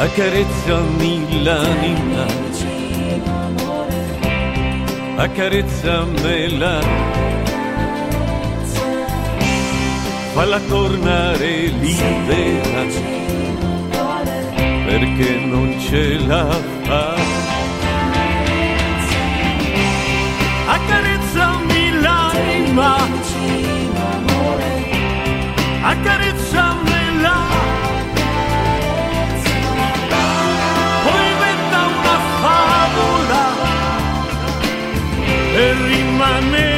Accarezzami 0.00 1.42
l'anima, 1.42 2.24
accarezzamela, 5.16 6.78
falla 10.34 10.60
tornare 10.60 11.66
libera 11.66 12.82
perché 14.86 15.30
non 15.44 15.76
ce 15.80 16.18
la 16.26 16.46
fa. 16.84 17.14
Accarezzami 20.76 22.00
l'anima, 22.00 22.96
accarezzamela. 25.82 26.27
Rimanere 36.40 36.68
qua. 36.68 36.77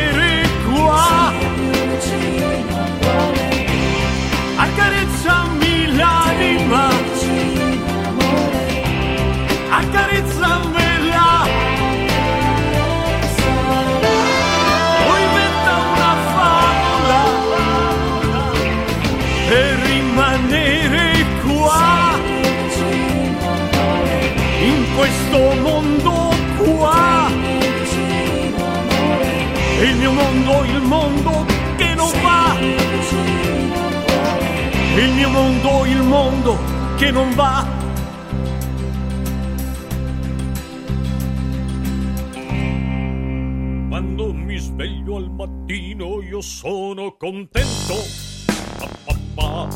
Il 35.91 36.03
mondo 36.03 36.59
che 36.97 37.10
non 37.10 37.34
va. 37.34 37.81
io 46.31 46.41
sono 46.41 47.16
contento. 47.16 47.95
Pa, 49.34 49.69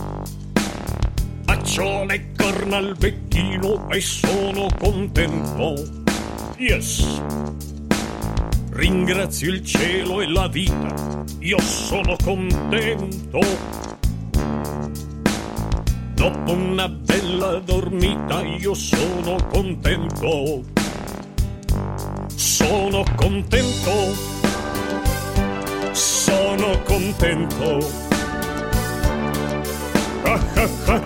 Faccio 1.44 2.04
le 2.04 2.32
corna 2.36 2.76
al 2.76 2.96
becchino 2.96 3.90
e 3.90 4.00
sono 4.00 4.68
contento. 4.78 5.74
Yes. 6.56 7.22
Ringrazio 8.70 9.50
il 9.50 9.64
cielo 9.64 10.20
e 10.20 10.28
la 10.28 10.48
vita, 10.48 11.24
io 11.40 11.60
sono 11.60 12.16
contento. 12.22 13.83
Dopo 16.24 16.52
una 16.52 16.88
bella 16.88 17.58
dormita 17.58 18.40
io 18.40 18.72
sono 18.72 19.36
contento. 19.52 20.62
Sono 22.34 23.04
contento 23.14 24.32
sono 25.92 26.80
contento. 26.84 27.78
Ah, 30.24 30.40
ah, 30.86 31.02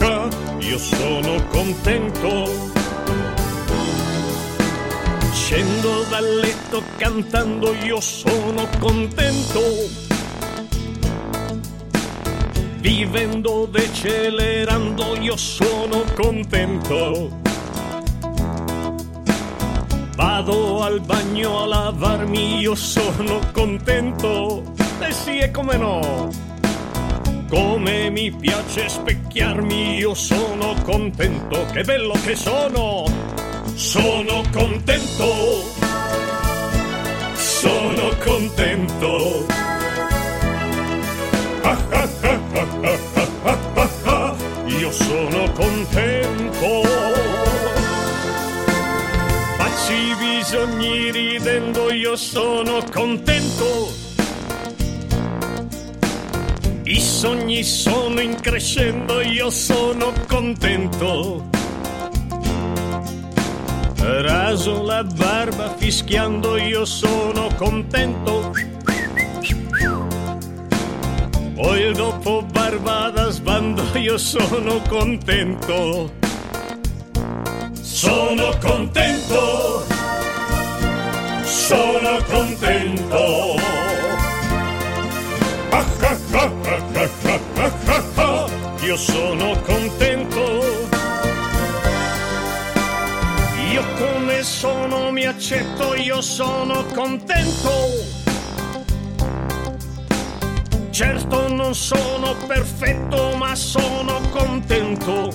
ah, 0.00 0.28
io 0.58 0.78
sono 0.78 1.46
contento. 1.52 2.50
Scendo 5.32 6.02
dal 6.10 6.38
letto 6.40 6.82
cantando, 6.96 7.72
io 7.84 8.00
sono 8.00 8.68
contento. 8.80 10.13
Vivendo, 12.84 13.64
decelerando, 13.64 15.16
io 15.18 15.38
sono 15.38 16.04
contento. 16.14 17.30
Vado 20.14 20.82
al 20.82 21.00
bagno 21.00 21.62
a 21.62 21.64
lavarmi, 21.66 22.58
io 22.58 22.74
sono 22.74 23.40
contento. 23.54 24.74
Eh 25.00 25.12
sì, 25.12 25.38
e 25.38 25.50
come 25.50 25.78
no? 25.78 26.28
Come 27.48 28.10
mi 28.10 28.30
piace 28.30 28.86
specchiarmi, 28.86 29.96
io 29.96 30.12
sono 30.12 30.74
contento. 30.82 31.64
Che 31.72 31.84
bello 31.84 32.12
che 32.22 32.36
sono! 32.36 33.04
Sono 33.76 34.42
contento! 34.52 35.64
Sono 37.32 38.10
contento! 38.22 39.63
io 44.80 44.90
sono 44.90 45.52
contento! 45.52 47.04
i 49.94 50.14
bisogni 50.16 51.10
ridendo 51.10 51.92
io 51.92 52.16
sono 52.16 52.82
contento. 52.92 53.92
I 56.84 57.00
sogni 57.00 57.62
sono 57.62 58.20
in 58.20 58.34
crescendo 58.40 59.20
io 59.20 59.50
sono 59.50 60.12
contento. 60.26 61.48
Raso 63.98 64.82
la 64.82 65.04
barba 65.04 65.74
fischiando 65.76 66.56
io 66.56 66.84
sono 66.84 67.48
contento. 67.56 68.73
Poi 71.54 71.92
dopo 71.92 72.42
barba 72.42 73.10
da 73.10 73.30
sbando 73.30 73.84
io 73.94 74.18
sono 74.18 74.82
contento. 74.88 76.10
Sono 77.80 78.58
contento, 78.60 79.86
sono 81.44 82.18
contento. 82.28 83.54
Io 88.80 88.96
sono 88.96 89.56
contento. 89.64 90.62
Io 93.70 93.84
come 93.96 94.42
sono 94.42 95.10
mi 95.12 95.24
accetto, 95.24 95.94
io 95.94 96.20
sono 96.20 96.84
contento. 96.92 98.23
Certo 100.94 101.48
non 101.52 101.74
sono 101.74 102.36
perfetto, 102.46 103.34
ma 103.36 103.56
sono 103.56 104.20
contento 104.30 105.28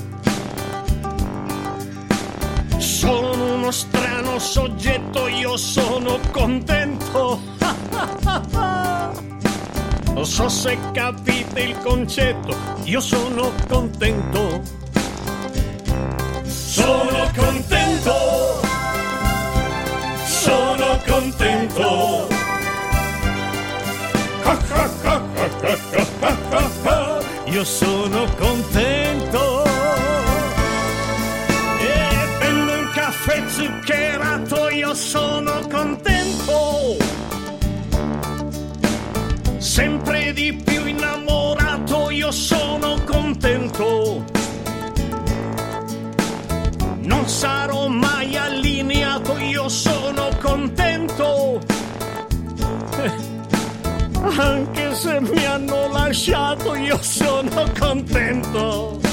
sono 2.77 3.55
uno 3.55 3.69
strano 3.69 4.39
soggetto, 4.39 5.27
io 5.27 5.57
sono 5.57 6.17
contento. 6.31 7.41
Non 10.13 10.25
so 10.25 10.47
se 10.49 10.77
capite 10.93 11.61
il 11.61 11.77
concetto, 11.79 12.55
io 12.83 13.01
sono 13.01 13.51
contento. 13.67 14.61
Sono 16.43 17.31
contento. 17.35 18.61
Sono 20.25 20.99
contento. 21.05 22.27
Io 27.51 27.63
sono 27.63 28.25
contento. 28.37 29.69
caffè 33.09 33.43
zuccherato 33.47 34.69
io 34.69 34.93
sono 34.93 35.59
contento. 35.67 36.97
Sempre 39.57 40.33
di 40.33 40.53
più 40.53 40.85
innamorato 40.85 42.09
io 42.09 42.31
sono 42.31 42.95
contento. 43.05 44.23
Non 47.01 47.27
sarò 47.27 47.87
mai 47.87 48.18
Anche 54.37 54.93
se 54.95 55.19
mi 55.19 55.45
hanno 55.45 55.91
lasciato, 55.91 56.75
io 56.75 56.97
sono 57.01 57.65
contento. 57.77 59.08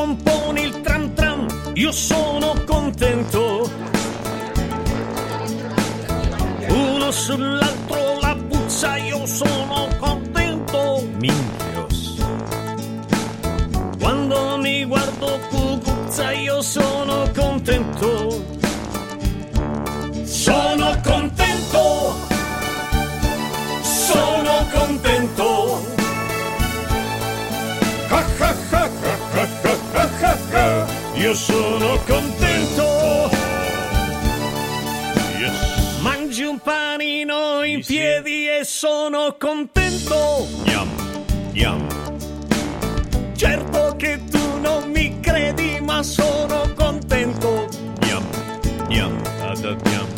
Scompone 0.00 0.62
il 0.62 0.80
tram 0.80 1.12
tram, 1.12 1.46
io 1.74 1.92
sono 1.92 2.54
contento. 2.64 3.70
Uno 6.68 7.10
sull'altro 7.10 8.18
la 8.20 8.34
puzza, 8.48 8.96
io 8.96 9.26
sono 9.26 9.88
contento. 9.98 11.06
Minchios. 11.18 12.16
Quando 13.98 14.56
mi 14.56 14.86
guardo 14.86 15.38
cucuzza, 15.50 16.30
io 16.32 16.62
sono 16.62 17.30
contento. 17.34 18.42
Sono 20.24 20.98
contento. 21.04 22.29
Io 31.30 31.36
sono 31.36 31.96
contento. 32.08 33.30
Yes. 35.38 36.00
Mangi 36.00 36.42
un 36.42 36.58
panino 36.58 37.62
in 37.62 37.84
sì, 37.84 37.94
piedi 37.94 38.30
sì. 38.30 38.46
e 38.48 38.64
sono 38.64 39.36
contento. 39.38 40.48
Yum, 40.64 40.88
yum. 41.52 41.86
Certo 43.36 43.94
che 43.96 44.20
tu 44.28 44.58
non 44.60 44.90
mi 44.90 45.20
credi, 45.20 45.78
ma 45.80 46.02
sono 46.02 46.68
contento. 46.74 47.68
Yum, 48.08 48.26
yum, 48.88 49.22
yum. 49.44 50.08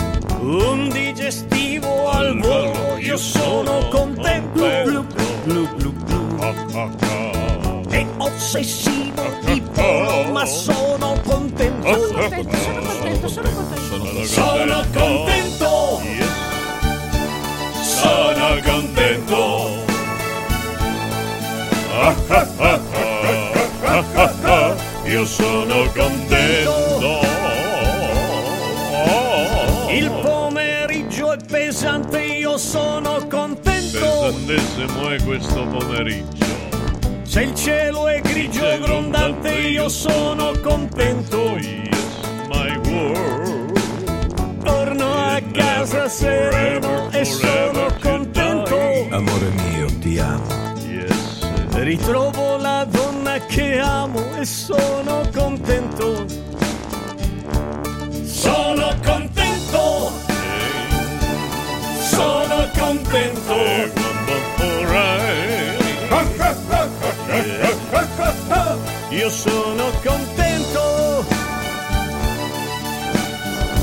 Un 0.41 0.89
digestivo 0.89 2.09
al 2.09 2.39
volo, 2.41 2.97
io 2.97 3.19
sono 3.19 3.87
contento. 3.89 4.65
Blu, 4.85 5.05
blu, 5.05 5.69
blu, 5.77 5.93
blu, 5.93 5.93
Ossessivo 8.19 9.23
di 9.45 9.63
ma 10.31 10.45
sono 10.47 11.21
contento. 11.25 11.87
Sono 11.89 12.29
contento, 12.29 12.57
sono 12.57 12.81
contento, 12.81 13.29
sono 13.29 13.51
contento. 13.51 14.25
Sono 14.27 14.85
contento. 14.93 16.01
Sono 17.83 18.61
contento. 18.65 19.81
Io 25.05 25.25
sono 25.27 25.91
contento. 25.95 27.21
Il 29.91 30.11
pomeriggio 30.23 31.33
è 31.33 31.37
pesante, 31.45 32.23
io 32.23 32.57
sono 32.57 33.27
contento. 33.29 33.99
Pesantissimo 33.99 35.11
è 35.11 35.23
questo 35.23 35.67
pomeriggio. 35.67 36.62
Se 37.33 37.41
il 37.41 37.55
cielo 37.55 38.09
è 38.09 38.21
grigio 38.21 38.69
e 38.69 38.79
grondante 38.79 39.55
io 39.55 39.89
sono 39.89 40.53
contento. 40.61 41.57
Yes, 41.57 41.89
my 42.49 42.77
world. 42.87 44.63
Torno 44.63 45.15
a 45.15 45.41
casa 45.51 46.11
sereno 46.11 47.11
e 47.11 47.25
sono 47.25 47.87
contento. 48.03 48.77
Amore 49.09 49.49
mio, 49.49 49.87
ti 49.99 50.19
amo. 50.19 50.45
Ritrovo 51.71 52.59
la 52.59 52.85
donna 52.85 53.39
che 53.47 53.79
amo 53.79 54.37
e 54.37 54.45
sono 54.45 55.23
contento. 55.35 56.27
Sono 58.25 58.95
contento. 59.03 60.13
Sono 61.99 62.69
contento. 62.77 64.03
Io 69.13 69.29
sono 69.29 69.91
contento. 70.03 71.25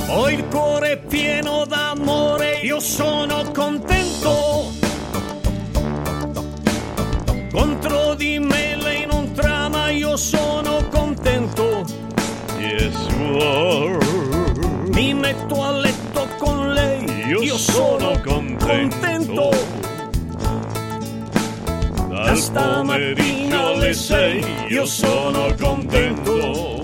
Ho 0.07 0.29
il 0.29 0.43
cuore 0.45 0.97
pieno 0.97 1.65
d'amore, 1.65 2.59
io 2.63 2.79
sono 2.79 3.43
contento. 3.51 4.71
Contro 7.51 8.15
di 8.15 8.39
me 8.39 8.75
lei 8.75 9.05
non 9.05 9.31
trama, 9.33 9.89
io 9.89 10.17
sono 10.17 10.87
contento. 10.89 11.85
Yes, 12.57 12.95
Mi 14.93 15.13
metto 15.13 15.63
a 15.63 15.71
letto 15.71 16.27
con 16.39 16.73
lei, 16.73 17.03
io, 17.27 17.41
io 17.41 17.57
sono 17.57 17.99
sono 17.99 18.21
contento. 18.23 18.97
contento. 18.97 19.88
Dal 22.29 22.37
stamattina 22.37 23.69
alle 23.69 23.91
sei 23.91 24.45
io 24.67 24.85
sono 24.85 25.51
contento. 25.59 26.83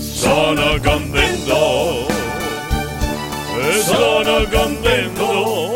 Sono 0.00 0.78
contento. 0.82 2.06
Sono 3.82 4.48
contento. 4.50 5.74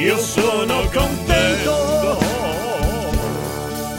Io 0.00 0.18
sono 0.18 0.88
contento. 0.92 2.18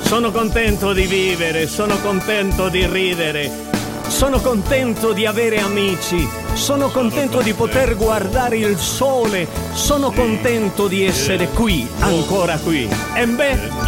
Sono 0.03 0.31
contento 0.31 0.93
di 0.93 1.05
vivere, 1.05 1.67
sono 1.67 1.99
contento 1.99 2.69
di 2.69 2.85
ridere, 2.87 3.74
sono 4.07 4.39
contento 4.39 5.13
di 5.13 5.25
avere 5.25 5.59
amici, 5.59 6.27
sono 6.53 6.89
contento 6.89 7.41
di 7.41 7.53
poter 7.53 7.95
guardare 7.95 8.57
il 8.57 8.77
sole, 8.77 9.47
sono 9.73 10.11
contento 10.11 10.87
di 10.87 11.03
essere 11.05 11.49
qui, 11.49 11.87
ancora 11.99 12.57
qui. 12.57 12.89
E 13.13 13.27
beh, 13.27 13.84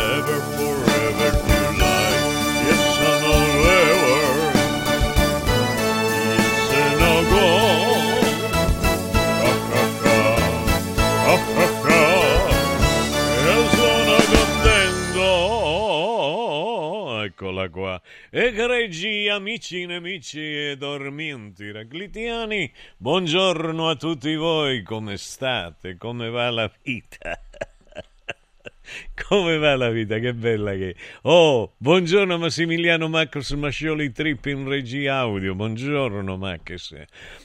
Eccola 17.57 17.69
qua. 17.69 18.01
Egregi 18.29 19.27
amici, 19.29 19.87
nemici 19.87 20.39
e 20.39 20.75
dormienti 20.77 21.71
raglitiani, 21.71 22.71
buongiorno 22.97 23.89
a 23.89 23.95
tutti 23.95 24.35
voi, 24.35 24.83
come 24.83 25.17
state? 25.17 25.97
Come 25.97 26.29
va 26.29 26.51
la 26.51 26.71
vita? 26.83 27.46
Come 29.27 29.57
va 29.57 29.75
la 29.75 29.89
vita? 29.89 30.17
Che 30.19 30.33
bella 30.33 30.71
che. 30.73 30.95
Oh, 31.23 31.73
buongiorno 31.77 32.37
Massimiliano 32.37 33.07
Max 33.07 33.53
Mascioli 33.53 34.11
Trip 34.11 34.45
in 34.45 34.67
regia 34.67 35.17
audio. 35.17 35.55
Buongiorno 35.55 36.37
Max. 36.37 36.95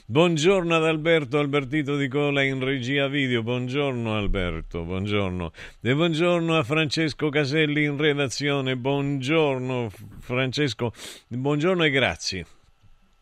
Buongiorno 0.06 0.76
ad 0.76 0.84
Alberto 0.84 1.38
Albertito 1.38 1.96
Di 1.96 2.08
Cola 2.08 2.42
in 2.42 2.62
regia 2.62 3.08
video. 3.08 3.42
Buongiorno 3.42 4.16
Alberto, 4.16 4.84
buongiorno. 4.84 5.52
E 5.80 5.94
buongiorno 5.94 6.56
a 6.56 6.62
Francesco 6.62 7.28
Caselli 7.28 7.84
in 7.84 7.96
redazione. 7.96 8.76
Buongiorno 8.76 9.90
Francesco. 10.20 10.92
Buongiorno 11.28 11.84
e 11.84 11.90
grazie. 11.90 12.46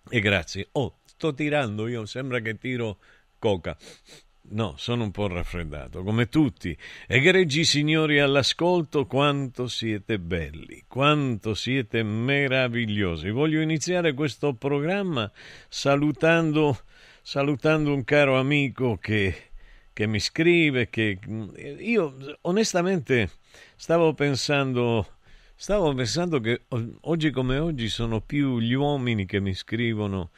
E 0.08 0.20
grazie. 0.20 0.68
Oh, 0.72 0.98
sto 1.04 1.32
tirando 1.32 1.86
io, 1.86 2.04
sembra 2.04 2.40
che 2.40 2.58
tiro 2.58 2.98
coca. 3.38 3.76
No, 4.52 4.74
sono 4.76 5.04
un 5.04 5.12
po' 5.12 5.28
raffreddato, 5.28 6.02
come 6.02 6.28
tutti. 6.28 6.76
Egregi 7.06 7.64
signori 7.64 8.18
all'ascolto, 8.18 9.06
quanto 9.06 9.68
siete 9.68 10.18
belli, 10.18 10.82
quanto 10.88 11.54
siete 11.54 12.02
meravigliosi. 12.02 13.30
Voglio 13.30 13.60
iniziare 13.60 14.12
questo 14.12 14.54
programma 14.54 15.30
salutando, 15.68 16.80
salutando 17.22 17.94
un 17.94 18.02
caro 18.02 18.40
amico 18.40 18.96
che, 18.96 19.50
che 19.92 20.08
mi 20.08 20.18
scrive, 20.18 20.90
che 20.90 21.20
io 21.78 22.16
onestamente 22.42 23.30
stavo 23.76 24.14
pensando... 24.14 25.14
Stavo 25.60 25.92
pensando 25.92 26.40
che 26.40 26.62
oggi 27.02 27.30
come 27.30 27.58
oggi 27.58 27.90
sono 27.90 28.22
più 28.22 28.60
gli 28.60 28.72
uomini 28.72 29.26
che 29.26 29.40
mi 29.40 29.52
scrivono 29.52 30.30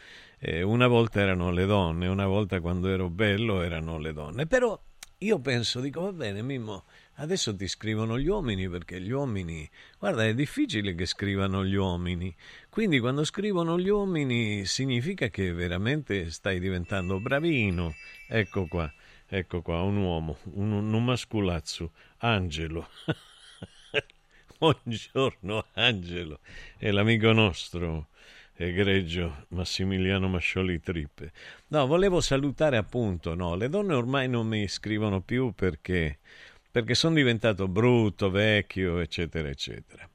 eh, 0.45 0.63
una 0.63 0.89
volta 0.89 1.21
erano 1.21 1.53
le 1.53 1.67
donne, 1.67 2.09
una 2.09 2.27
volta 2.27 2.61
quando 2.61 2.89
ero 2.89 3.09
bello 3.09 3.63
erano 3.63 3.99
le 3.99 4.13
donne. 4.13 4.47
Però 4.47 4.79
io 5.19 5.39
penso, 5.39 5.79
dico, 5.79 6.01
va 6.01 6.13
bene, 6.13 6.43
Mimmo, 6.43 6.85
adesso 7.17 7.55
ti 7.55 7.69
scrivono 7.69 8.19
gli 8.19 8.27
uomini 8.27 8.69
perché 8.69 9.01
gli 9.01 9.13
uomini, 9.13 9.69
guarda, 10.01 10.27
è 10.27 10.35
difficile 10.35 10.97
che 10.97 11.07
scrivano 11.07 11.65
gli 11.65 11.77
uomini. 11.77 12.35
Quindi 12.69 12.99
quando 12.99 13.23
scrivono 13.25 13.79
gli 13.79 13.89
uomini 13.89 14.65
significa 14.65 15.29
che 15.29 15.53
veramente 15.53 16.29
stai 16.33 16.59
diventando 16.59 17.21
bravino. 17.21 17.95
Ecco 18.29 18.67
qua, 18.67 18.93
ecco 19.29 19.63
qua, 19.63 19.81
un 19.83 19.97
uomo, 19.99 20.39
un, 20.55 20.73
un 20.73 21.05
masculazzo, 21.05 21.93
Angelo. 22.19 22.89
Buongiorno 24.59 25.67
Angelo, 25.75 26.41
è 26.79 26.91
l'amico 26.91 27.33
nostro 27.33 28.09
egregio 28.55 29.47
Massimiliano 29.49 30.29
Mascioli 30.29 30.81
Trippe. 30.81 31.33
No, 31.69 31.87
volevo 31.87 32.21
salutare 32.21 32.77
appunto, 32.77 33.35
no, 33.35 33.55
le 33.55 33.69
donne 33.69 33.95
ormai 33.95 34.29
non 34.29 34.47
mi 34.47 34.69
scrivono 34.69 35.21
più 35.21 35.53
perché, 35.53 36.19
perché 36.71 36.95
sono 36.95 37.15
diventato 37.15 37.69
brutto, 37.69 38.31
vecchio, 38.31 38.99
eccetera, 38.99 39.49
eccetera. 39.49 40.09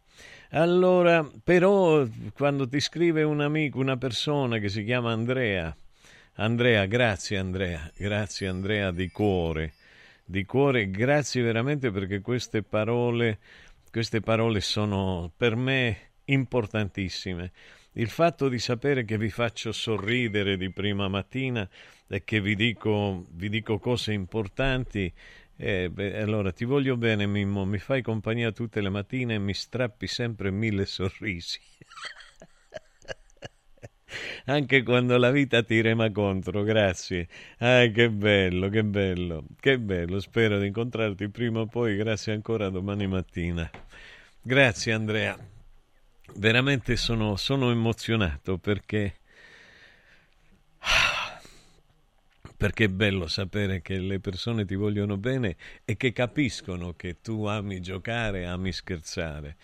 Allora, 0.52 1.30
però, 1.44 2.08
quando 2.34 2.68
ti 2.70 2.80
scrive 2.80 3.24
un 3.24 3.42
amico, 3.42 3.80
una 3.80 3.98
persona 3.98 4.60
che 4.60 4.70
si 4.70 4.84
chiama 4.86 5.12
Andrea, 5.12 5.76
Andrea, 6.36 6.86
grazie 6.86 7.38
Andrea, 7.38 7.92
grazie 7.98 8.48
Andrea 8.48 8.92
di 8.92 9.10
cuore, 9.10 9.74
di 10.24 10.46
cuore, 10.46 10.90
grazie 10.90 11.42
veramente 11.42 11.92
perché 11.92 12.22
queste 12.22 12.64
parole, 12.64 13.40
queste 13.92 14.22
parole 14.22 14.62
sono 14.62 15.32
per 15.36 15.56
me 15.56 16.12
importantissime 16.26 17.52
il 17.98 18.10
fatto 18.10 18.48
di 18.48 18.60
sapere 18.60 19.06
che 19.06 19.18
vi 19.18 19.30
faccio 19.30 19.72
sorridere 19.72 20.56
di 20.58 20.72
prima 20.72 21.08
mattina 21.08 21.68
e 22.08 22.24
che 22.24 22.40
vi 22.42 22.56
dico, 22.56 23.26
vi 23.32 23.50
dico 23.50 23.80
cose 23.80 24.14
importanti, 24.14 25.12
eh, 25.56 25.90
beh, 25.90 26.22
allora 26.22 26.52
ti 26.52 26.64
voglio 26.64 26.96
bene 26.96 27.26
Mimmo, 27.26 27.66
mi 27.66 27.80
fai 27.80 28.04
compagnia 28.04 28.52
tutte 28.52 28.82
le 28.82 28.90
mattine 28.90 29.36
e 29.36 29.40
mi 29.40 29.54
strappi 29.54 30.06
sempre 30.06 30.52
mille 30.52 30.86
sorrisi. 30.86 31.60
Anche 34.46 34.84
quando 34.84 35.18
la 35.18 35.32
vita 35.32 35.64
ti 35.64 35.82
rema 35.82 36.12
contro, 36.12 36.64
grazie. 36.64 37.28
Ah, 37.58 37.86
che 37.88 38.10
bello, 38.10 38.70
che 38.70 38.84
bello, 38.84 39.44
che 39.60 39.80
bello. 39.80 40.20
Spero 40.20 40.60
di 40.60 40.68
incontrarti 40.68 41.28
prima 41.30 41.60
o 41.62 41.66
poi. 41.66 41.98
Grazie 41.98 42.32
ancora 42.32 42.70
domani 42.70 43.06
mattina. 43.08 43.70
Grazie 44.42 44.94
Andrea 44.94 45.56
veramente 46.36 46.96
sono, 46.96 47.36
sono 47.36 47.72
emozionato 47.72 48.58
perché, 48.58 49.16
perché 52.56 52.86
è 52.86 52.90
bello 52.90 53.28
sapere 53.28 53.82
che 53.82 54.00
le 54.00 54.20
persone 54.20 54.66
ti 54.66 54.76
vogliono 54.76 55.18
bene 55.18 55.56
e 55.86 55.98
che 55.98 56.12
capiscono 56.14 56.94
che 56.94 57.22
tu 57.22 57.46
ami 57.46 57.82
giocare, 57.82 58.46
ami 58.46 58.72
scherzare. 58.72 59.58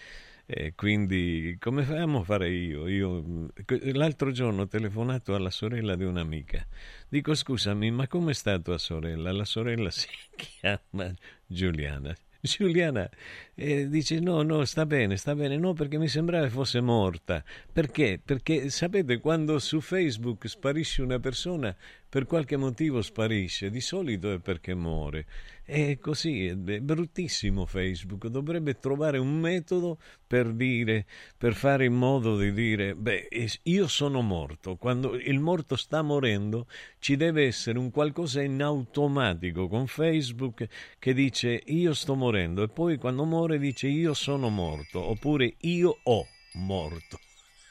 E 0.46 0.74
quindi 0.76 1.56
come 1.60 1.86
amo 1.98 2.20
a 2.20 2.24
fare 2.24 2.50
io? 2.50 2.88
io? 2.88 3.50
L'altro 3.94 4.32
giorno 4.32 4.64
ho 4.64 4.68
telefonato 4.68 5.36
alla 5.36 5.50
sorella 5.50 5.96
di 5.96 6.04
un'amica. 6.04 6.66
Dico 7.08 7.34
scusami, 7.34 7.92
ma 7.92 8.08
come 8.08 8.34
sta 8.34 8.60
tua 8.60 8.78
sorella? 8.78 9.32
La 9.32 9.46
sorella 9.46 9.90
si 9.92 10.10
chiama 10.36 11.14
Giuliana. 11.46 12.14
Giuliana 12.42 13.10
eh, 13.56 13.88
dice 13.88 14.20
no, 14.20 14.42
no, 14.42 14.66
sta 14.66 14.86
bene, 14.86 15.18
sta 15.18 15.36
bene, 15.36 15.58
no 15.58 15.74
perché 15.74 15.98
mi 15.98 16.08
sembrava 16.08 16.50
fosse 16.50 16.82
morta. 16.82 17.44
Perché? 17.72 18.20
Perché 18.24 18.70
sapete 18.70 19.20
quando 19.20 19.60
su 19.60 19.80
Facebook 19.80 20.48
sparisce 20.48 21.02
una 21.02 21.20
persona 21.20 21.76
per 22.14 22.28
qualche 22.28 22.58
motivo 22.58 23.02
sparisce, 23.02 23.72
di 23.72 23.82
solito 23.82 24.32
è 24.32 24.38
perché 24.38 24.76
muore. 24.76 25.26
È 25.66 25.98
così, 25.98 26.46
è 26.46 26.56
bruttissimo 26.56 27.66
Facebook, 27.66 28.28
dovrebbe 28.28 28.78
trovare 28.78 29.18
un 29.18 29.40
metodo 29.40 29.98
per 30.28 30.52
dire, 30.52 31.06
per 31.36 31.56
fare 31.56 31.86
in 31.86 31.94
modo 31.94 32.38
di 32.38 32.54
dire, 32.54 32.94
beh, 32.94 33.30
io 33.64 33.88
sono 33.88 34.22
morto, 34.22 34.76
quando 34.76 35.16
il 35.16 35.40
morto 35.40 35.76
sta 35.76 36.04
morendo 36.04 36.68
ci 37.00 37.16
deve 37.16 37.46
essere 37.46 37.80
un 37.80 37.90
qualcosa 37.90 38.44
in 38.44 38.62
automatico 38.62 39.68
con 39.68 39.88
Facebook 39.88 40.68
che 41.00 41.14
dice 41.14 41.64
io 41.66 41.94
sto 41.94 42.14
morendo 42.14 42.62
e 42.62 42.68
poi 42.68 42.98
quando 42.98 43.26
muore 43.26 43.43
dice 43.48 43.88
io 43.88 44.14
sono 44.14 44.50
morto 44.50 45.02
oppure 45.02 45.56
io 45.60 46.00
ho 46.04 46.28
morto. 46.54 47.20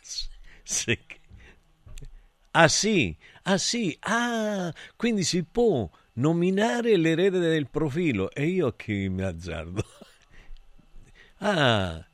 Se... 0.62 0.98
Ah 2.52 2.68
sì, 2.68 3.16
ah 3.44 3.56
sì, 3.56 3.96
ah, 4.00 4.72
quindi 4.94 5.24
si 5.24 5.42
può 5.42 5.88
nominare 6.14 6.96
l'erede 6.96 7.38
del 7.38 7.68
profilo 7.68 8.30
e 8.30 8.46
io 8.46 8.74
che 8.76 9.08
mi 9.08 9.22
azzardo. 9.22 9.84
ah, 11.38 12.04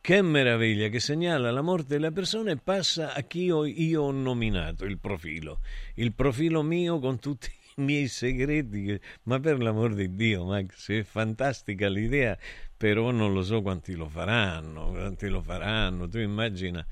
che 0.00 0.22
meraviglia 0.22 0.88
che 0.88 1.00
segnala 1.00 1.50
la 1.50 1.62
morte 1.62 1.94
della 1.94 2.10
persona 2.10 2.50
e 2.50 2.56
passa 2.56 3.14
a 3.14 3.22
chi 3.22 3.44
io, 3.44 3.64
io 3.64 4.02
ho 4.02 4.10
nominato 4.10 4.84
il 4.84 4.98
profilo. 4.98 5.60
Il 5.94 6.12
profilo 6.12 6.62
mio 6.62 6.98
con 6.98 7.18
tutti 7.18 7.50
miei 7.76 8.08
segreti. 8.08 8.98
Ma 9.24 9.40
per 9.40 9.62
l'amor 9.62 9.94
di 9.94 10.14
Dio, 10.14 10.44
Max, 10.44 10.90
è 10.90 11.02
fantastica 11.02 11.88
l'idea, 11.88 12.38
però 12.76 13.10
non 13.10 13.32
lo 13.32 13.42
so 13.42 13.62
quanti 13.62 13.94
lo 13.94 14.08
faranno, 14.08 14.90
quanti 14.90 15.28
lo 15.28 15.42
faranno. 15.42 16.08
Tu 16.08 16.18
immagina, 16.18 16.84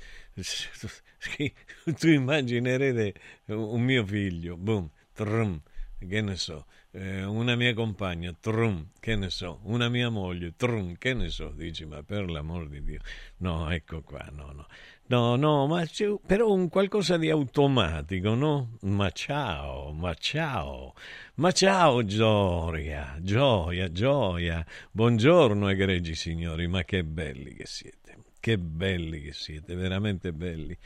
tu 1.99 2.09
immaginerete 2.09 3.15
un 3.47 3.83
mio 3.83 4.05
figlio, 4.05 4.57
boom, 4.57 4.89
trum, 5.13 5.61
che 5.99 6.21
ne 6.21 6.37
so, 6.37 6.67
eh, 6.93 7.25
una 7.25 7.55
mia 7.55 7.75
compagna, 7.75 8.35
trum, 8.39 8.91
che 8.99 9.17
ne 9.17 9.31
so, 9.31 9.61
una 9.65 9.89
mia 9.89 10.09
moglie, 10.09 10.55
trum, 10.57 10.97
che 10.97 11.15
ne 11.15 11.29
so, 11.29 11.51
dici, 11.51 11.85
ma 11.85 12.03
per 12.03 12.29
l'amor 12.29 12.69
di 12.69 12.83
Dio, 12.83 13.01
no, 13.39 13.71
ecco 13.71 14.03
qua, 14.03 14.29
no, 14.33 14.53
no, 14.53 14.67
no, 15.13 15.37
no, 15.37 15.67
ma 15.67 15.85
c'è 15.85 16.11
però 16.25 16.51
un 16.51 16.71
qualcosa 16.71 17.19
di 17.19 17.29
automatico, 17.29 18.35
no? 18.35 18.79
Ma 18.83 19.11
ciao, 19.11 19.93
ma 19.93 20.15
ciao, 20.15 20.95
ma 21.35 21.53
ciao 21.53 22.03
Gioia, 22.03 23.19
gioia, 23.21 23.93
gioia, 23.93 24.65
buongiorno 24.91 25.69
egregi 25.69 26.15
signori, 26.15 26.67
ma 26.67 26.83
che 26.85 27.05
belli 27.05 27.55
che 27.55 27.67
siete, 27.67 28.17
che 28.41 28.57
belli 28.57 29.21
che 29.21 29.35
siete, 29.35 29.75
veramente 29.75 30.33
belli. 30.33 30.77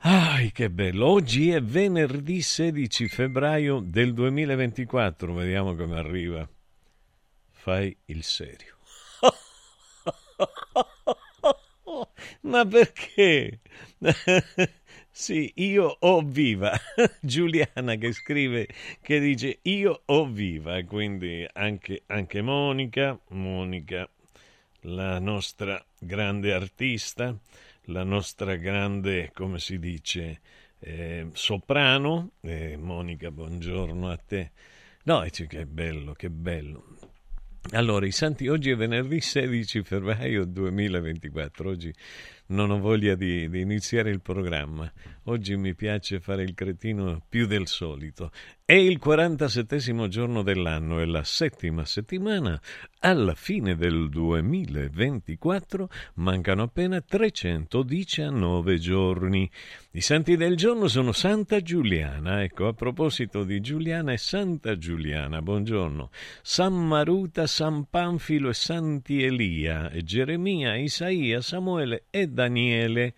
Ah, 0.00 0.38
che 0.50 0.70
bello! 0.70 1.08
Oggi 1.08 1.50
è 1.50 1.60
venerdì 1.60 2.40
16 2.40 3.08
febbraio 3.08 3.80
del 3.80 4.14
2024. 4.14 5.34
Vediamo 5.34 5.74
come 5.74 5.98
arriva. 5.98 6.48
Fai 7.50 7.94
il 8.06 8.22
serio. 8.22 8.76
Ma 12.42 12.64
perché? 12.66 13.60
sì, 15.10 15.52
io 15.56 15.96
ho 16.00 16.20
viva. 16.22 16.72
Giuliana 17.20 17.94
che 17.96 18.12
scrive, 18.12 18.68
che 19.00 19.20
dice 19.20 19.58
io 19.62 20.02
ho 20.04 20.26
viva. 20.26 20.82
Quindi 20.84 21.46
anche, 21.52 22.02
anche 22.06 22.42
Monica, 22.42 23.18
Monica, 23.28 24.08
la 24.82 25.18
nostra 25.18 25.84
grande 25.98 26.52
artista 26.52 27.36
la 27.88 28.04
nostra 28.04 28.56
grande, 28.56 29.30
come 29.32 29.58
si 29.58 29.78
dice, 29.78 30.40
eh, 30.80 31.28
soprano. 31.32 32.32
Eh, 32.40 32.76
Monica, 32.76 33.30
buongiorno 33.30 34.10
a 34.10 34.16
te. 34.16 34.50
No, 35.04 35.24
che 35.30 35.66
bello, 35.66 36.12
che 36.12 36.30
bello. 36.30 36.84
Allora, 37.72 38.06
i 38.06 38.12
santi, 38.12 38.48
oggi 38.48 38.70
è 38.70 38.76
venerdì 38.76 39.20
16 39.20 39.82
febbraio 39.82 40.46
2024, 40.46 41.68
oggi 41.68 41.94
non 42.46 42.70
ho 42.70 42.78
voglia 42.78 43.14
di, 43.14 43.48
di, 43.50 43.60
iniziare 43.60 44.10
il 44.10 44.22
programma. 44.22 44.90
Oggi 45.24 45.54
mi 45.56 45.74
piace 45.74 46.18
fare 46.18 46.44
il 46.44 46.54
cretino 46.54 47.22
più 47.28 47.46
del 47.46 47.66
solito. 47.66 48.30
È 48.64 48.72
il 48.72 48.98
47 48.98 50.08
giorno 50.08 50.42
dell'anno 50.42 51.00
e 51.00 51.04
la 51.04 51.24
settima 51.24 51.84
settimana. 51.84 52.58
Alla 53.00 53.36
fine 53.36 53.76
del 53.76 54.08
2024 54.08 55.88
mancano 56.14 56.64
appena 56.64 57.00
319 57.00 58.78
giorni. 58.78 59.48
I 59.92 60.00
santi 60.00 60.36
del 60.36 60.56
giorno 60.56 60.88
sono 60.88 61.12
Santa 61.12 61.60
Giuliana. 61.60 62.42
Ecco, 62.42 62.66
a 62.66 62.72
proposito 62.72 63.44
di 63.44 63.60
Giuliana 63.60 64.10
e 64.10 64.16
Santa 64.16 64.76
Giuliana, 64.76 65.40
buongiorno. 65.40 66.10
San 66.42 66.74
Maruta, 66.74 67.46
San 67.46 67.84
Panfilo 67.88 68.48
e 68.48 68.54
Santi 68.54 69.22
Elia, 69.22 69.90
e 69.90 70.02
Geremia, 70.02 70.74
Isaia, 70.74 71.40
Samuele 71.40 72.06
e 72.10 72.26
Daniele. 72.26 73.14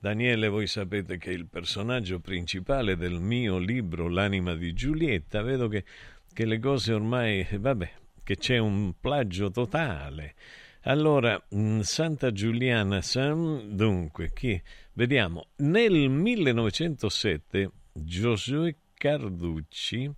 Daniele, 0.00 0.48
voi 0.48 0.66
sapete 0.66 1.18
che 1.18 1.30
è 1.30 1.34
il 1.34 1.46
personaggio 1.46 2.18
principale 2.18 2.96
del 2.96 3.20
mio 3.20 3.58
libro 3.58 4.08
L'anima 4.08 4.56
di 4.56 4.72
Giulietta. 4.72 5.40
Vedo 5.42 5.68
che, 5.68 5.84
che 6.32 6.44
le 6.44 6.58
cose 6.58 6.92
ormai, 6.92 7.46
vabbè, 7.48 7.98
che 8.30 8.36
c'è 8.36 8.58
un 8.58 8.92
plagio 9.00 9.50
totale. 9.50 10.36
Allora, 10.82 11.42
mm, 11.52 11.80
Santa 11.80 12.30
Giuliana, 12.30 13.02
San, 13.02 13.74
dunque, 13.74 14.30
chi? 14.32 14.60
Vediamo, 14.92 15.48
nel 15.56 16.08
1907 16.08 17.70
Giosuè 17.92 18.76
Carducci 18.94 20.08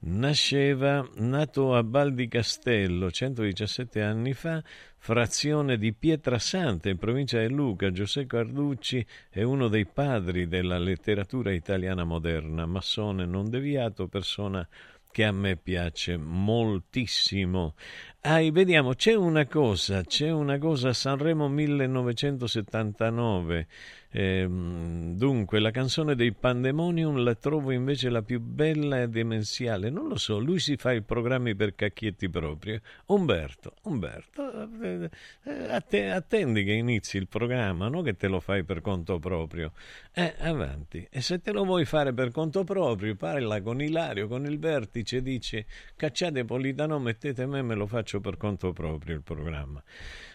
nasceva, 0.00 1.08
nato 1.16 1.74
a 1.74 1.82
Val 1.82 2.12
di 2.12 2.28
Castello 2.28 3.10
117 3.10 4.02
anni 4.02 4.34
fa, 4.34 4.62
frazione 4.98 5.78
di 5.78 5.94
Pietrasanta 5.94 6.90
in 6.90 6.98
provincia 6.98 7.40
di 7.40 7.48
Luca. 7.48 7.90
Giuseppe 7.90 8.26
Carducci 8.26 9.04
è 9.30 9.42
uno 9.42 9.68
dei 9.68 9.86
padri 9.86 10.48
della 10.48 10.78
letteratura 10.78 11.50
italiana 11.50 12.04
moderna, 12.04 12.66
massone 12.66 13.24
non 13.24 13.48
deviato, 13.48 14.06
persona 14.06 14.68
che 15.10 15.24
a 15.24 15.32
me 15.32 15.56
piace 15.56 16.16
moltissimo. 16.16 17.74
Ah, 18.22 18.40
vediamo, 18.50 18.94
c'è 18.94 19.14
una 19.14 19.46
cosa, 19.46 20.02
c'è 20.02 20.30
una 20.30 20.58
cosa, 20.58 20.92
Sanremo 20.92 21.48
1979, 21.48 23.66
eh, 24.10 24.46
dunque, 24.48 25.60
la 25.60 25.70
canzone 25.70 26.14
dei 26.14 26.32
Pandemonium 26.32 27.22
la 27.22 27.34
trovo 27.34 27.72
invece 27.72 28.08
la 28.08 28.22
più 28.22 28.40
bella 28.40 29.02
e 29.02 29.08
demenziale. 29.08 29.90
Non 29.90 30.08
lo 30.08 30.16
so, 30.16 30.38
lui 30.38 30.60
si 30.60 30.76
fa 30.76 30.92
i 30.92 31.02
programmi 31.02 31.54
per 31.54 31.74
cacchietti 31.74 32.30
propri. 32.30 32.80
Umberto, 33.06 33.74
Umberto, 33.82 34.70
eh, 34.82 35.10
eh 35.44 36.08
attendi 36.08 36.64
che 36.64 36.72
inizi 36.72 37.18
il 37.18 37.28
programma, 37.28 37.88
non 37.88 38.02
che 38.02 38.16
te 38.16 38.28
lo 38.28 38.40
fai 38.40 38.64
per 38.64 38.80
conto 38.80 39.18
proprio. 39.18 39.72
Eh, 40.12 40.34
avanti. 40.38 41.06
E 41.10 41.20
se 41.20 41.40
te 41.40 41.52
lo 41.52 41.64
vuoi 41.64 41.84
fare 41.84 42.14
per 42.14 42.30
conto 42.30 42.64
proprio, 42.64 43.14
parla 43.14 43.60
con 43.60 43.82
Ilario, 43.82 44.26
con 44.26 44.46
il 44.46 44.58
vertice, 44.58 45.22
dice 45.22 45.66
cacciate 45.96 46.46
Politano, 46.46 46.98
mettete 46.98 47.44
me, 47.44 47.60
me 47.60 47.74
lo 47.74 47.86
faccio 47.86 48.07
per 48.16 48.38
conto 48.38 48.72
proprio 48.72 49.14
il 49.14 49.22
programma. 49.22 49.82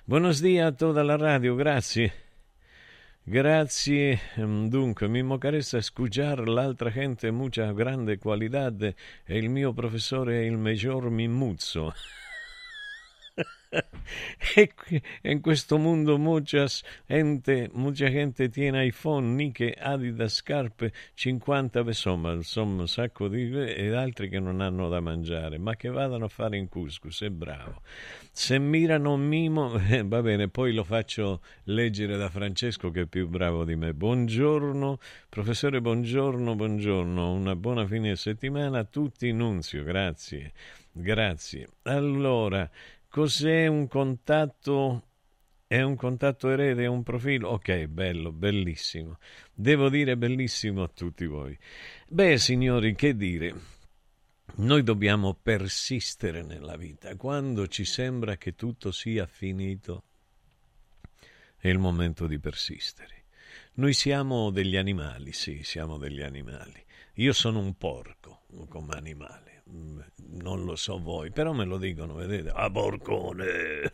Buenos 0.05 0.39
dias 0.39 0.67
a 0.67 0.71
tutta 0.71 1.01
la 1.01 1.17
radio, 1.17 1.55
grazie. 1.55 2.13
Grazie. 3.25 4.19
Ehm, 4.36 4.67
dunque, 4.67 5.07
Mimmo 5.07 5.38
Caressa 5.38 5.77
escuchar 5.77 6.47
l'altra 6.47 6.91
gente 6.91 7.31
mucha 7.31 7.71
grande 7.71 8.17
qualità 8.17 8.71
e 9.25 9.38
il 9.38 9.49
mio 9.49 9.73
professore 9.73 10.41
è 10.41 10.45
il 10.45 10.57
maggior 10.57 11.09
Mimuzzo. 11.09 11.93
en 15.23 15.41
questo 15.41 15.79
mondo 15.79 16.17
muchas 16.19 16.85
gente, 17.07 17.69
mucha 17.73 18.09
gente 18.09 18.49
tiene 18.49 18.85
iPhone, 18.85 19.35
Nike, 19.35 19.75
Adidas, 19.79 20.35
scarpe, 20.35 20.93
50, 21.15 21.79
insomma, 21.79 22.33
insomma 22.33 22.81
un 22.81 22.87
sacco 22.87 23.27
di... 23.27 23.51
ed 23.51 23.93
altri 23.93 24.29
che 24.29 24.39
non 24.39 24.61
hanno 24.61 24.87
da 24.89 24.99
mangiare, 24.99 25.57
ma 25.57 25.75
che 25.75 25.89
vadano 25.89 26.25
a 26.25 26.29
fare 26.29 26.57
in 26.57 26.69
couscous, 26.69 27.23
è 27.23 27.29
bravo. 27.29 27.81
Se 28.31 28.59
mirano 28.59 29.17
Mimo, 29.17 29.79
eh, 29.89 30.03
va 30.03 30.21
bene, 30.21 30.49
poi 30.49 30.73
lo 30.73 30.83
faccio 30.83 31.41
leggere 31.65 32.17
da 32.17 32.29
Francesco 32.29 32.91
che 32.91 33.01
è 33.01 33.05
più 33.07 33.27
bravo 33.27 33.63
di 33.63 33.75
me. 33.75 33.93
Buongiorno, 33.93 34.99
professore, 35.29 35.81
buongiorno, 35.81 36.55
buongiorno, 36.55 37.33
una 37.33 37.55
buona 37.55 37.87
fine 37.87 38.15
settimana 38.15 38.79
a 38.79 38.83
tutti, 38.83 39.31
Nunzio, 39.31 39.83
grazie. 39.83 40.53
Grazie. 40.95 41.69
Allora, 41.83 42.69
Cos'è 43.13 43.67
un 43.67 43.88
contatto? 43.88 45.10
È 45.67 45.80
un 45.84 45.95
contatto 45.95 46.49
erede, 46.49 46.86
è 46.86 46.88
un 46.88 47.04
profilo? 47.04 47.49
Ok, 47.49 47.86
bello, 47.86 48.32
bellissimo. 48.32 49.19
Devo 49.54 49.89
dire 49.89 50.17
bellissimo 50.17 50.82
a 50.82 50.88
tutti 50.88 51.28
voi. 51.28 51.56
Beh, 52.08 52.39
signori, 52.39 52.95
che 52.95 53.15
dire? 53.15 53.54
Noi 54.56 54.82
dobbiamo 54.82 55.36
persistere 55.36 56.41
nella 56.41 56.76
vita. 56.76 57.15
Quando 57.15 57.67
ci 57.67 57.86
sembra 57.86 58.36
che 58.38 58.56
tutto 58.56 58.91
sia 58.91 59.28
finito, 59.28 60.06
è 61.58 61.67
il 61.67 61.78
momento 61.78 62.26
di 62.26 62.39
persistere. 62.39 63.26
Noi 63.73 63.93
siamo 63.93 64.49
degli 64.49 64.76
animali, 64.76 65.34
sì, 65.34 65.62
siamo 65.62 65.99
degli 65.99 66.23
animali. 66.23 66.84
Io 67.17 67.34
sono 67.34 67.60
un 67.60 67.78
porco 67.78 68.45
come 68.69 68.95
animale 68.95 69.52
non 69.65 70.63
lo 70.63 70.76
so 70.76 70.99
voi, 70.99 71.32
però 71.32 71.54
me 71.54 71.65
lo 71.65 71.78
dicono, 71.78 72.15
vedete, 72.15 72.49
a 72.49 72.69
Borgone, 72.69 73.91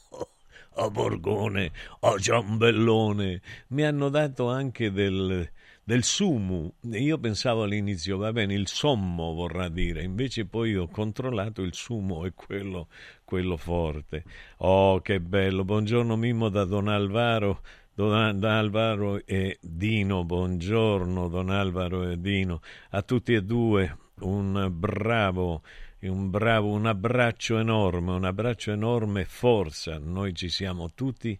a 0.74 0.90
Borgone, 0.90 1.72
a 2.00 2.16
Ciambellone, 2.18 3.40
mi 3.68 3.84
hanno 3.84 4.08
dato 4.08 4.48
anche 4.48 4.90
del, 4.90 5.48
del 5.82 6.02
sumu. 6.02 6.72
Io 6.92 7.18
pensavo 7.18 7.64
all'inizio, 7.64 8.16
va 8.16 8.32
bene, 8.32 8.54
il 8.54 8.68
sommo 8.68 9.34
vorrà 9.34 9.68
dire, 9.68 10.02
invece 10.02 10.46
poi 10.46 10.76
ho 10.76 10.88
controllato 10.88 11.62
il 11.62 11.74
sumo 11.74 12.24
e 12.24 12.32
quello, 12.32 12.88
quello 13.24 13.56
forte. 13.56 14.24
Oh, 14.58 15.00
che 15.00 15.20
bello! 15.20 15.64
Buongiorno 15.64 16.16
Mimmo 16.16 16.48
da 16.48 16.64
Don 16.64 16.88
Alvaro. 16.88 17.60
Don 17.92 18.44
Alvaro 18.44 19.26
e 19.26 19.58
Dino, 19.60 20.24
buongiorno 20.24 21.28
Don 21.28 21.50
Alvaro 21.50 22.08
e 22.08 22.18
Dino, 22.18 22.62
a 22.90 23.02
tutti 23.02 23.34
e 23.34 23.42
due 23.42 23.94
un 24.20 24.68
bravo 24.70 25.62
un 26.08 26.30
bravo, 26.30 26.70
un 26.70 26.86
abbraccio 26.86 27.58
enorme, 27.58 28.12
un 28.12 28.24
abbraccio 28.24 28.72
enorme, 28.72 29.26
forza, 29.26 29.98
noi 29.98 30.34
ci 30.34 30.48
siamo 30.48 30.92
tutti, 30.94 31.38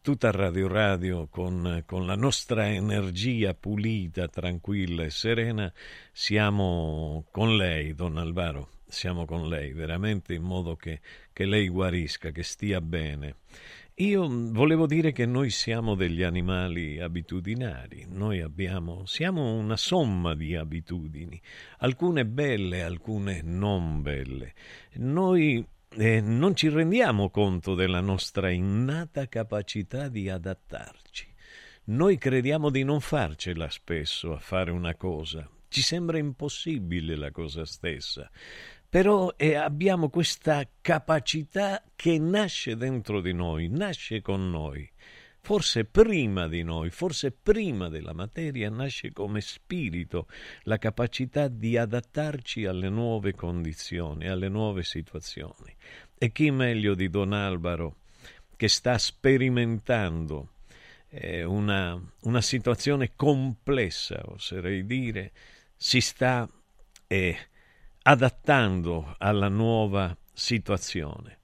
tutta 0.00 0.30
Radio 0.30 0.68
Radio 0.68 1.26
con, 1.26 1.82
con 1.84 2.06
la 2.06 2.14
nostra 2.14 2.68
energia 2.68 3.54
pulita, 3.54 4.28
tranquilla 4.28 5.02
e 5.02 5.10
serena, 5.10 5.72
siamo 6.12 7.24
con 7.32 7.56
lei, 7.56 7.94
Don 7.94 8.16
Alvaro, 8.16 8.68
siamo 8.86 9.24
con 9.24 9.48
lei, 9.48 9.72
veramente 9.72 10.34
in 10.34 10.42
modo 10.42 10.76
che, 10.76 11.00
che 11.32 11.44
lei 11.44 11.68
guarisca, 11.68 12.30
che 12.30 12.44
stia 12.44 12.80
bene. 12.80 13.36
Io 13.98 14.28
volevo 14.28 14.86
dire 14.86 15.10
che 15.12 15.24
noi 15.24 15.48
siamo 15.48 15.94
degli 15.94 16.22
animali 16.22 17.00
abitudinari, 17.00 18.04
noi 18.06 18.42
abbiamo, 18.42 19.06
siamo 19.06 19.54
una 19.54 19.78
somma 19.78 20.34
di 20.34 20.54
abitudini, 20.54 21.40
alcune 21.78 22.26
belle, 22.26 22.82
alcune 22.82 23.40
non 23.40 24.02
belle. 24.02 24.52
Noi 24.96 25.66
eh, 25.96 26.20
non 26.20 26.54
ci 26.54 26.68
rendiamo 26.68 27.30
conto 27.30 27.74
della 27.74 28.00
nostra 28.00 28.50
innata 28.50 29.28
capacità 29.28 30.08
di 30.08 30.28
adattarci. 30.28 31.26
Noi 31.84 32.18
crediamo 32.18 32.68
di 32.68 32.82
non 32.82 33.00
farcela 33.00 33.70
spesso 33.70 34.34
a 34.34 34.38
fare 34.38 34.72
una 34.72 34.94
cosa, 34.94 35.48
ci 35.68 35.80
sembra 35.80 36.18
impossibile 36.18 37.16
la 37.16 37.30
cosa 37.30 37.64
stessa 37.64 38.30
però 38.88 39.34
eh, 39.36 39.54
abbiamo 39.54 40.08
questa 40.08 40.68
capacità 40.80 41.82
che 41.94 42.18
nasce 42.18 42.76
dentro 42.76 43.20
di 43.20 43.32
noi, 43.32 43.68
nasce 43.68 44.20
con 44.22 44.50
noi. 44.50 44.88
Forse 45.40 45.84
prima 45.84 46.48
di 46.48 46.64
noi, 46.64 46.90
forse 46.90 47.30
prima 47.30 47.88
della 47.88 48.12
materia, 48.12 48.68
nasce 48.68 49.12
come 49.12 49.40
spirito 49.40 50.26
la 50.62 50.76
capacità 50.76 51.46
di 51.46 51.76
adattarci 51.76 52.64
alle 52.64 52.88
nuove 52.88 53.32
condizioni, 53.34 54.26
alle 54.26 54.48
nuove 54.48 54.82
situazioni. 54.82 55.72
E 56.18 56.32
chi 56.32 56.50
meglio 56.50 56.96
di 56.96 57.08
Don 57.08 57.32
Alvaro, 57.32 57.98
che 58.56 58.66
sta 58.66 58.98
sperimentando 58.98 60.54
eh, 61.10 61.44
una, 61.44 61.96
una, 62.22 62.40
situazione 62.40 63.12
complessa, 63.14 64.20
oserei 64.24 64.84
dire, 64.84 65.30
si 65.76 66.00
sta 66.00 66.48
eh, 67.06 67.36
adattando 68.08 69.16
alla 69.18 69.48
nuova 69.48 70.16
situazione. 70.32 71.38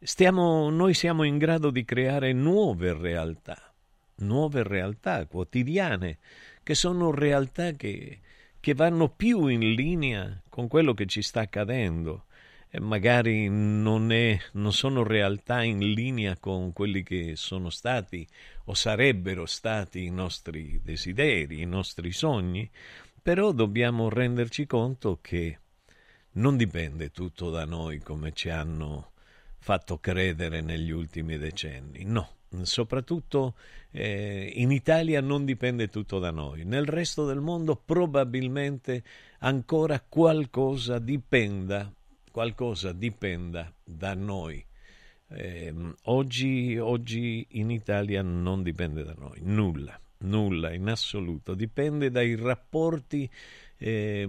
Stiamo, 0.00 0.68
noi 0.68 0.94
siamo 0.94 1.22
in 1.22 1.38
grado 1.38 1.70
di 1.70 1.84
creare 1.84 2.32
nuove 2.32 2.92
realtà, 2.92 3.72
nuove 4.16 4.64
realtà 4.64 5.26
quotidiane, 5.26 6.18
che 6.64 6.74
sono 6.74 7.12
realtà 7.12 7.70
che, 7.70 8.18
che 8.58 8.74
vanno 8.74 9.10
più 9.10 9.46
in 9.46 9.74
linea 9.74 10.42
con 10.48 10.66
quello 10.66 10.92
che 10.92 11.06
ci 11.06 11.22
sta 11.22 11.42
accadendo 11.42 12.24
e 12.68 12.80
magari 12.80 13.48
non, 13.48 14.10
è, 14.10 14.36
non 14.54 14.72
sono 14.72 15.04
realtà 15.04 15.62
in 15.62 15.78
linea 15.92 16.36
con 16.36 16.72
quelli 16.72 17.04
che 17.04 17.36
sono 17.36 17.70
stati 17.70 18.26
o 18.64 18.74
sarebbero 18.74 19.46
stati 19.46 20.02
i 20.02 20.10
nostri 20.10 20.80
desideri, 20.82 21.60
i 21.60 21.66
nostri 21.66 22.10
sogni, 22.10 22.68
però 23.22 23.52
dobbiamo 23.52 24.08
renderci 24.08 24.66
conto 24.66 25.20
che 25.22 25.58
non 26.32 26.56
dipende 26.56 27.10
tutto 27.10 27.50
da 27.50 27.64
noi 27.64 27.98
come 27.98 28.32
ci 28.32 28.48
hanno 28.48 29.10
fatto 29.58 29.98
credere 29.98 30.60
negli 30.60 30.90
ultimi 30.90 31.38
decenni. 31.38 32.04
No, 32.04 32.28
soprattutto 32.62 33.54
eh, 33.90 34.50
in 34.56 34.70
Italia 34.70 35.20
non 35.20 35.44
dipende 35.44 35.88
tutto 35.88 36.18
da 36.18 36.30
noi. 36.30 36.64
Nel 36.64 36.86
resto 36.86 37.26
del 37.26 37.40
mondo 37.40 37.76
probabilmente 37.76 39.02
ancora 39.38 40.00
qualcosa 40.00 40.98
dipenda, 40.98 41.92
qualcosa 42.30 42.92
dipenda 42.92 43.72
da 43.84 44.14
noi. 44.14 44.64
Eh, 45.28 45.74
oggi, 46.04 46.76
oggi 46.78 47.46
in 47.50 47.70
Italia 47.70 48.20
non 48.22 48.62
dipende 48.62 49.02
da 49.02 49.14
noi, 49.16 49.38
nulla, 49.42 49.98
nulla 50.18 50.72
in 50.72 50.88
assoluto, 50.88 51.54
dipende 51.54 52.10
dai 52.10 52.36
rapporti 52.36 53.30
eh, 53.78 54.28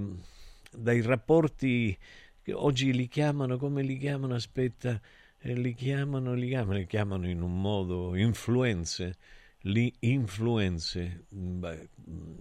dai 0.76 1.02
rapporti 1.02 1.98
che 2.42 2.54
oggi 2.54 2.94
li 2.94 3.08
chiamano, 3.08 3.58
come 3.58 3.82
li 3.84 3.98
chiamano? 3.98 4.36
Aspetta, 4.36 5.00
eh, 5.40 5.56
li 5.56 5.74
chiamano, 5.74 6.34
li 6.34 6.48
chiamano, 6.48 6.78
li 6.78 6.86
chiamano 6.86 7.30
in 7.30 7.42
un 7.42 7.60
modo 7.60 8.16
influenze, 8.16 9.18
li 9.62 9.94
influenze, 10.00 11.26
mm, 11.34 11.60
beh, 11.60 11.90
mm, 12.10 12.38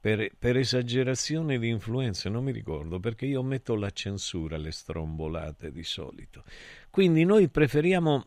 per, 0.00 0.30
per, 0.38 0.56
esagerazione 0.56 1.58
di 1.58 1.68
influenze, 1.68 2.28
non 2.28 2.44
mi 2.44 2.52
ricordo, 2.52 3.00
perché 3.00 3.26
io 3.26 3.42
metto 3.42 3.74
la 3.74 3.90
censura 3.90 4.56
alle 4.56 4.70
strombolate 4.70 5.72
di 5.72 5.82
solito. 5.82 6.44
Quindi 6.90 7.24
noi 7.24 7.48
preferiamo 7.48 8.26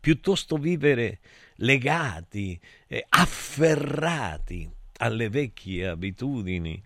piuttosto 0.00 0.56
vivere 0.56 1.20
legati, 1.56 2.58
eh, 2.86 3.04
afferrati 3.08 4.70
alle 4.98 5.28
vecchie 5.28 5.88
abitudini, 5.88 6.80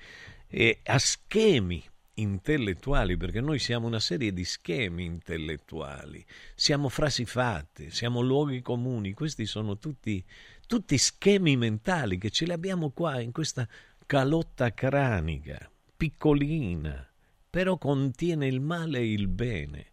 e 0.55 0.81
a 0.85 0.99
schemi 0.99 1.83
intellettuali, 2.17 3.17
perché 3.17 3.41
noi 3.41 3.59
siamo 3.59 3.87
una 3.87 4.01
serie 4.01 4.35
di 4.35 4.45
schemi 4.45 5.07
intellettuali, 5.07 6.23
siamo 6.55 6.91
frasi 6.91 7.25
fatte, 7.25 7.91
siamo 7.91 8.21
luoghi 8.21 8.61
comuni, 8.61 9.15
questi 9.15 9.47
sono 9.47 9.79
tutti, 9.79 10.23
tutti 10.67 10.99
schemi 10.99 11.57
mentali 11.57 12.19
che 12.19 12.29
ce 12.29 12.45
li 12.45 12.53
abbiamo 12.53 12.91
qua 12.91 13.19
in 13.21 13.33
questa 13.33 13.67
calotta 14.05 14.75
cranica, 14.75 15.71
piccolina, 15.97 17.11
però 17.49 17.79
contiene 17.79 18.47
il 18.47 18.61
male 18.61 18.99
e 18.99 19.11
il 19.11 19.29
bene. 19.29 19.93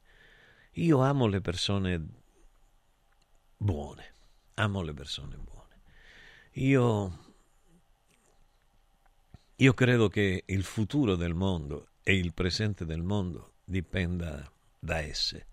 Io 0.74 1.00
amo 1.00 1.26
le 1.26 1.40
persone 1.40 2.06
buone, 3.56 4.14
amo 4.56 4.82
le 4.82 4.94
persone 4.94 5.38
buone. 5.38 5.82
Io 6.54 7.29
io 9.62 9.74
credo 9.74 10.08
che 10.08 10.44
il 10.46 10.64
futuro 10.64 11.16
del 11.16 11.34
mondo 11.34 11.90
e 12.02 12.16
il 12.16 12.34
presente 12.34 12.86
del 12.86 13.02
mondo 13.02 13.56
dipenda 13.66 14.50
da 14.80 15.00
esse. 15.00 15.48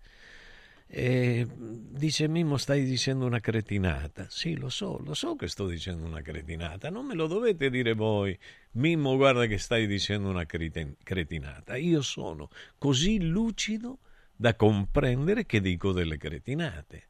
E 0.87 1.45
dice 1.49 2.29
Mimmo, 2.29 2.55
stai 2.55 2.85
dicendo 2.85 3.25
una 3.25 3.41
cretinata. 3.41 4.27
Sì, 4.29 4.55
lo 4.55 4.69
so, 4.69 4.97
lo 5.03 5.13
so 5.13 5.35
che 5.35 5.49
sto 5.49 5.67
dicendo 5.67 6.05
una 6.05 6.21
cretinata. 6.21 6.89
Non 6.89 7.05
me 7.05 7.15
lo 7.15 7.27
dovete 7.27 7.69
dire 7.69 7.93
voi. 7.93 8.37
Mimmo, 8.71 9.17
guarda 9.17 9.45
che 9.45 9.57
stai 9.57 9.85
dicendo 9.85 10.29
una 10.29 10.45
cretinata. 10.45 11.75
Io 11.75 12.01
sono 12.01 12.49
così 12.77 13.21
lucido 13.21 13.99
da 14.33 14.55
comprendere 14.55 15.45
che 15.45 15.59
dico 15.59 15.91
delle 15.91 16.15
cretinate. 16.15 17.07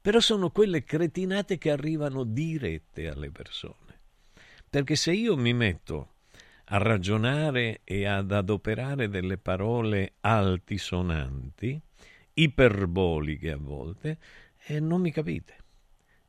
Però 0.00 0.20
sono 0.20 0.50
quelle 0.50 0.84
cretinate 0.84 1.58
che 1.58 1.72
arrivano 1.72 2.22
dirette 2.22 3.08
alle 3.08 3.32
persone. 3.32 3.98
Perché 4.70 4.94
se 4.94 5.10
io 5.10 5.36
mi 5.36 5.52
metto 5.52 6.12
a 6.70 6.78
ragionare 6.78 7.80
e 7.84 8.04
ad 8.06 8.30
adoperare 8.30 9.08
delle 9.08 9.38
parole 9.38 10.14
altisonanti, 10.20 11.80
iperboliche 12.34 13.52
a 13.52 13.56
volte, 13.56 14.18
e 14.66 14.80
non 14.80 15.00
mi 15.00 15.10
capite. 15.10 15.56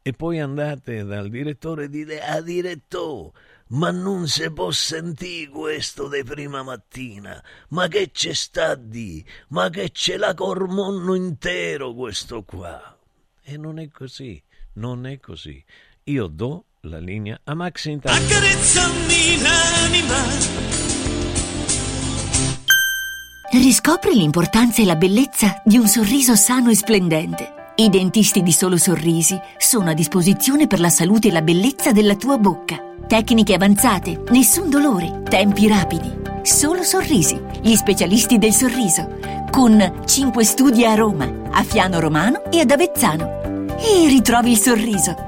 E 0.02 0.14
poi 0.14 0.40
andate 0.40 1.04
dal 1.04 1.30
direttore 1.30 1.86
e 1.86 1.90
dite, 1.90 2.22
ah 2.22 2.42
direttore, 2.42 3.32
ma 3.68 3.92
non 3.92 4.28
si 4.28 4.50
può 4.52 4.72
sentire 4.72 5.52
questo 5.52 6.08
di 6.08 6.24
prima 6.24 6.64
mattina, 6.64 7.44
ma 7.70 7.88
che 7.90 8.10
c'è 8.10 8.34
sta 8.34 8.76
di, 8.76 9.24
ma 9.50 9.70
che 9.70 9.92
c'è 9.92 10.16
la 10.16 10.34
cormonno 10.34 11.16
intero 11.16 11.94
questo 11.94 12.44
qua. 12.44 12.98
E 13.44 13.58
non 13.58 13.78
è 13.78 13.90
così, 13.90 14.42
non 14.74 15.06
è 15.06 15.20
così. 15.20 15.64
Io 16.04 16.28
do 16.28 16.69
la 16.84 17.00
linea 17.00 17.38
a 17.44 17.54
Max 17.56 17.86
intanto. 17.86 18.24
Accarezzami 18.24 19.42
l'anima. 19.42 20.16
Riscopri 23.52 24.14
l'importanza 24.14 24.82
e 24.82 24.86
la 24.86 24.96
bellezza 24.96 25.62
di 25.66 25.78
un 25.78 25.88
sorriso 25.88 26.36
sano 26.36 26.70
e 26.70 26.76
splendente. 26.76 27.74
I 27.76 27.90
dentisti 27.90 28.42
di 28.42 28.54
Solo 28.54 28.78
Sorrisi 28.78 29.38
sono 29.58 29.90
a 29.90 29.94
disposizione 29.94 30.68
per 30.68 30.80
la 30.80 30.90
salute 30.90 31.28
e 31.28 31.32
la 31.32 31.42
bellezza 31.42 31.92
della 31.92 32.16
tua 32.16 32.38
bocca. 32.38 32.78
Tecniche 33.08 33.56
avanzate, 33.56 34.24
nessun 34.30 34.70
dolore, 34.70 35.24
tempi 35.24 35.68
rapidi. 35.68 36.10
Solo 36.44 36.84
Sorrisi, 36.84 37.38
gli 37.62 37.76
specialisti 37.76 38.38
del 38.38 38.54
sorriso, 38.54 39.18
con 39.52 40.04
5 40.06 40.44
studi 40.46 40.86
a 40.86 40.96
Roma, 40.96 41.50
a 41.52 41.64
Fiano 41.64 42.00
Romano 42.00 42.50
e 42.52 42.62
ad 42.62 42.72
Avezzano. 42.72 43.68
E 43.80 44.08
ritrovi 44.08 44.52
il 44.52 44.58
sorriso 44.58 45.28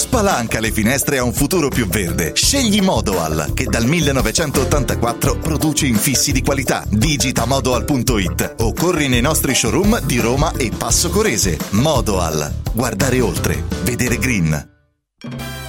Spalanca 0.00 0.60
le 0.60 0.72
finestre 0.72 1.18
a 1.18 1.24
un 1.24 1.34
futuro 1.34 1.68
più 1.68 1.86
verde. 1.86 2.32
Scegli 2.34 2.80
Modoal, 2.80 3.52
che 3.52 3.64
dal 3.64 3.84
1984 3.84 5.36
produce 5.36 5.86
infissi 5.86 6.32
di 6.32 6.42
qualità. 6.42 6.84
Digita 6.88 7.44
modoal.it 7.44 8.54
o 8.60 8.72
corri 8.72 9.08
nei 9.08 9.20
nostri 9.20 9.54
showroom 9.54 10.00
di 10.00 10.18
Roma 10.18 10.52
e 10.56 10.70
Passo 10.74 11.10
Corese. 11.10 11.58
Modoal. 11.72 12.50
Guardare 12.72 13.20
oltre. 13.20 13.62
Vedere 13.82 14.16
green. 14.16 14.68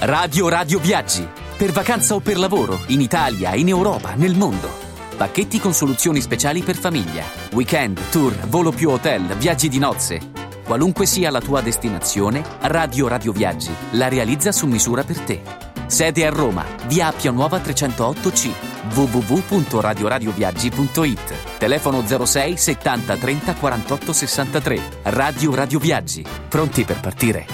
Radio 0.00 0.48
Radio 0.48 0.78
Viaggi. 0.78 1.28
Per 1.54 1.70
vacanza 1.70 2.14
o 2.14 2.20
per 2.20 2.38
lavoro, 2.38 2.80
in 2.86 3.02
Italia, 3.02 3.54
in 3.54 3.68
Europa, 3.68 4.14
nel 4.14 4.34
mondo. 4.34 4.70
Pacchetti 5.14 5.60
con 5.60 5.74
soluzioni 5.74 6.22
speciali 6.22 6.62
per 6.62 6.76
famiglia. 6.76 7.24
Weekend, 7.52 8.00
tour, 8.10 8.34
volo 8.48 8.72
più 8.72 8.88
hotel, 8.88 9.36
viaggi 9.36 9.68
di 9.68 9.78
nozze. 9.78 10.31
Qualunque 10.64 11.06
sia 11.06 11.30
la 11.30 11.40
tua 11.40 11.60
destinazione, 11.60 12.44
Radio 12.60 13.08
Radio 13.08 13.32
Viaggi 13.32 13.70
la 13.92 14.08
realizza 14.08 14.52
su 14.52 14.66
misura 14.66 15.02
per 15.04 15.18
te. 15.18 15.40
Sede 15.86 16.26
a 16.26 16.30
Roma, 16.30 16.64
via 16.86 17.08
Appia 17.08 17.30
Nuova 17.30 17.58
308C, 17.58 18.50
www.radioradioviaggi.it. 18.94 21.58
Telefono 21.58 22.02
06 22.06 22.56
70 22.56 23.16
30 23.16 23.54
48 23.54 24.12
63. 24.12 24.80
Radio 25.02 25.54
Radio 25.54 25.78
Viaggi, 25.78 26.24
pronti 26.48 26.84
per 26.84 27.00
partire. 27.00 27.46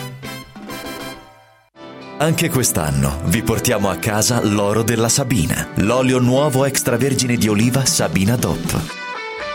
Anche 2.20 2.50
quest'anno 2.50 3.20
vi 3.24 3.42
portiamo 3.42 3.90
a 3.90 3.96
casa 3.96 4.44
l'oro 4.44 4.82
della 4.82 5.08
Sabina, 5.08 5.68
l'olio 5.76 6.18
nuovo 6.18 6.64
extravergine 6.64 7.36
di 7.36 7.46
oliva 7.48 7.84
Sabina 7.84 8.34
DOP. 8.34 9.07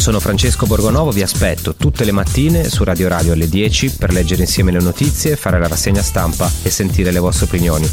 Sono 0.00 0.18
Francesco 0.18 0.64
Borgonovo, 0.64 1.10
vi 1.10 1.20
aspetto 1.20 1.74
tutte 1.74 2.06
le 2.06 2.10
mattine 2.10 2.64
su 2.64 2.84
Radio 2.84 3.06
Radio 3.06 3.34
alle 3.34 3.46
10 3.46 3.96
per 3.98 4.14
leggere 4.14 4.40
insieme 4.40 4.72
le 4.72 4.80
notizie, 4.80 5.36
fare 5.36 5.58
la 5.58 5.68
rassegna 5.68 6.00
stampa 6.00 6.50
e 6.62 6.70
sentire 6.70 7.10
le 7.12 7.18
vostre 7.18 7.44
opinioni. 7.44 7.86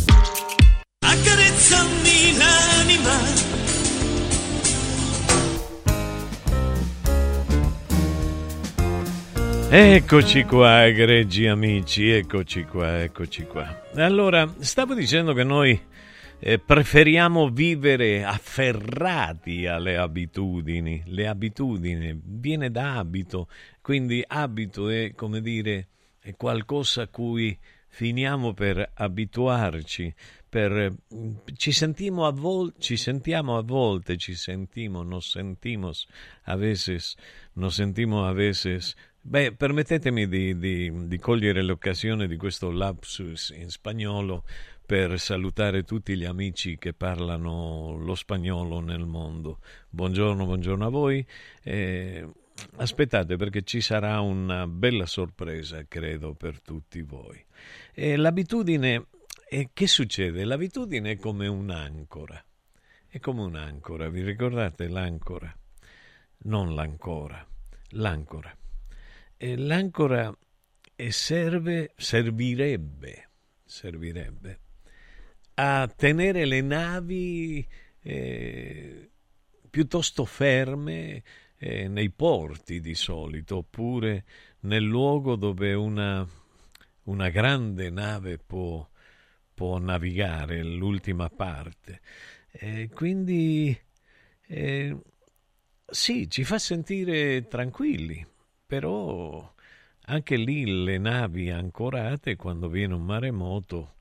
Eccoci 9.69 10.43
qua, 10.45 10.85
egregi 10.85 11.45
amici, 11.45 12.09
eccoci 12.09 12.63
qua, 12.63 13.03
eccoci 13.03 13.43
qua. 13.43 13.81
Allora, 13.95 14.49
stavo 14.59 14.93
dicendo 14.93 15.33
che 15.33 15.43
noi 15.43 15.77
eh, 16.39 16.59
preferiamo 16.59 17.49
vivere 17.49 18.23
afferrati 18.23 19.65
alle 19.65 19.97
abitudini. 19.97 21.03
Le 21.05 21.27
abitudini 21.27 22.19
viene 22.23 22.69
da 22.69 22.97
abito, 22.97 23.47
quindi 23.81 24.23
abito 24.25 24.89
è 24.89 25.13
come 25.15 25.41
dire 25.41 25.87
è 26.19 26.35
qualcosa 26.35 27.03
a 27.03 27.07
cui 27.07 27.57
finiamo 27.87 28.53
per 28.53 28.91
abituarci, 28.93 30.13
per, 30.47 30.93
ci, 31.55 31.71
sentiamo 31.71 32.27
a 32.27 32.31
vol- 32.31 32.73
ci 32.77 32.97
sentiamo 32.97 33.57
a 33.57 33.63
volte, 33.63 34.17
ci 34.17 34.35
sentimo, 34.35 35.03
nos 35.03 35.31
sentimos 35.31 36.07
a 36.43 36.55
veces, 36.55 37.15
nos 37.53 37.75
sentimos 37.75 38.27
a 38.27 38.33
veces. 38.33 38.93
Beh, 39.21 39.53
permettetemi 39.53 40.27
di, 40.27 40.57
di, 40.57 41.07
di 41.07 41.17
cogliere 41.17 41.61
l'occasione 41.61 42.27
di 42.27 42.37
questo 42.37 42.71
lapsus 42.71 43.53
in 43.57 43.69
spagnolo 43.69 44.43
per 44.87 45.19
salutare 45.19 45.83
tutti 45.83 46.15
gli 46.15 46.23
amici 46.23 46.77
che 46.77 46.93
parlano 46.93 47.97
lo 47.97 48.15
spagnolo 48.15 48.79
nel 48.79 49.05
mondo. 49.05 49.59
Buongiorno, 49.89 50.45
buongiorno 50.45 50.85
a 50.85 50.89
voi. 50.89 51.27
Eh, 51.61 52.25
aspettate 52.77 53.35
perché 53.35 53.63
ci 53.63 53.81
sarà 53.81 54.21
una 54.21 54.65
bella 54.65 55.05
sorpresa, 55.05 55.83
credo, 55.89 56.35
per 56.35 56.61
tutti 56.61 57.01
voi. 57.01 57.45
E 57.91 58.15
l'abitudine, 58.15 59.07
eh, 59.49 59.71
che 59.73 59.87
succede? 59.87 60.45
L'abitudine 60.45 61.11
è 61.11 61.17
come 61.17 61.47
un'ancora. 61.47 62.41
È 63.09 63.19
come 63.19 63.41
un'ancora, 63.41 64.07
vi 64.07 64.23
ricordate 64.23 64.87
l'ancora? 64.87 65.53
Non 66.43 66.73
l'ancora, 66.73 67.45
l'ancora. 67.89 68.55
L'ancora 69.39 70.33
serve, 71.09 71.91
servirebbe, 71.97 73.29
servirebbe 73.65 74.59
a 75.59 75.87
tenere 75.87 76.45
le 76.45 76.61
navi 76.61 77.67
eh, 78.01 79.09
piuttosto 79.69 80.23
ferme 80.25 81.23
eh, 81.57 81.87
nei 81.87 82.11
porti 82.11 82.79
di 82.79 82.93
solito, 82.93 83.57
oppure 83.57 84.25
nel 84.61 84.83
luogo 84.83 85.35
dove 85.35 85.73
una, 85.73 86.27
una 87.03 87.29
grande 87.29 87.89
nave 87.89 88.37
può, 88.37 88.87
può, 89.53 89.79
navigare, 89.79 90.63
l'ultima 90.63 91.29
parte. 91.29 92.01
Eh, 92.51 92.89
quindi 92.93 93.75
sì, 95.89 96.29
ci 96.29 96.43
fa 96.43 96.59
sentire 96.59 97.47
tranquilli, 97.47 98.25
però 98.65 99.53
anche 100.09 100.35
lì 100.35 100.83
le 100.83 100.97
navi 100.97 101.49
ancorate 101.49 102.35
quando 102.35 102.69
viene 102.69 102.93
un 102.93 103.03
maremoto 103.03 103.95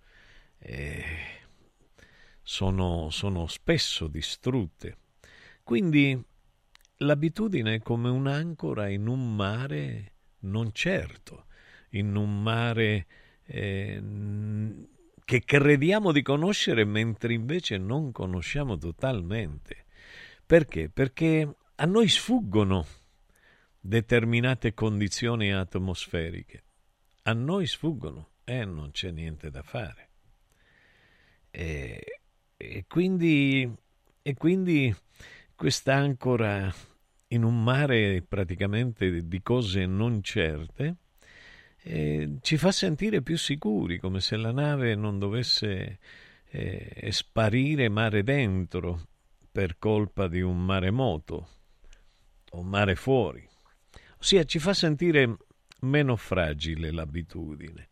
eh, 0.58 1.35
sono, 2.48 3.10
sono 3.10 3.48
spesso 3.48 4.06
distrutte. 4.06 4.98
Quindi 5.64 6.16
l'abitudine 6.98 7.74
è 7.74 7.82
come 7.82 8.08
un'ancora 8.08 8.88
in 8.88 9.08
un 9.08 9.34
mare 9.34 10.12
non 10.40 10.70
certo, 10.72 11.46
in 11.90 12.14
un 12.14 12.40
mare 12.40 13.06
eh, 13.46 14.00
che 15.24 15.44
crediamo 15.44 16.12
di 16.12 16.22
conoscere 16.22 16.84
mentre 16.84 17.34
invece 17.34 17.78
non 17.78 18.12
conosciamo 18.12 18.78
totalmente. 18.78 19.86
Perché? 20.46 20.88
Perché 20.88 21.56
a 21.74 21.84
noi 21.84 22.08
sfuggono 22.08 22.86
determinate 23.80 24.72
condizioni 24.72 25.52
atmosferiche. 25.52 26.62
A 27.24 27.32
noi 27.32 27.66
sfuggono 27.66 28.34
e 28.44 28.64
non 28.64 28.92
c'è 28.92 29.10
niente 29.10 29.50
da 29.50 29.62
fare. 29.64 30.10
E, 31.50 32.15
e 32.56 32.84
quindi, 32.88 33.70
e 34.22 34.34
quindi 34.34 34.94
quest'ancora 35.54 36.72
in 37.28 37.42
un 37.42 37.62
mare 37.62 38.22
praticamente 38.26 39.26
di 39.26 39.42
cose 39.42 39.86
non 39.86 40.22
certe 40.22 40.96
eh, 41.88 42.38
ci 42.40 42.56
fa 42.56 42.72
sentire 42.72 43.22
più 43.22 43.38
sicuri, 43.38 43.98
come 43.98 44.20
se 44.20 44.36
la 44.36 44.50
nave 44.50 44.96
non 44.96 45.20
dovesse 45.20 46.00
eh, 46.48 47.08
sparire 47.12 47.88
mare 47.88 48.24
dentro 48.24 49.06
per 49.52 49.78
colpa 49.78 50.26
di 50.26 50.40
un 50.40 50.64
maremoto 50.64 51.48
o 52.50 52.62
mare 52.64 52.96
fuori. 52.96 53.48
Ossia 54.18 54.42
ci 54.44 54.58
fa 54.58 54.74
sentire 54.74 55.36
meno 55.82 56.16
fragile 56.16 56.90
l'abitudine. 56.90 57.88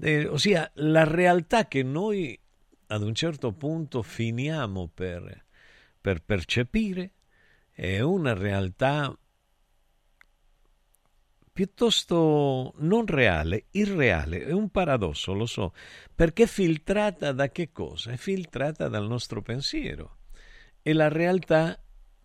Eh, 0.00 0.26
ossia 0.26 0.70
la 0.74 1.04
realtà 1.04 1.66
che 1.66 1.82
noi 1.82 2.38
ad 2.94 3.02
un 3.02 3.14
certo 3.14 3.52
punto 3.52 4.02
finiamo 4.02 4.88
per, 4.92 5.44
per 6.00 6.22
percepire 6.22 7.10
è 7.72 8.00
una 8.00 8.34
realtà 8.34 9.16
piuttosto 11.52 12.72
non 12.78 13.06
reale, 13.06 13.66
irreale, 13.72 14.44
è 14.44 14.52
un 14.52 14.70
paradosso, 14.70 15.32
lo 15.32 15.46
so, 15.46 15.72
perché 16.14 16.46
filtrata 16.46 17.32
da 17.32 17.48
che 17.50 17.72
cosa? 17.72 18.12
È 18.12 18.16
filtrata 18.16 18.88
dal 18.88 19.06
nostro 19.06 19.42
pensiero 19.42 20.18
e 20.80 20.92
la 20.92 21.08
realtà 21.08 21.80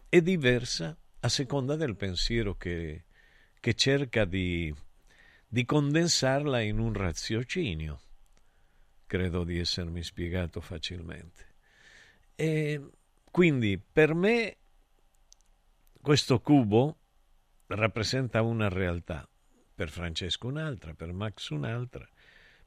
è 0.08 0.22
diversa 0.22 0.96
a 1.22 1.30
seconda 1.30 1.76
del 1.76 1.96
pensiero 1.96 2.56
che, 2.56 3.06
che 3.60 3.74
cerca 3.74 4.26
di, 4.26 4.74
di 5.48 5.66
condensarla 5.66 6.62
in 6.62 6.78
un 6.78 6.94
raziocinio. 6.94 8.02
Credo 9.10 9.44
di 9.44 9.58
essermi 9.58 10.04
spiegato 10.04 10.62
facilmente. 10.62 11.56
E 12.36 12.80
quindi 13.32 13.80
per 13.80 14.14
me 14.14 14.58
questo 16.00 16.40
cubo 16.42 16.96
rappresenta 17.66 18.44
una 18.44 18.70
realtà, 18.70 19.28
per 19.74 19.90
Francesco 19.90 20.46
un'altra, 20.46 20.94
per 20.94 21.12
Max 21.12 21.50
un'altra, 21.50 22.08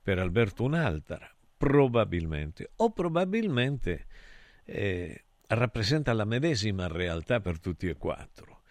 per 0.02 0.18
Alberto 0.18 0.64
un'altra, 0.64 1.32
probabilmente, 1.56 2.72
o 2.74 2.90
probabilmente 2.90 4.06
eh, 4.64 5.24
rappresenta 5.46 6.12
la 6.12 6.24
medesima 6.24 6.88
realtà 6.88 7.38
per 7.38 7.60
tutti 7.60 7.86
e 7.86 7.94
quattro. 7.94 8.62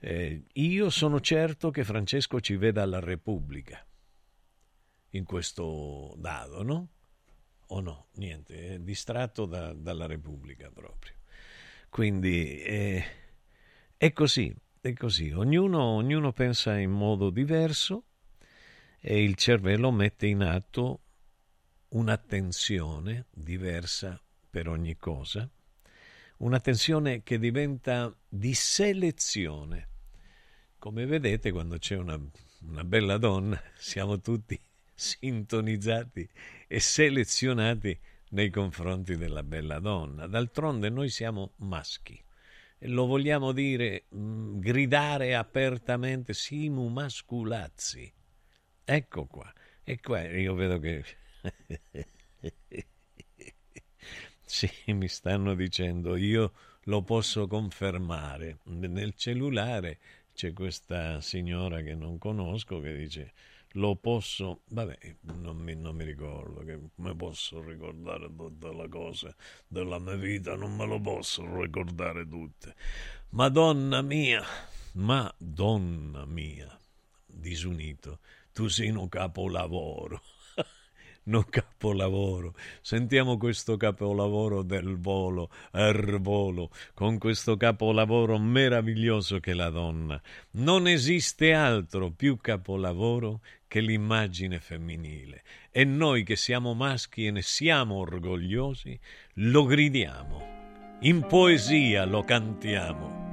Eh, 0.00 0.46
io 0.54 0.90
sono 0.90 1.20
certo 1.20 1.70
che 1.70 1.84
Francesco 1.84 2.40
ci 2.40 2.56
veda 2.56 2.82
alla 2.82 2.98
Repubblica 2.98 3.86
in 5.10 5.22
questo 5.22 6.12
dado, 6.16 6.64
no? 6.64 6.88
O 7.72 7.80
no? 7.80 8.06
Niente, 8.14 8.74
è 8.74 8.78
distratto 8.78 9.46
da, 9.46 9.72
dalla 9.72 10.06
Repubblica 10.06 10.70
proprio. 10.70 11.14
Quindi 11.88 12.62
eh, 12.62 13.04
è 13.96 14.12
così, 14.12 14.54
è 14.80 14.92
così. 14.92 15.30
Ognuno, 15.30 15.82
ognuno 15.82 16.32
pensa 16.32 16.78
in 16.78 16.90
modo 16.90 17.30
diverso 17.30 18.04
e 19.00 19.22
il 19.22 19.34
cervello 19.34 19.90
mette 19.90 20.26
in 20.26 20.42
atto 20.42 21.00
un'attenzione 21.88 23.26
diversa 23.30 24.20
per 24.48 24.68
ogni 24.68 24.96
cosa, 24.96 25.48
un'attenzione 26.38 27.22
che 27.22 27.38
diventa 27.38 28.14
di 28.28 28.54
selezione 28.54 29.88
come 30.80 31.04
vedete, 31.04 31.52
quando 31.52 31.76
c'è 31.76 31.94
una, 31.96 32.18
una 32.62 32.84
bella 32.84 33.18
donna, 33.18 33.62
siamo 33.76 34.18
tutti 34.18 34.58
sintonizzati 34.94 36.26
e 36.72 36.78
selezionati 36.78 37.98
nei 38.30 38.48
confronti 38.48 39.16
della 39.16 39.42
bella 39.42 39.80
donna. 39.80 40.28
D'altronde 40.28 40.88
noi 40.88 41.08
siamo 41.08 41.54
maschi 41.56 42.22
lo 42.84 43.06
vogliamo 43.06 43.52
dire, 43.52 44.04
mm, 44.14 44.58
gridare 44.58 45.34
apertamente, 45.34 46.32
simu 46.32 46.88
masculazzi. 46.88 48.10
Ecco 48.84 49.26
qua. 49.26 49.52
E 49.84 50.00
qua 50.00 50.22
io 50.26 50.54
vedo 50.54 50.78
che... 50.78 51.04
sì, 54.42 54.70
mi 54.86 55.08
stanno 55.08 55.54
dicendo, 55.54 56.16
io 56.16 56.52
lo 56.84 57.02
posso 57.02 57.46
confermare. 57.46 58.60
Nel 58.64 59.14
cellulare 59.14 59.98
c'è 60.32 60.52
questa 60.52 61.20
signora 61.20 61.82
che 61.82 61.94
non 61.94 62.18
conosco 62.18 62.80
che 62.80 62.96
dice 62.96 63.32
lo 63.74 63.96
posso, 63.96 64.62
vabbè, 64.68 64.98
non 65.38 65.56
mi, 65.56 65.74
non 65.74 65.94
mi 65.94 66.04
ricordo, 66.04 66.64
che 66.64 66.78
mi 66.96 67.14
posso 67.14 67.62
ricordare 67.62 68.26
tutta 68.34 68.72
la 68.72 68.88
cosa 68.88 69.34
della 69.66 69.98
mia 69.98 70.16
vita, 70.16 70.56
non 70.56 70.74
me 70.74 70.86
lo 70.86 71.00
posso 71.00 71.44
ricordare 71.60 72.28
tutte. 72.28 72.74
Madonna 73.30 74.02
mia, 74.02 74.42
Madonna 74.92 76.24
mia, 76.24 76.76
disunito, 77.26 78.18
tu 78.52 78.66
sei 78.68 78.90
un 78.90 79.08
capolavoro 79.08 80.20
non 81.24 81.44
capolavoro. 81.48 82.54
Sentiamo 82.80 83.36
questo 83.36 83.76
capolavoro 83.76 84.62
del 84.62 84.98
volo, 84.98 85.50
Ervolo, 85.72 86.70
con 86.94 87.18
questo 87.18 87.56
capolavoro 87.56 88.38
meraviglioso 88.38 89.38
che 89.40 89.52
è 89.52 89.54
la 89.54 89.70
donna. 89.70 90.20
Non 90.52 90.88
esiste 90.88 91.52
altro 91.52 92.10
più 92.10 92.38
capolavoro 92.38 93.40
che 93.68 93.80
l'immagine 93.80 94.58
femminile. 94.58 95.42
E 95.70 95.84
noi 95.84 96.24
che 96.24 96.36
siamo 96.36 96.74
maschi 96.74 97.26
e 97.26 97.30
ne 97.30 97.42
siamo 97.42 97.96
orgogliosi, 97.96 98.98
lo 99.34 99.64
gridiamo. 99.64 100.98
In 101.02 101.24
poesia 101.26 102.04
lo 102.04 102.24
cantiamo. 102.24 103.29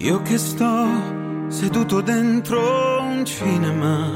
Io 0.00 0.20
che 0.20 0.36
sto 0.36 0.86
seduto 1.48 2.02
dentro 2.02 3.00
un 3.00 3.24
cinema 3.24 4.10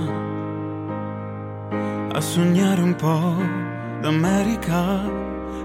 a 2.12 2.20
sognare 2.20 2.82
un 2.82 2.94
po' 2.96 3.34
d'America 4.02 5.02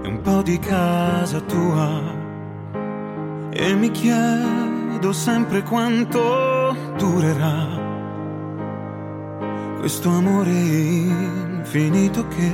e 0.02 0.08
un 0.08 0.18
po' 0.22 0.40
di 0.40 0.58
casa 0.58 1.38
tua 1.40 2.00
e 3.50 3.74
mi 3.74 3.90
chiedo 3.90 5.12
sempre 5.12 5.62
quanto 5.62 6.74
durerà 6.96 7.78
questo 9.80 10.08
amore 10.08 10.50
infinito 10.50 12.26
che 12.28 12.52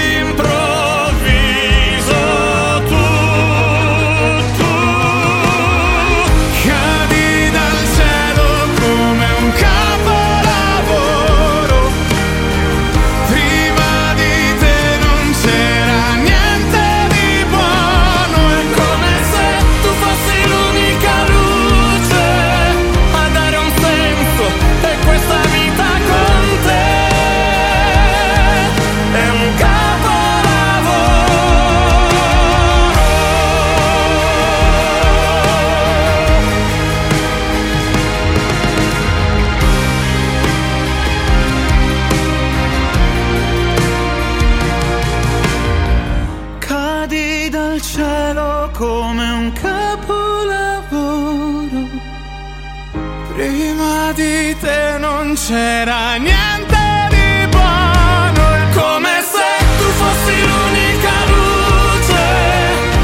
c'era 55.47 56.17
niente 56.17 56.77
di 57.09 57.47
buono. 57.49 58.43
Come 58.73 59.23
se 59.33 59.49
tu 59.77 59.87
fossi 60.01 60.35
l'unica 60.45 61.15
luce 61.33 62.23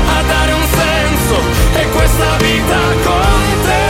a 0.05 0.21
dare 0.21 0.51
un 0.51 0.65
senso 0.81 1.35
e 1.73 1.89
questa 1.89 2.37
vita 2.37 2.79
con 3.05 3.41
te. 3.65 3.85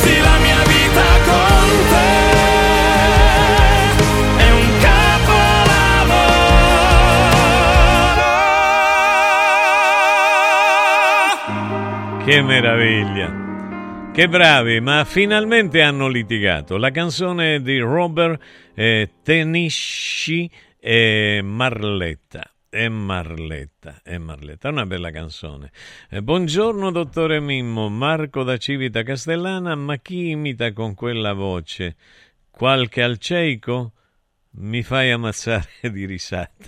Sì, 0.00 0.20
la 0.20 0.36
mia 0.44 0.62
vita 0.74 1.08
con 1.24 1.68
te 1.90 2.10
è 4.44 4.50
un 4.50 4.68
capolavoro. 4.84 5.44
Che 12.24 12.42
meraviglia! 12.42 13.45
Che 14.16 14.28
bravi, 14.30 14.80
ma 14.80 15.04
finalmente 15.04 15.82
hanno 15.82 16.08
litigato. 16.08 16.78
La 16.78 16.90
canzone 16.90 17.60
di 17.60 17.78
Robert 17.78 18.42
eh, 18.72 19.10
Tenisci 19.22 20.50
e 20.80 21.42
Marletta. 21.44 22.50
E 22.70 22.88
Marletta, 22.88 24.00
e 24.02 24.16
Marletta, 24.16 24.70
una 24.70 24.86
bella 24.86 25.10
canzone. 25.10 25.70
Eh, 26.08 26.22
buongiorno 26.22 26.90
dottore 26.90 27.40
Mimmo, 27.40 27.90
Marco 27.90 28.42
da 28.42 28.56
Civita 28.56 29.02
Castellana, 29.02 29.74
ma 29.74 29.98
chi 29.98 30.30
imita 30.30 30.72
con 30.72 30.94
quella 30.94 31.34
voce? 31.34 31.96
Qualche 32.50 33.02
alceico? 33.02 33.92
Mi 34.52 34.82
fai 34.82 35.10
ammazzare 35.10 35.68
di 35.92 36.06
risata. 36.06 36.64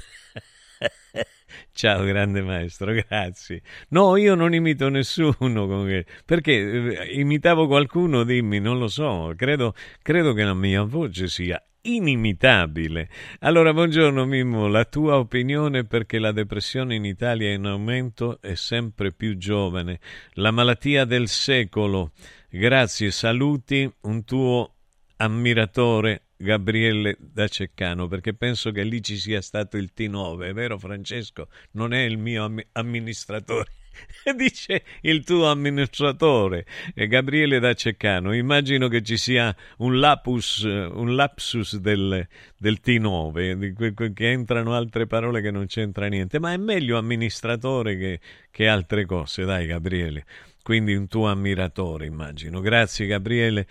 Ciao 1.79 2.03
grande 2.03 2.43
maestro, 2.43 2.93
grazie. 2.93 3.63
No, 3.91 4.17
io 4.17 4.35
non 4.35 4.53
imito 4.53 4.89
nessuno, 4.89 5.85
perché 6.25 6.53
eh, 6.53 7.13
imitavo 7.21 7.69
qualcuno, 7.69 8.25
dimmi, 8.25 8.59
non 8.59 8.81
lo 8.81 8.89
so, 8.89 9.33
credo, 9.37 9.75
credo 10.03 10.33
che 10.33 10.43
la 10.43 10.55
mia 10.55 10.83
voce 10.83 11.29
sia 11.29 11.65
inimitabile. 11.83 13.09
Allora, 13.43 13.73
buongiorno 13.73 14.25
Mimmo, 14.25 14.67
la 14.67 14.87
tua 14.87 15.19
opinione 15.19 15.85
perché 15.85 16.19
la 16.19 16.33
depressione 16.33 16.97
in 16.97 17.05
Italia 17.05 17.51
è 17.51 17.55
in 17.55 17.67
aumento 17.67 18.41
e 18.43 18.57
sempre 18.57 19.13
più 19.13 19.37
giovane, 19.37 20.01
la 20.33 20.51
malattia 20.51 21.05
del 21.05 21.29
secolo. 21.29 22.11
Grazie, 22.51 23.13
saluti, 23.13 23.89
un 24.01 24.25
tuo 24.25 24.75
ammiratore 25.19 26.23
Gabriele 26.41 27.17
da 27.19 27.49
Ceccano, 27.49 28.07
perché 28.07 28.33
penso 28.33 28.71
che 28.71 28.85
lì 28.85 29.03
ci 29.03 29.17
sia 29.17 29.41
stato 29.41 29.77
il 29.77 29.91
T9, 29.95 30.43
è 30.43 30.53
vero 30.53 30.79
Francesco? 30.79 31.49
Non 31.73 31.93
è 31.93 32.03
il 32.03 32.17
mio 32.17 32.45
am- 32.45 32.63
amministratore. 32.73 33.73
Dice 34.37 34.85
il 35.01 35.25
tuo 35.25 35.51
amministratore 35.51 36.65
eh, 36.95 37.09
Gabriele 37.09 37.59
da 37.59 37.75
Ceccano. 37.75 38.33
Immagino 38.33 38.87
che 38.87 39.03
ci 39.03 39.17
sia 39.17 39.55
un 39.79 39.99
lapus, 39.99 40.63
un 40.63 41.17
lapsus 41.17 41.77
del, 41.79 42.25
del 42.57 42.79
T9, 42.85 43.53
di 43.55 43.73
que- 43.73 43.95
que- 43.95 44.13
che 44.13 44.31
entrano 44.31 44.75
altre 44.75 45.09
parole 45.09 45.41
che 45.41 45.51
non 45.51 45.67
c'entra 45.67 46.07
niente, 46.07 46.39
ma 46.39 46.53
è 46.53 46.57
meglio 46.57 46.99
amministratore 46.99 47.97
che, 47.97 48.21
che 48.53 48.69
altre 48.69 49.05
cose, 49.07 49.45
dai 49.45 49.67
Gabriele. 49.67 50.25
Quindi 50.63 50.95
un 50.95 51.09
tuo 51.09 51.27
ammiratore, 51.29 52.07
immagino. 52.07 52.61
Grazie 52.61 53.07
Gabriele. 53.07 53.67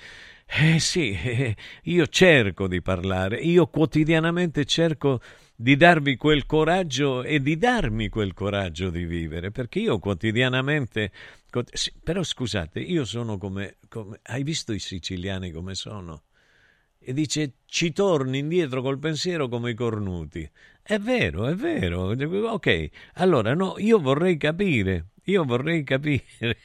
Eh 0.50 0.80
sì, 0.80 1.12
eh, 1.12 1.56
io 1.84 2.08
cerco 2.08 2.68
di 2.68 2.82
parlare, 2.82 3.38
io 3.38 3.68
quotidianamente 3.68 4.66
cerco 4.66 5.20
di 5.56 5.76
darvi 5.76 6.16
quel 6.16 6.46
coraggio 6.46 7.24
e 7.24 7.42
di 7.42 7.58
darmi 7.58 8.08
quel 8.10 8.34
coraggio 8.34 8.90
di 8.90 9.06
vivere, 9.06 9.52
perché 9.52 9.80
io 9.80 10.00
quotidianamente... 10.00 11.12
però 12.02 12.24
scusate, 12.24 12.80
io 12.80 13.04
sono 13.06 13.38
come, 13.38 13.76
come... 13.90 14.20
Hai 14.24 14.44
visto 14.44 14.72
i 14.74 14.80
siciliani 14.80 15.52
come 15.52 15.76
sono? 15.76 16.24
E 17.00 17.14
dice, 17.14 17.54
ci 17.66 17.92
torni 17.92 18.40
indietro 18.40 18.82
col 18.82 19.00
pensiero 19.00 19.48
come 19.50 19.72
i 19.72 19.74
cornuti. 19.76 20.50
È 20.82 20.98
vero, 20.98 21.48
è 21.48 21.56
vero. 21.56 22.12
Ok, 22.52 22.90
allora 23.16 23.54
no, 23.54 23.76
io 23.78 24.00
vorrei 24.00 24.38
capire, 24.38 25.08
io 25.26 25.44
vorrei 25.44 25.84
capire. 25.84 26.58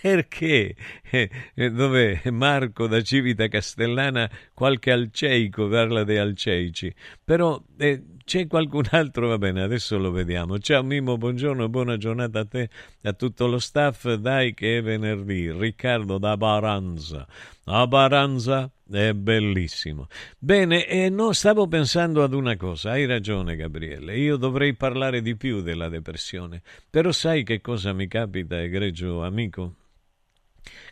Perché 0.00 0.76
eh, 1.10 1.30
eh, 1.54 1.70
dove 1.70 2.20
Marco 2.30 2.86
da 2.86 3.00
Civita 3.00 3.48
Castellana 3.48 4.30
qualche 4.52 4.92
alceico 4.92 5.66
parla 5.66 6.04
di 6.04 6.16
alceici, 6.16 6.94
però 7.24 7.62
eh, 7.78 8.02
c'è 8.28 8.46
qualcun 8.46 8.84
altro, 8.90 9.28
va 9.28 9.38
bene, 9.38 9.62
adesso 9.62 9.96
lo 9.96 10.10
vediamo. 10.10 10.58
Ciao 10.58 10.82
Mimo, 10.82 11.16
buongiorno, 11.16 11.70
buona 11.70 11.96
giornata 11.96 12.40
a 12.40 12.44
te, 12.44 12.68
a 13.02 13.14
tutto 13.14 13.46
lo 13.46 13.58
staff, 13.58 14.12
dai 14.12 14.52
che 14.52 14.76
è 14.76 14.82
venerdì. 14.82 15.50
Riccardo 15.50 16.18
da 16.18 16.36
Baranza. 16.36 17.26
A 17.64 17.86
Baranza 17.86 18.70
è 18.90 19.14
bellissimo. 19.14 20.08
Bene, 20.38 20.86
e 20.86 21.08
no, 21.08 21.32
stavo 21.32 21.66
pensando 21.66 22.22
ad 22.22 22.34
una 22.34 22.56
cosa, 22.56 22.90
hai 22.90 23.06
ragione 23.06 23.56
Gabriele, 23.56 24.18
io 24.18 24.36
dovrei 24.36 24.74
parlare 24.74 25.22
di 25.22 25.34
più 25.34 25.62
della 25.62 25.88
depressione, 25.88 26.60
però 26.90 27.10
sai 27.12 27.44
che 27.44 27.62
cosa 27.62 27.94
mi 27.94 28.08
capita, 28.08 28.60
egregio 28.60 29.22
amico? 29.22 29.77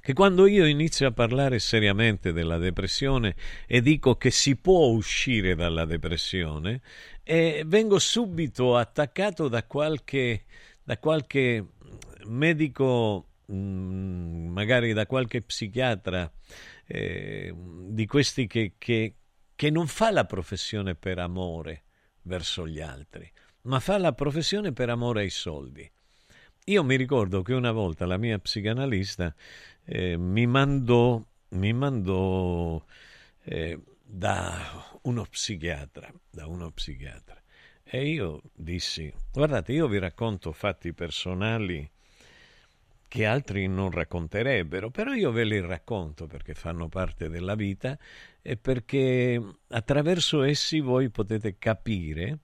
Che 0.00 0.12
quando 0.12 0.46
io 0.46 0.66
inizio 0.66 1.06
a 1.06 1.12
parlare 1.12 1.58
seriamente 1.58 2.32
della 2.32 2.58
depressione 2.58 3.34
e 3.66 3.80
dico 3.80 4.16
che 4.16 4.30
si 4.30 4.56
può 4.56 4.86
uscire 4.86 5.54
dalla 5.54 5.84
depressione, 5.84 6.80
eh, 7.22 7.64
vengo 7.66 7.98
subito 7.98 8.76
attaccato 8.76 9.48
da 9.48 9.64
qualche, 9.64 10.44
da 10.82 10.98
qualche 10.98 11.66
medico, 12.26 13.28
mh, 13.46 13.54
magari 13.54 14.92
da 14.92 15.06
qualche 15.06 15.42
psichiatra, 15.42 16.30
eh, 16.86 17.52
di 17.88 18.06
questi 18.06 18.46
che, 18.46 18.74
che, 18.78 19.14
che 19.54 19.70
non 19.70 19.86
fa 19.86 20.10
la 20.10 20.24
professione 20.24 20.94
per 20.94 21.18
amore 21.18 21.82
verso 22.22 22.66
gli 22.66 22.80
altri, 22.80 23.30
ma 23.62 23.80
fa 23.80 23.98
la 23.98 24.12
professione 24.12 24.72
per 24.72 24.90
amore 24.90 25.22
ai 25.22 25.30
soldi. 25.30 25.90
Io 26.68 26.82
mi 26.82 26.96
ricordo 26.96 27.42
che 27.42 27.54
una 27.54 27.70
volta 27.70 28.06
la 28.06 28.16
mia 28.16 28.40
psicanalista 28.40 29.32
eh, 29.84 30.16
mi 30.16 30.48
mandò, 30.48 31.24
mi 31.50 31.72
mandò 31.72 32.84
eh, 33.44 33.78
da 34.02 34.98
uno 35.02 35.24
psichiatra, 35.30 36.12
da 36.28 36.48
uno 36.48 36.72
psichiatra. 36.72 37.40
E 37.84 38.08
io 38.08 38.42
dissi, 38.52 39.12
guardate, 39.32 39.74
io 39.74 39.86
vi 39.86 40.00
racconto 40.00 40.50
fatti 40.50 40.92
personali 40.92 41.88
che 43.06 43.26
altri 43.26 43.68
non 43.68 43.92
racconterebbero, 43.92 44.90
però 44.90 45.12
io 45.14 45.30
ve 45.30 45.44
li 45.44 45.60
racconto 45.60 46.26
perché 46.26 46.54
fanno 46.54 46.88
parte 46.88 47.28
della 47.28 47.54
vita 47.54 47.96
e 48.42 48.56
perché 48.56 49.40
attraverso 49.68 50.42
essi 50.42 50.80
voi 50.80 51.10
potete 51.10 51.58
capire 51.58 52.40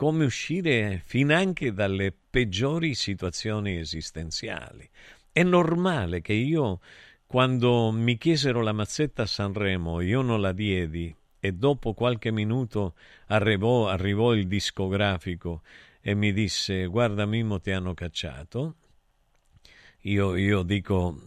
come 0.00 0.24
uscire 0.24 1.02
finanche 1.04 1.74
dalle 1.74 2.10
peggiori 2.10 2.94
situazioni 2.94 3.76
esistenziali. 3.76 4.88
È 5.30 5.42
normale 5.42 6.22
che 6.22 6.32
io, 6.32 6.80
quando 7.26 7.90
mi 7.90 8.16
chiesero 8.16 8.62
la 8.62 8.72
mazzetta 8.72 9.24
a 9.24 9.26
Sanremo, 9.26 10.00
io 10.00 10.22
non 10.22 10.40
la 10.40 10.52
diedi 10.52 11.14
e 11.38 11.52
dopo 11.52 11.92
qualche 11.92 12.30
minuto 12.30 12.94
arrivò, 13.26 13.88
arrivò 13.88 14.32
il 14.32 14.46
discografico 14.46 15.60
e 16.00 16.14
mi 16.14 16.32
disse 16.32 16.86
guarda 16.86 17.26
Mimmo 17.26 17.60
ti 17.60 17.70
hanno 17.70 17.92
cacciato. 17.92 18.76
Io, 20.04 20.34
io 20.34 20.62
dico, 20.62 21.20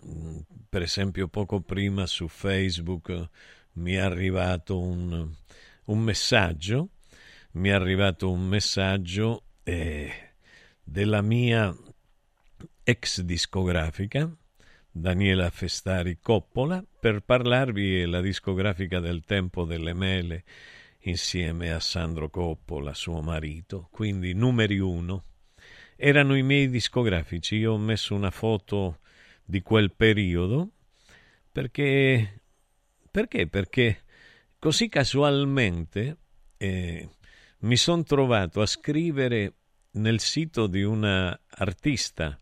per 0.67 0.82
esempio, 0.82 1.28
poco 1.28 1.61
prima 1.61 2.07
su 2.07 2.28
Facebook 2.28 3.30
mi 3.74 3.93
è 3.93 3.99
arrivato 3.99 4.80
un, 4.80 5.32
un 5.86 5.99
messaggio, 5.99 6.89
mi 7.54 7.70
è 7.70 7.72
arrivato 7.72 8.32
un 8.32 8.47
messaggio 8.47 9.43
eh, 9.64 10.12
della 10.84 11.22
mia 11.22 11.76
ex 12.84 13.22
discografica, 13.22 14.30
Daniela 14.89 15.49
Festari 15.49 16.20
Coppola, 16.20 16.84
per 16.99 17.22
parlarvi 17.22 17.99
della 17.99 18.22
discografica 18.22 18.99
del 18.99 19.24
Tempo 19.26 19.66
delle 19.66 19.93
Mele 19.93 20.43
insieme 21.06 21.72
a 21.72 21.80
Sandro 21.80 22.30
Coppola, 22.30 22.93
suo 22.93 23.22
marito, 23.22 23.88
quindi 23.91 24.34
numeri 24.34 24.80
uno. 24.80 25.26
Erano 25.95 26.36
i 26.36 26.43
miei 26.43 26.70
discografici, 26.70 27.56
io 27.58 27.74
ho 27.74 27.78
messo 27.78 28.16
una 28.16 28.32
foto 28.32 28.99
di 29.45 29.62
quel 29.62 29.91
periodo 29.91 30.70
perché 31.51 32.41
perché? 33.12 33.45
Perché 33.45 34.01
così 34.58 34.89
casualmente 34.89 36.18
eh, 36.58 37.08
mi 37.64 37.78
sono 37.78 38.03
trovato 38.03 38.61
a 38.61 38.66
scrivere 38.66 39.53
nel 39.91 40.20
sito 40.20 40.68
di 40.68 40.84
una 40.84 41.38
artista 41.47 42.38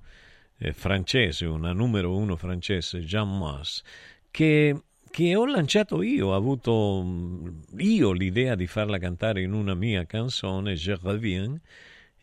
eh, 0.58 0.74
francese, 0.74 1.46
una 1.46 1.74
numero 1.74 2.16
uno 2.16 2.36
francese, 2.36 3.02
Jean 3.02 3.38
Moss, 3.38 3.84
che, 4.30 4.76
che 5.10 5.36
ho 5.36 5.46
lanciato 5.46 6.02
io, 6.02 6.28
ho 6.28 6.36
avuto 6.36 7.04
mm, 7.04 7.48
io 7.78 8.12
l'idea 8.12 8.56
di 8.56 8.68
farla 8.68 8.98
cantare 8.98 9.42
in 9.42 9.54
una 9.54 9.76
mia 9.76 10.06
canzone, 10.06 10.74
Je 10.74 10.98
reviens, 11.02 11.60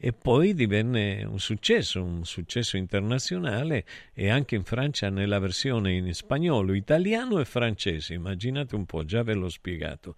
e 0.00 0.12
poi 0.12 0.54
divenne 0.54 1.24
un 1.24 1.40
successo, 1.40 2.02
un 2.02 2.24
successo 2.24 2.76
internazionale 2.76 3.84
e 4.14 4.30
anche 4.30 4.54
in 4.54 4.62
Francia 4.62 5.10
nella 5.10 5.40
versione 5.40 5.92
in 5.94 6.14
spagnolo, 6.14 6.72
italiano 6.72 7.40
e 7.40 7.44
francese, 7.44 8.14
immaginate 8.14 8.76
un 8.76 8.86
po', 8.86 9.04
già 9.04 9.24
ve 9.24 9.34
l'ho 9.34 9.48
spiegato. 9.48 10.14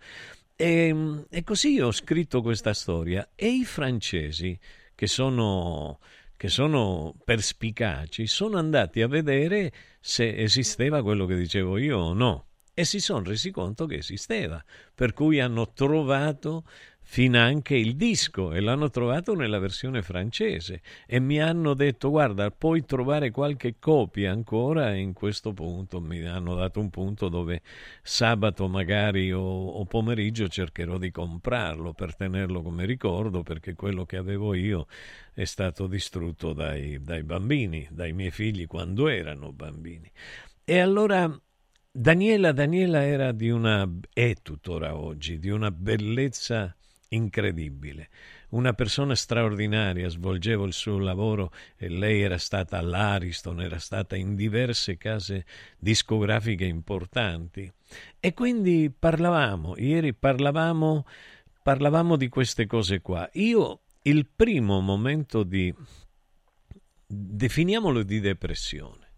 E, 0.61 1.25
e 1.31 1.43
così 1.43 1.81
ho 1.81 1.91
scritto 1.91 2.43
questa 2.43 2.75
storia. 2.75 3.31
E 3.35 3.49
i 3.49 3.65
francesi, 3.65 4.59
che 4.95 5.07
sono, 5.07 6.01
che 6.37 6.49
sono 6.49 7.15
perspicaci, 7.25 8.27
sono 8.27 8.59
andati 8.59 9.01
a 9.01 9.09
vedere 9.09 9.73
se 10.01 10.37
esisteva 10.37 11.03
quello 11.03 11.25
che 11.25 11.39
dicevo 11.39 11.79
io 11.79 11.97
o 11.97 12.13
no. 12.13 12.49
E 12.75 12.85
si 12.85 13.01
sono 13.01 13.25
resi 13.25 13.51
conto 13.51 13.87
che 13.87 13.97
esisteva, 13.97 14.63
per 14.95 15.15
cui 15.15 15.41
hanno 15.41 15.73
trovato 15.73 16.65
finanche 17.13 17.75
il 17.75 17.97
disco 17.97 18.53
e 18.53 18.61
l'hanno 18.61 18.89
trovato 18.89 19.35
nella 19.35 19.59
versione 19.59 20.01
francese. 20.01 20.81
E 21.09 21.19
mi 21.19 21.41
hanno 21.41 21.75
detto 21.75 22.09
guarda 22.09 22.53
puoi 22.53 22.85
trovare 22.85 23.33
qualche 23.33 23.81
copia 23.81 24.31
ancora? 24.31 24.95
In 24.95 25.13
questo 25.13 25.53
punto 25.53 26.01
mi 26.01 26.25
hanno 26.25 26.55
dato 26.55 26.79
un 26.79 26.89
punto 26.89 27.29
dove 27.29 27.63
sabato 28.01 28.69
magari 28.69 29.33
o, 29.33 29.41
o 29.41 29.85
pomeriggio 29.87 30.47
cercherò 30.47 30.99
di 30.99 31.11
comprarlo 31.11 31.95
per 31.95 32.15
tenerlo 32.15 32.63
come 32.63 32.85
ricordo 32.87 33.43
perché 33.43 33.75
quello 33.75 34.07
che 34.07 34.17
avevo 34.17 34.55
io 34.55 34.87
è 35.35 35.45
stato 35.45 35.89
distrutto 35.89 36.53
dai, 36.53 37.03
dai 37.03 37.25
bambini 37.25 37.89
dai 37.91 38.13
miei 38.13 38.31
figli 38.31 38.69
quando 38.69 39.09
erano 39.09 39.51
bambini. 39.51 40.09
E 40.65 40.79
allora 40.79 41.29
Daniela, 41.91 42.53
Daniela 42.53 43.05
era 43.05 43.33
di 43.33 43.51
una, 43.51 43.85
è 44.13 44.35
tuttora 44.41 44.95
oggi, 44.95 45.41
di 45.41 45.51
una 45.51 45.73
bellezza 45.73 46.73
incredibile. 47.11 48.09
Una 48.51 48.73
persona 48.73 49.15
straordinaria, 49.15 50.09
svolgevo 50.09 50.65
il 50.65 50.73
suo 50.73 50.99
lavoro 50.99 51.53
e 51.77 51.89
lei 51.89 52.21
era 52.21 52.39
stata 52.39 52.79
all'Ariston, 52.79 53.61
era 53.61 53.79
stata 53.79 54.17
in 54.17 54.35
diverse 54.35 54.97
case 54.97 55.47
discografiche 55.79 56.65
importanti. 56.65 57.71
E 58.19 58.35
quindi 58.35 58.93
parlavamo, 58.97 59.75
ieri 59.77 60.15
parlavamo, 60.15 61.07
parlavamo 61.63 62.17
di 62.17 62.29
queste 62.29 62.67
cose 62.67 63.01
qua. 63.01 63.29
Io 63.35 63.81
il 64.03 64.27
primo 64.35 64.81
momento 64.81 65.43
di, 65.43 65.73
definiamolo 67.07 68.03
di 68.03 68.21
depressione, 68.21 69.09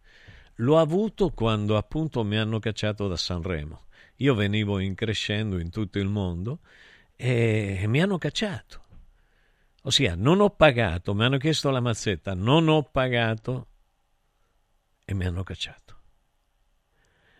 l'ho 0.56 0.78
avuto 0.78 1.30
quando 1.30 1.76
appunto 1.76 2.24
mi 2.24 2.36
hanno 2.36 2.58
cacciato 2.58 3.08
da 3.08 3.16
Sanremo. 3.16 3.86
Io 4.16 4.34
venivo 4.34 4.78
in 4.78 4.94
crescendo 4.94 5.58
in 5.58 5.70
tutto 5.70 5.98
il 5.98 6.08
mondo 6.08 6.60
e 7.24 7.86
mi 7.86 8.02
hanno 8.02 8.18
cacciato. 8.18 8.82
Ossia, 9.82 10.16
non 10.16 10.40
ho 10.40 10.50
pagato, 10.50 11.14
mi 11.14 11.22
hanno 11.22 11.38
chiesto 11.38 11.70
la 11.70 11.78
mazzetta, 11.78 12.34
non 12.34 12.66
ho 12.66 12.82
pagato 12.82 13.68
e 15.04 15.14
mi 15.14 15.24
hanno 15.24 15.44
cacciato. 15.44 16.00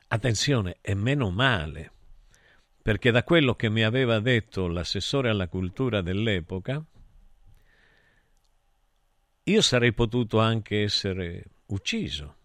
Attenzione, 0.07 0.78
e 0.80 0.95
meno 0.95 1.30
male, 1.30 1.93
perché 2.80 3.11
da 3.11 3.24
quello 3.24 3.57
che 3.57 3.68
mi 3.70 3.83
aveva 3.83 4.20
detto 4.20 4.68
l'assessore 4.68 5.30
alla 5.30 5.49
cultura 5.49 6.01
dell'epoca, 6.01 6.85
io 9.43 9.61
sarei 9.62 9.93
potuto 9.93 10.39
anche 10.39 10.83
essere 10.83 11.45
ucciso, 11.66 12.37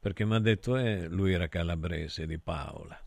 perché 0.00 0.24
mi 0.24 0.34
ha 0.34 0.38
detto, 0.38 0.78
eh, 0.78 1.08
lui 1.08 1.34
era 1.34 1.48
calabrese 1.48 2.26
di 2.26 2.38
Paola 2.38 3.04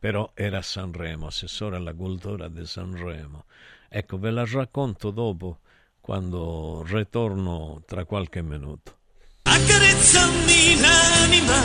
però 0.00 0.30
era 0.32 0.58
a 0.58 0.62
Sanremo, 0.62 1.26
assessore 1.26 1.76
alla 1.76 1.92
cultura 1.92 2.48
di 2.48 2.64
Sanremo. 2.64 3.44
Ecco, 3.88 4.18
ve 4.18 4.30
la 4.30 4.46
racconto 4.50 5.10
dopo, 5.10 5.58
quando 6.00 6.82
ritorno 6.86 7.82
tra 7.86 8.06
qualche 8.06 8.40
minuto. 8.40 8.96
Accarezzami 9.42 10.80
l'anima. 10.80 11.58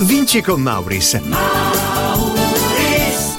Vinci 0.00 0.42
con 0.42 0.60
Mauris. 0.60 1.14
Mauris. 1.14 2.79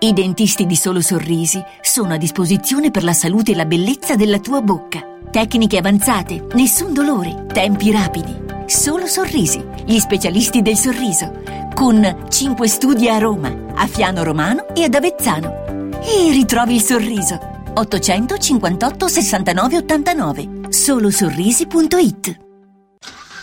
I 0.00 0.12
dentisti 0.12 0.64
di 0.64 0.76
Solo 0.76 1.00
Sorrisi 1.00 1.60
sono 1.80 2.14
a 2.14 2.18
disposizione 2.18 2.92
per 2.92 3.02
la 3.02 3.12
salute 3.12 3.50
e 3.50 3.56
la 3.56 3.64
bellezza 3.64 4.14
della 4.14 4.38
tua 4.38 4.60
bocca. 4.60 5.00
Tecniche 5.28 5.76
avanzate, 5.76 6.46
nessun 6.54 6.94
dolore, 6.94 7.46
tempi 7.52 7.90
rapidi. 7.90 8.32
Solo 8.66 9.08
Sorrisi, 9.08 9.60
gli 9.84 9.98
specialisti 9.98 10.62
del 10.62 10.76
sorriso. 10.76 11.42
Con 11.74 12.26
5 12.28 12.68
studi 12.68 13.08
a 13.08 13.18
Roma, 13.18 13.52
a 13.74 13.88
Fiano 13.88 14.22
Romano 14.22 14.68
e 14.72 14.84
ad 14.84 14.94
Avezzano. 14.94 15.90
E 16.00 16.30
ritrovi 16.30 16.76
il 16.76 16.82
sorriso. 16.82 17.56
858 17.74 19.08
69 19.08 19.76
89. 19.78 20.48
Solosorrisi.it 20.68 22.38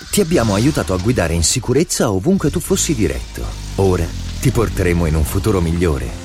Ti 0.10 0.22
abbiamo 0.22 0.53
aiutato 0.53 0.93
a 0.93 0.97
guidare 0.97 1.34
in 1.34 1.43
sicurezza 1.43 2.12
ovunque 2.12 2.49
tu 2.49 2.62
fossi 2.62 2.95
diretto. 2.95 3.43
Ora 3.76 4.06
ti 4.39 4.51
porteremo 4.51 5.06
in 5.06 5.16
un 5.16 5.26
futuro 5.26 5.60
migliore. 5.60 6.24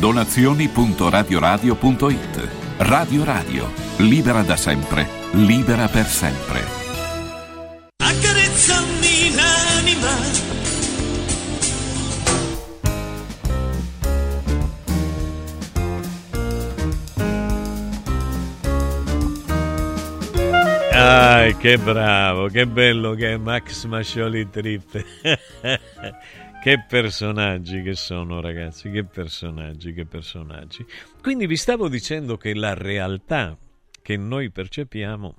Donazioni.radioradio.it 0.00 2.48
Radio 2.78 3.22
Radio, 3.22 3.70
libera 3.98 4.40
da 4.40 4.56
sempre, 4.56 5.06
libera 5.32 5.88
per 5.88 6.06
sempre. 6.06 6.64
Accarezzami 8.02 9.34
l'anima. 9.34 10.08
Ah, 20.92 21.54
che 21.58 21.76
bravo, 21.76 22.46
che 22.46 22.66
bello 22.66 23.12
che 23.12 23.32
è 23.32 23.36
Max 23.36 23.84
Mascioli 23.84 24.48
Trip. 24.48 25.04
che 26.60 26.84
personaggi 26.86 27.80
che 27.80 27.94
sono, 27.94 28.42
ragazzi, 28.42 28.90
che 28.90 29.04
personaggi, 29.04 29.94
che 29.94 30.04
personaggi. 30.04 30.84
Quindi 31.22 31.46
vi 31.46 31.56
stavo 31.56 31.88
dicendo 31.88 32.36
che 32.36 32.54
la 32.54 32.74
realtà 32.74 33.56
che 34.02 34.16
noi 34.18 34.50
percepiamo 34.50 35.36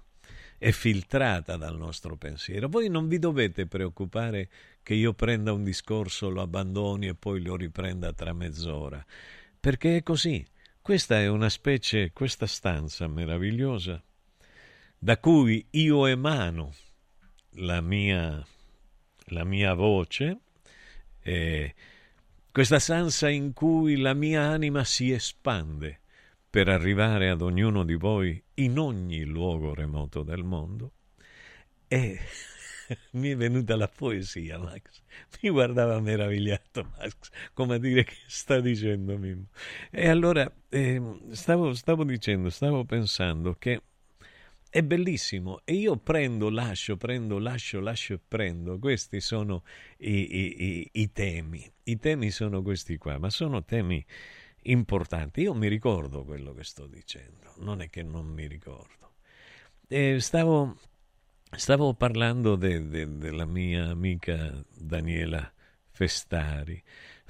è 0.57 0.72
filtrata 0.72 1.57
dal 1.57 1.78
nostro 1.78 2.15
pensiero. 2.17 2.67
Voi 2.69 2.89
non 2.89 3.07
vi 3.07 3.19
dovete 3.19 3.67
preoccupare 3.67 4.49
che 4.82 4.95
io 4.95 5.13
prenda 5.13 5.53
un 5.53 5.63
discorso, 5.63 6.30
lo 6.30 6.41
abbandoni 6.41 7.07
e 7.07 7.15
poi 7.15 7.43
lo 7.43 7.55
riprenda 7.55 8.13
tra 8.13 8.34
mezz'ora, 8.34 9.05
perché 9.59 9.97
è 9.97 10.03
così. 10.03 10.43
Questa 10.82 11.19
è 11.19 11.28
una 11.28 11.49
specie, 11.49 12.11
questa 12.13 12.47
stanza 12.47 13.07
meravigliosa 13.07 14.01
da 14.97 15.19
cui 15.19 15.65
io 15.72 16.07
emano 16.07 16.74
la 17.55 17.82
mia, 17.82 18.43
la 19.26 19.43
mia 19.43 19.74
voce, 19.74 20.39
eh, 21.22 21.74
questa 22.51 22.80
stanza 22.80 23.30
in 23.30 23.53
cui 23.53 23.97
la 23.97 24.13
mia 24.13 24.43
anima 24.43 24.84
si 24.84 25.11
espande 25.11 25.99
per 26.49 26.67
arrivare 26.67 27.30
ad 27.30 27.41
ognuno 27.41 27.84
di 27.84 27.95
voi 27.95 28.41
in 28.55 28.78
ogni 28.78 29.24
luogo 29.24 29.74
remoto 29.74 30.24
del 30.24 30.43
mondo. 30.43 30.91
E 31.88 32.19
mi 33.11 33.30
è 33.30 33.36
venuta 33.38 33.76
la 33.76 33.88
poesia, 33.88 34.57
Max. 34.57 35.01
Mi 35.41 35.49
guardava 35.49 35.99
meravigliato, 35.99 36.89
Max, 36.97 37.15
come 37.53 37.76
a 37.76 37.78
dire 37.78 38.03
che 38.03 38.17
sta 38.28 38.59
dicendo 38.59 39.17
Mimmo. 39.17 39.47
E 39.89 40.09
allora 40.09 40.51
eh, 40.69 41.01
stavo, 41.32 41.74
stavo 41.74 42.03
dicendo, 42.03 42.49
stavo 42.49 42.84
pensando 42.84 43.55
che 43.57 43.82
è 44.72 44.84
bellissimo 44.84 45.59
e 45.65 45.74
io 45.74 45.97
prendo, 45.97 46.49
lascio, 46.49 46.95
prendo, 46.95 47.39
lascio, 47.39 47.82
lascio 47.82 48.13
e 48.13 48.19
prendo. 48.26 48.80
Questi 48.80 49.19
sono 49.19 49.63
i, 49.97 50.09
i, 50.09 50.63
i, 50.63 50.89
i, 50.93 51.11
temi. 51.11 51.69
I 51.84 51.97
temi 51.97 52.32
sono 52.32 52.61
questi 52.61 52.97
qua, 52.97 53.17
ma 53.17 53.30
sono 53.30 53.65
temi 53.65 54.03
importanti. 54.63 55.41
Io 55.41 55.53
mi 55.53 55.67
ricordo 55.67 56.24
quello 56.24 56.53
che 56.53 56.63
sto 56.63 56.88
dicendo, 56.88 57.53
non 57.57 57.82
è 57.82 57.89
che 57.89 58.01
non 58.01 58.28
mi 58.28 58.47
ricordo. 58.47 59.15
E 59.89 60.22
stavo, 60.22 60.78
stavo 61.53 61.93
parlando 61.93 62.55
de, 62.55 62.88
de, 62.88 63.17
della 63.17 63.45
mia 63.45 63.89
amica 63.89 64.63
Daniela 64.74 65.51
Festari. 65.89 66.82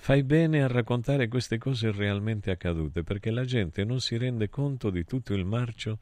Fai 0.04 0.24
bene 0.24 0.64
a 0.64 0.68
raccontare 0.68 1.28
queste 1.28 1.60
cose 1.60 1.92
realmente 1.92 2.50
accadute 2.50 3.04
perché 3.04 3.30
la 3.30 3.46
gente 3.46 3.84
non 3.84 4.02
si 4.02 4.18
rende 4.18 4.50
conto 4.50 4.90
di 4.90 5.06
tutto 5.06 5.36
il 5.36 5.46
marcio 5.46 6.00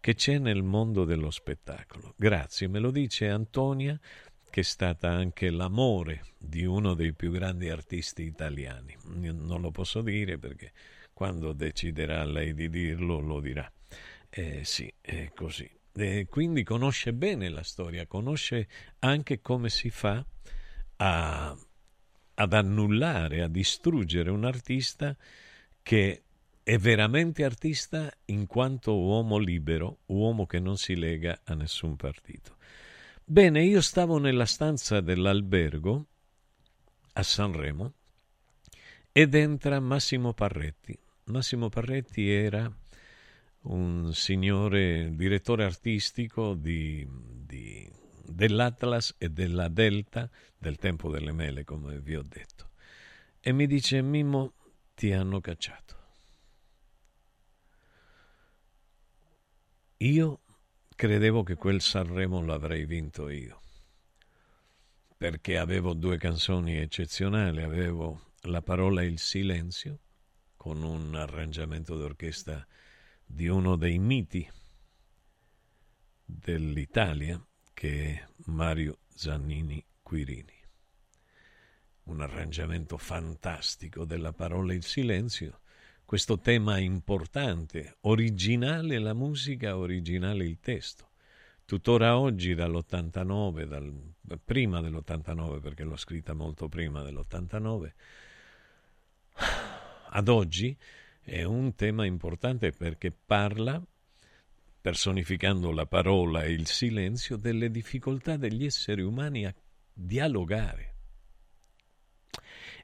che 0.00 0.14
c'è 0.14 0.38
nel 0.38 0.62
mondo 0.62 1.04
dello 1.04 1.30
spettacolo. 1.30 2.14
Grazie, 2.16 2.66
me 2.68 2.78
lo 2.78 2.90
dice 2.90 3.28
Antonia, 3.28 4.00
che 4.48 4.60
è 4.60 4.64
stata 4.64 5.10
anche 5.10 5.50
l'amore 5.50 6.24
di 6.38 6.64
uno 6.64 6.94
dei 6.94 7.12
più 7.12 7.30
grandi 7.30 7.68
artisti 7.68 8.22
italiani. 8.22 8.96
Non 9.16 9.60
lo 9.60 9.70
posso 9.70 10.00
dire 10.00 10.38
perché 10.38 10.72
quando 11.12 11.52
deciderà 11.52 12.24
lei 12.24 12.54
di 12.54 12.70
dirlo 12.70 13.20
lo 13.20 13.38
dirà. 13.38 13.70
Eh, 14.30 14.64
sì, 14.64 14.90
è 14.98 15.30
così. 15.34 15.70
E 15.92 16.26
quindi 16.26 16.62
conosce 16.62 17.12
bene 17.12 17.50
la 17.50 17.62
storia, 17.62 18.06
conosce 18.06 18.66
anche 19.00 19.42
come 19.42 19.68
si 19.68 19.90
fa 19.90 20.24
a 20.96 21.54
ad 22.34 22.52
annullare, 22.52 23.42
a 23.42 23.48
distruggere 23.48 24.30
un 24.30 24.44
artista 24.44 25.16
che 25.82 26.22
è 26.62 26.78
veramente 26.78 27.44
artista 27.44 28.12
in 28.26 28.46
quanto 28.46 28.96
uomo 28.96 29.38
libero, 29.38 29.98
uomo 30.06 30.46
che 30.46 30.60
non 30.60 30.76
si 30.76 30.94
lega 30.94 31.40
a 31.44 31.54
nessun 31.54 31.96
partito. 31.96 32.56
Bene, 33.24 33.64
io 33.64 33.80
stavo 33.80 34.18
nella 34.18 34.46
stanza 34.46 35.00
dell'albergo 35.00 36.06
a 37.14 37.22
Sanremo 37.22 37.92
ed 39.10 39.34
entra 39.34 39.80
Massimo 39.80 40.32
Parretti. 40.32 40.96
Massimo 41.24 41.68
Parretti 41.68 42.30
era 42.30 42.70
un 43.62 44.12
signore 44.12 45.10
direttore 45.14 45.64
artistico 45.64 46.54
di, 46.54 47.06
di 47.44 47.88
dell'Atlas 48.32 49.14
e 49.18 49.28
della 49.28 49.68
Delta 49.68 50.30
del 50.56 50.76
tempo 50.76 51.10
delle 51.10 51.32
mele, 51.32 51.64
come 51.64 52.00
vi 52.00 52.16
ho 52.16 52.22
detto. 52.22 52.70
E 53.40 53.52
mi 53.52 53.66
dice, 53.66 54.02
Mimmo, 54.02 54.54
ti 54.94 55.12
hanno 55.12 55.40
cacciato. 55.40 56.00
Io 59.98 60.40
credevo 60.94 61.42
che 61.42 61.54
quel 61.54 61.80
Sanremo 61.80 62.42
l'avrei 62.44 62.86
vinto 62.86 63.28
io, 63.28 63.60
perché 65.16 65.58
avevo 65.58 65.94
due 65.94 66.18
canzoni 66.18 66.76
eccezionali, 66.76 67.62
avevo 67.62 68.30
La 68.46 68.62
parola 68.62 69.02
e 69.02 69.06
il 69.06 69.20
silenzio, 69.20 70.00
con 70.56 70.82
un 70.82 71.14
arrangiamento 71.14 71.96
d'orchestra 71.96 72.66
di 73.24 73.46
uno 73.46 73.76
dei 73.76 73.98
miti 73.98 74.48
dell'Italia 76.24 77.40
che 77.82 78.14
è 78.14 78.26
Mario 78.44 78.98
Zannini 79.12 79.84
Quirini. 80.04 80.54
Un 82.04 82.20
arrangiamento 82.20 82.96
fantastico 82.96 84.04
della 84.04 84.32
parola 84.32 84.72
il 84.72 84.84
silenzio, 84.84 85.62
questo 86.04 86.38
tema 86.38 86.78
importante, 86.78 87.96
originale 88.02 89.00
la 89.00 89.14
musica, 89.14 89.76
originale 89.76 90.44
il 90.44 90.60
testo. 90.60 91.08
Tuttora 91.64 92.16
oggi 92.16 92.54
dall'89, 92.54 93.64
dal, 93.64 94.38
prima 94.44 94.80
dell'89 94.80 95.60
perché 95.60 95.82
l'ho 95.82 95.96
scritta 95.96 96.34
molto 96.34 96.68
prima 96.68 97.02
dell'89, 97.02 97.92
ad 100.08 100.28
oggi 100.28 100.78
è 101.20 101.42
un 101.42 101.74
tema 101.74 102.04
importante 102.04 102.70
perché 102.70 103.10
parla, 103.10 103.84
personificando 104.82 105.70
la 105.70 105.86
parola 105.86 106.42
e 106.42 106.50
il 106.50 106.66
silenzio, 106.66 107.36
delle 107.36 107.70
difficoltà 107.70 108.36
degli 108.36 108.66
esseri 108.66 109.00
umani 109.00 109.46
a 109.46 109.54
dialogare. 109.90 110.90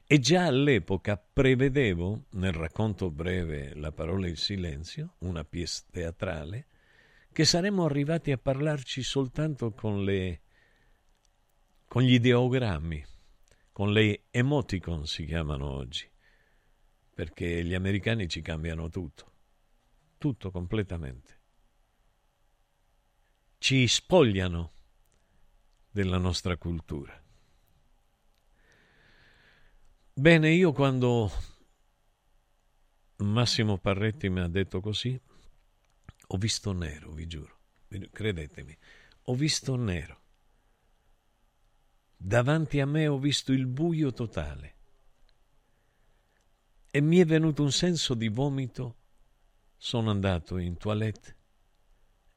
E 0.07 0.17
già 0.17 0.45
all'epoca 0.47 1.17
prevedevo, 1.17 2.25
nel 2.31 2.53
racconto 2.53 3.11
breve 3.11 3.75
La 3.75 3.91
parola 3.91 4.25
e 4.25 4.31
il 4.31 4.37
silenzio, 4.37 5.17
una 5.19 5.43
pièce 5.43 5.83
teatrale, 5.91 6.65
che 7.31 7.45
saremmo 7.45 7.85
arrivati 7.85 8.31
a 8.31 8.37
parlarci 8.39 9.03
soltanto 9.03 9.71
con 9.71 10.03
le 10.03 10.41
con 11.85 12.01
gli 12.01 12.13
ideogrammi, 12.13 13.05
con 13.71 13.91
le 13.91 14.23
emoticon 14.31 15.05
si 15.05 15.25
chiamano 15.25 15.69
oggi 15.69 16.09
perché 17.19 17.65
gli 17.65 17.73
americani 17.73 18.29
ci 18.29 18.41
cambiano 18.41 18.87
tutto, 18.87 19.31
tutto 20.17 20.51
completamente. 20.51 21.38
Ci 23.61 23.87
spogliano 23.87 24.71
della 25.91 26.17
nostra 26.17 26.55
cultura. 26.55 27.21
Bene, 30.13 30.49
io 30.51 30.71
quando 30.71 31.29
Massimo 33.17 33.77
Parretti 33.77 34.29
mi 34.29 34.39
ha 34.39 34.47
detto 34.47 34.79
così, 34.79 35.19
ho 36.27 36.37
visto 36.37 36.71
nero, 36.71 37.11
vi 37.11 37.27
giuro, 37.27 37.59
credetemi, 38.11 38.75
ho 39.23 39.35
visto 39.35 39.75
nero. 39.75 40.21
Davanti 42.15 42.79
a 42.79 42.85
me 42.85 43.07
ho 43.07 43.19
visto 43.19 43.51
il 43.51 43.67
buio 43.67 44.13
totale 44.13 44.75
e 46.89 47.01
mi 47.01 47.17
è 47.17 47.25
venuto 47.25 47.61
un 47.61 47.73
senso 47.73 48.13
di 48.13 48.29
vomito. 48.29 48.95
Sono 49.75 50.09
andato 50.11 50.57
in 50.57 50.77
toilette 50.77 51.38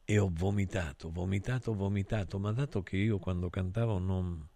e 0.05 0.18
ho 0.18 0.30
vomitato, 0.32 1.11
vomitato, 1.11 1.74
vomitato, 1.74 2.38
ma 2.38 2.53
dato 2.53 2.82
che 2.82 2.96
io 2.96 3.18
quando 3.18 3.50
cantavo 3.50 3.98
non, 3.98 4.48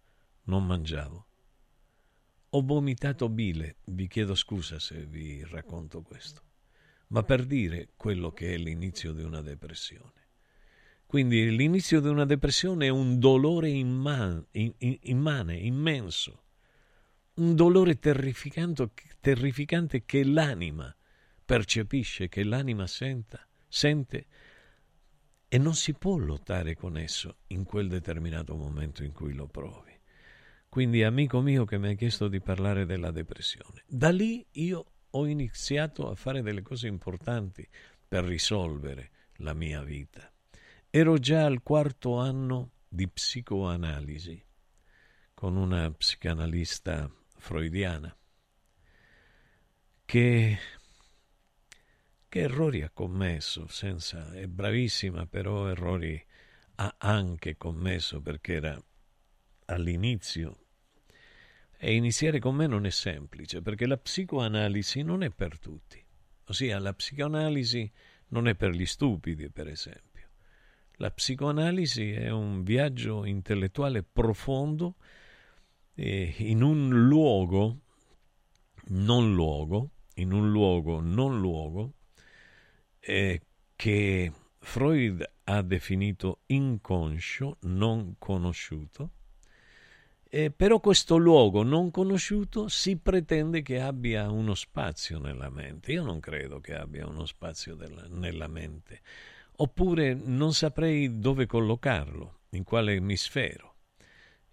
non 0.44 0.66
mangiavo, 0.66 1.26
ho 2.50 2.62
vomitato 2.62 3.28
bile, 3.28 3.76
vi 3.84 4.08
chiedo 4.08 4.34
scusa 4.34 4.78
se 4.78 5.06
vi 5.06 5.44
racconto 5.44 6.02
questo, 6.02 6.42
ma 7.08 7.22
per 7.22 7.44
dire 7.44 7.90
quello 7.96 8.32
che 8.32 8.54
è 8.54 8.56
l'inizio 8.56 9.12
di 9.12 9.22
una 9.22 9.42
depressione. 9.42 10.24
Quindi 11.06 11.54
l'inizio 11.54 12.00
di 12.00 12.08
una 12.08 12.24
depressione 12.24 12.86
è 12.86 12.88
un 12.88 13.20
dolore 13.20 13.70
imman- 13.70 14.44
immane, 14.50 15.56
immenso, 15.56 16.42
un 17.34 17.54
dolore 17.54 17.98
terrificante 17.98 20.04
che 20.04 20.24
l'anima 20.24 20.94
percepisce, 21.44 22.28
che 22.28 22.42
l'anima 22.42 22.88
senta, 22.88 23.46
sente 23.68 24.26
e 25.48 25.58
non 25.58 25.74
si 25.74 25.94
può 25.94 26.16
lottare 26.16 26.74
con 26.74 26.96
esso 26.96 27.38
in 27.48 27.64
quel 27.64 27.88
determinato 27.88 28.56
momento 28.56 29.04
in 29.04 29.12
cui 29.12 29.32
lo 29.32 29.46
provi. 29.46 29.92
Quindi, 30.68 31.02
amico 31.04 31.40
mio 31.40 31.64
che 31.64 31.78
mi 31.78 31.88
hai 31.88 31.96
chiesto 31.96 32.28
di 32.28 32.40
parlare 32.40 32.84
della 32.84 33.10
depressione, 33.10 33.84
da 33.86 34.10
lì 34.10 34.44
io 34.52 34.84
ho 35.10 35.26
iniziato 35.26 36.10
a 36.10 36.14
fare 36.14 36.42
delle 36.42 36.62
cose 36.62 36.86
importanti 36.86 37.66
per 38.06 38.24
risolvere 38.24 39.10
la 39.36 39.54
mia 39.54 39.82
vita. 39.82 40.30
Ero 40.90 41.18
già 41.18 41.44
al 41.44 41.62
quarto 41.62 42.18
anno 42.18 42.72
di 42.88 43.08
psicoanalisi 43.08 44.44
con 45.34 45.56
una 45.56 45.90
psicanalista 45.90 47.10
freudiana. 47.36 48.14
Che, 50.04 50.58
che 52.36 52.42
errori 52.42 52.82
ha 52.82 52.90
commesso, 52.90 53.66
senza, 53.66 54.30
è 54.34 54.46
bravissima, 54.46 55.24
però 55.24 55.70
errori 55.70 56.22
ha 56.74 56.96
anche 56.98 57.56
commesso 57.56 58.20
perché 58.20 58.56
era 58.56 58.78
all'inizio. 59.66 60.58
E 61.78 61.94
iniziare 61.94 62.38
con 62.38 62.54
me 62.54 62.66
non 62.66 62.84
è 62.84 62.90
semplice, 62.90 63.62
perché 63.62 63.86
la 63.86 63.96
psicoanalisi 63.96 65.00
non 65.00 65.22
è 65.22 65.30
per 65.30 65.58
tutti. 65.58 66.04
Ossia, 66.48 66.78
la 66.78 66.92
psicoanalisi 66.92 67.90
non 68.28 68.48
è 68.48 68.54
per 68.54 68.72
gli 68.72 68.84
stupidi, 68.84 69.48
per 69.48 69.68
esempio. 69.68 70.28
La 70.96 71.10
psicoanalisi 71.10 72.12
è 72.12 72.28
un 72.28 72.62
viaggio 72.62 73.24
intellettuale 73.24 74.02
profondo 74.02 74.96
eh, 75.94 76.34
in 76.36 76.60
un 76.60 76.90
luogo, 77.06 77.80
non 78.88 79.32
luogo, 79.32 79.92
in 80.16 80.32
un 80.32 80.50
luogo 80.50 81.00
non 81.00 81.40
luogo, 81.40 81.95
eh, 83.06 83.40
che 83.76 84.32
Freud 84.58 85.30
ha 85.44 85.62
definito 85.62 86.40
inconscio, 86.46 87.58
non 87.62 88.16
conosciuto, 88.18 89.10
eh, 90.28 90.50
però 90.50 90.80
questo 90.80 91.16
luogo 91.16 91.62
non 91.62 91.92
conosciuto 91.92 92.66
si 92.68 92.96
pretende 92.96 93.62
che 93.62 93.80
abbia 93.80 94.28
uno 94.28 94.54
spazio 94.54 95.18
nella 95.18 95.48
mente. 95.50 95.92
Io 95.92 96.02
non 96.02 96.18
credo 96.18 96.60
che 96.60 96.74
abbia 96.74 97.06
uno 97.06 97.26
spazio 97.26 97.76
della, 97.76 98.06
nella 98.08 98.48
mente, 98.48 99.02
oppure 99.58 100.14
non 100.14 100.52
saprei 100.52 101.20
dove 101.20 101.46
collocarlo, 101.46 102.40
in 102.50 102.64
quale 102.64 102.94
emisfero 102.94 103.76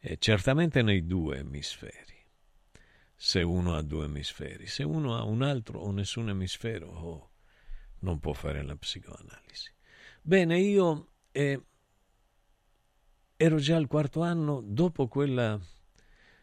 eh, 0.05 0.17
certamente 0.19 0.81
nei 0.81 1.07
due 1.07 1.39
emisferi. 1.39 2.11
Se 3.15 3.41
uno 3.41 3.75
ha 3.75 3.81
due 3.81 4.05
emisferi, 4.05 4.67
se 4.67 4.83
uno 4.83 5.15
ha 5.15 5.23
un 5.23 5.41
altro 5.41 5.79
o 5.79 5.91
nessun 5.91 6.29
emisfero, 6.29 6.87
oh, 6.87 7.29
non 8.03 8.19
può 8.19 8.33
fare 8.33 8.63
la 8.63 8.75
psicoanalisi. 8.75 9.71
Bene, 10.21 10.59
io 10.59 11.07
eh, 11.31 11.61
ero 13.35 13.57
già 13.57 13.75
al 13.75 13.87
quarto 13.87 14.21
anno, 14.21 14.61
dopo, 14.63 15.07
quella, 15.07 15.59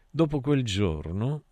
dopo 0.09 0.41
quel 0.41 0.63
giorno 0.63 1.43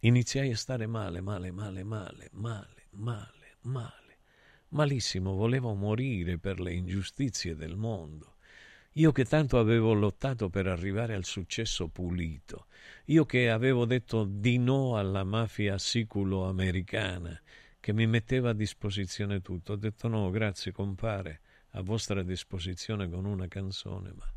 iniziai 0.00 0.50
a 0.52 0.56
stare 0.56 0.86
male, 0.86 1.20
male, 1.20 1.50
male, 1.50 1.82
male, 1.82 2.28
male, 2.32 2.86
male, 2.90 3.56
male, 3.62 4.18
malissimo, 4.68 5.34
volevo 5.34 5.74
morire 5.74 6.38
per 6.38 6.60
le 6.60 6.72
ingiustizie 6.72 7.54
del 7.54 7.76
mondo. 7.76 8.34
Io 8.92 9.12
che 9.12 9.26
tanto 9.26 9.58
avevo 9.58 9.92
lottato 9.92 10.48
per 10.48 10.66
arrivare 10.66 11.14
al 11.14 11.26
successo 11.26 11.88
pulito, 11.88 12.66
io 13.06 13.26
che 13.26 13.50
avevo 13.50 13.84
detto 13.84 14.24
di 14.24 14.56
no 14.56 14.96
alla 14.96 15.22
mafia 15.22 15.76
siculo-americana, 15.76 17.38
che 17.86 17.92
mi 17.92 18.08
metteva 18.08 18.50
a 18.50 18.52
disposizione 18.52 19.40
tutto, 19.40 19.74
ho 19.74 19.76
detto 19.76 20.08
no, 20.08 20.28
grazie 20.30 20.72
compare, 20.72 21.40
a 21.74 21.82
vostra 21.82 22.24
disposizione 22.24 23.08
con 23.08 23.24
una 23.24 23.46
canzone, 23.46 24.12
ma 24.12 24.28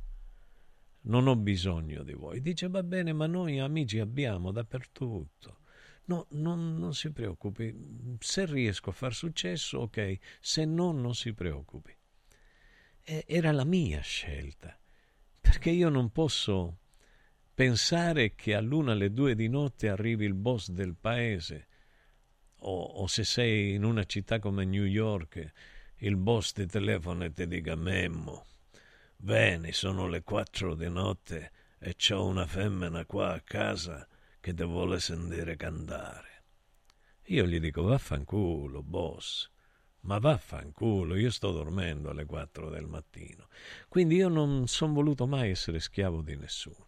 non 1.05 1.25
ho 1.25 1.35
bisogno 1.35 2.03
di 2.03 2.13
voi. 2.13 2.41
Dice 2.41 2.67
va 2.67 2.83
bene, 2.83 3.11
ma 3.11 3.25
noi 3.25 3.57
amici 3.57 3.97
abbiamo 3.97 4.51
dappertutto. 4.51 5.61
No, 6.03 6.27
non, 6.33 6.77
non 6.77 6.93
si 6.93 7.11
preoccupi, 7.11 7.75
se 8.19 8.45
riesco 8.45 8.91
a 8.91 8.93
far 8.93 9.15
successo, 9.15 9.79
ok, 9.79 10.19
se 10.39 10.65
no, 10.65 10.91
non 10.91 11.15
si 11.15 11.33
preoccupi 11.33 11.91
era 13.25 13.51
la 13.51 13.65
mia 13.65 14.01
scelta, 14.01 14.79
perché 15.41 15.71
io 15.71 15.89
non 15.89 16.11
posso 16.11 16.81
pensare 17.55 18.35
che 18.35 18.53
all'una 18.53 18.91
alle 18.91 19.11
due 19.11 19.33
di 19.33 19.47
notte 19.47 19.89
arrivi 19.89 20.25
il 20.25 20.35
boss 20.35 20.69
del 20.69 20.93
paese, 20.95 21.68
o, 22.59 22.81
o 22.83 23.07
se 23.07 23.23
sei 23.23 23.73
in 23.73 23.83
una 23.83 24.05
città 24.05 24.39
come 24.39 24.65
New 24.65 24.85
York, 24.85 25.51
il 25.97 26.15
boss 26.15 26.53
ti 26.53 26.65
telefona 26.65 27.25
e 27.25 27.33
ti 27.33 27.47
dica 27.47 27.75
Memmo, 27.75 28.45
bene, 29.15 29.71
sono 29.71 30.07
le 30.07 30.23
quattro 30.23 30.75
di 30.75 30.89
notte 30.89 31.51
e 31.79 31.95
c'ho 31.95 32.25
una 32.25 32.45
femmina 32.45 33.05
qua 33.05 33.33
a 33.33 33.41
casa 33.41 34.07
che 34.39 34.53
ti 34.53 34.63
vuole 34.63 34.99
sentire 34.99 35.55
cantare. 35.55 36.27
Io 37.25 37.45
gli 37.45 37.59
dico 37.59 37.83
vaffanculo, 37.83 38.81
boss. 38.81 39.49
Ma 40.01 40.17
vaffanculo, 40.17 41.15
io 41.15 41.29
sto 41.29 41.51
dormendo 41.51 42.09
alle 42.09 42.25
4 42.25 42.69
del 42.69 42.85
mattino. 42.85 43.47
Quindi 43.87 44.15
io 44.15 44.29
non 44.29 44.67
sono 44.67 44.93
voluto 44.93 45.27
mai 45.27 45.49
essere 45.49 45.79
schiavo 45.79 46.21
di 46.21 46.35
nessuno. 46.37 46.87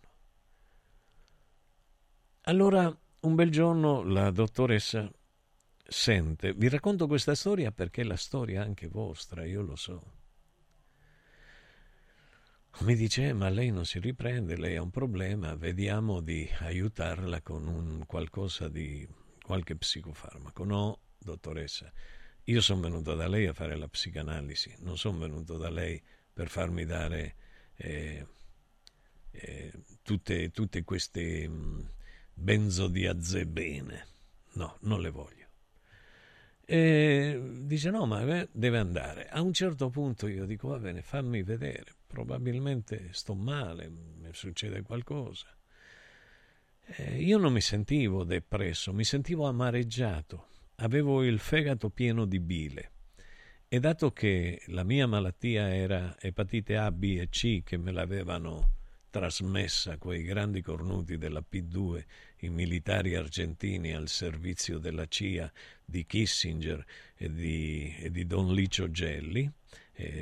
Allora, 2.43 2.97
un 3.21 3.35
bel 3.35 3.51
giorno 3.51 4.01
la 4.03 4.31
dottoressa 4.31 5.11
sente, 5.91 6.53
vi 6.53 6.69
racconto 6.69 7.05
questa 7.05 7.35
storia 7.35 7.71
perché 7.71 8.01
è 8.01 8.05
la 8.05 8.15
storia 8.15 8.63
anche 8.63 8.87
vostra, 8.87 9.43
io 9.43 9.61
lo 9.61 9.75
so. 9.75 10.19
mi 12.79 12.95
dice, 12.95 13.27
eh, 13.27 13.33
ma 13.33 13.49
lei 13.49 13.71
non 13.71 13.85
si 13.85 13.99
riprende, 13.99 14.55
lei 14.55 14.77
ha 14.77 14.81
un 14.81 14.89
problema, 14.89 15.53
vediamo 15.55 16.21
di 16.21 16.49
aiutarla 16.59 17.41
con 17.41 17.67
un 17.67 18.05
qualcosa 18.05 18.69
di 18.69 19.05
qualche 19.43 19.75
psicofarmaco. 19.75 20.63
No, 20.63 20.99
dottoressa, 21.17 21.91
io 22.45 22.61
sono 22.61 22.81
venuto 22.81 23.13
da 23.13 23.27
lei 23.27 23.47
a 23.47 23.53
fare 23.53 23.75
la 23.75 23.89
psicanalisi, 23.89 24.73
non 24.79 24.97
sono 24.97 25.19
venuto 25.19 25.57
da 25.57 25.69
lei 25.69 26.01
per 26.31 26.47
farmi 26.47 26.85
dare 26.85 27.35
eh, 27.75 28.25
eh, 29.31 29.73
tutte, 30.01 30.51
tutte, 30.51 30.83
queste 30.83 31.47
mm, 31.49 31.81
benzodiazepine. 32.33 34.07
No, 34.53 34.77
non 34.81 35.01
le 35.01 35.09
voglio. 35.09 35.40
E 36.73 37.37
dice 37.63 37.89
no, 37.89 38.05
ma 38.05 38.47
deve 38.49 38.77
andare. 38.77 39.27
A 39.27 39.41
un 39.41 39.51
certo 39.51 39.89
punto 39.89 40.25
io 40.27 40.45
dico 40.45 40.69
va 40.69 40.79
bene, 40.79 41.01
fammi 41.01 41.43
vedere, 41.43 41.83
probabilmente 42.07 43.09
sto 43.11 43.35
male, 43.35 43.89
mi 43.89 44.29
succede 44.31 44.81
qualcosa. 44.81 45.53
Eh, 46.85 47.21
io 47.23 47.37
non 47.37 47.51
mi 47.51 47.59
sentivo 47.59 48.23
depresso, 48.23 48.93
mi 48.93 49.03
sentivo 49.03 49.47
amareggiato, 49.47 50.47
avevo 50.75 51.25
il 51.25 51.39
fegato 51.39 51.89
pieno 51.89 52.23
di 52.23 52.39
bile. 52.39 52.91
E 53.67 53.77
dato 53.81 54.13
che 54.13 54.61
la 54.67 54.85
mia 54.85 55.07
malattia 55.07 55.75
era 55.75 56.15
epatite 56.21 56.77
A, 56.77 56.89
B 56.89 57.17
e 57.19 57.27
C 57.27 57.63
che 57.63 57.75
me 57.75 57.91
l'avevano 57.91 58.75
trasmessa 59.11 59.97
quei 59.97 60.23
grandi 60.23 60.61
cornuti 60.61 61.17
della 61.17 61.43
P2, 61.47 62.03
i 62.39 62.49
militari 62.49 63.13
argentini 63.13 63.93
al 63.93 64.07
servizio 64.07 64.79
della 64.79 65.05
CIA 65.05 65.51
di 65.85 66.05
Kissinger 66.05 66.83
e 67.15 67.31
di, 67.31 67.93
e 67.99 68.09
di 68.09 68.25
Don 68.25 68.51
Licio 68.53 68.89
Gelli, 68.89 69.51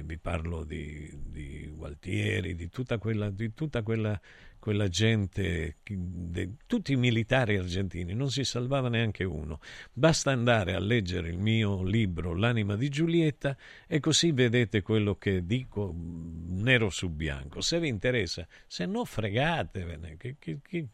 vi 0.03 0.17
parlo 0.17 0.63
di, 0.63 1.09
di 1.13 1.71
Gualtieri, 1.73 2.55
di 2.55 2.69
tutta 2.69 2.97
quella, 2.97 3.29
di 3.29 3.53
tutta 3.53 3.81
quella, 3.81 4.19
quella 4.59 4.87
gente, 4.87 5.77
de, 5.83 6.55
tutti 6.67 6.93
i 6.93 6.95
militari 6.95 7.57
argentini, 7.57 8.13
non 8.13 8.29
si 8.29 8.43
salvava 8.43 8.89
neanche 8.89 9.23
uno. 9.23 9.59
Basta 9.91 10.31
andare 10.31 10.73
a 10.73 10.79
leggere 10.79 11.29
il 11.29 11.37
mio 11.37 11.83
libro 11.83 12.35
L'anima 12.35 12.75
di 12.75 12.89
Giulietta 12.89 13.57
e 13.87 13.99
così 13.99 14.31
vedete 14.31 14.81
quello 14.81 15.15
che 15.15 15.45
dico 15.45 15.93
nero 15.95 16.89
su 16.89 17.09
bianco. 17.09 17.61
Se 17.61 17.79
vi 17.79 17.87
interessa, 17.87 18.47
se 18.67 18.85
no 18.85 19.05
fregatevene. 19.05 20.17
Che, 20.17 20.35
che, 20.37 20.59
che... 20.61 20.87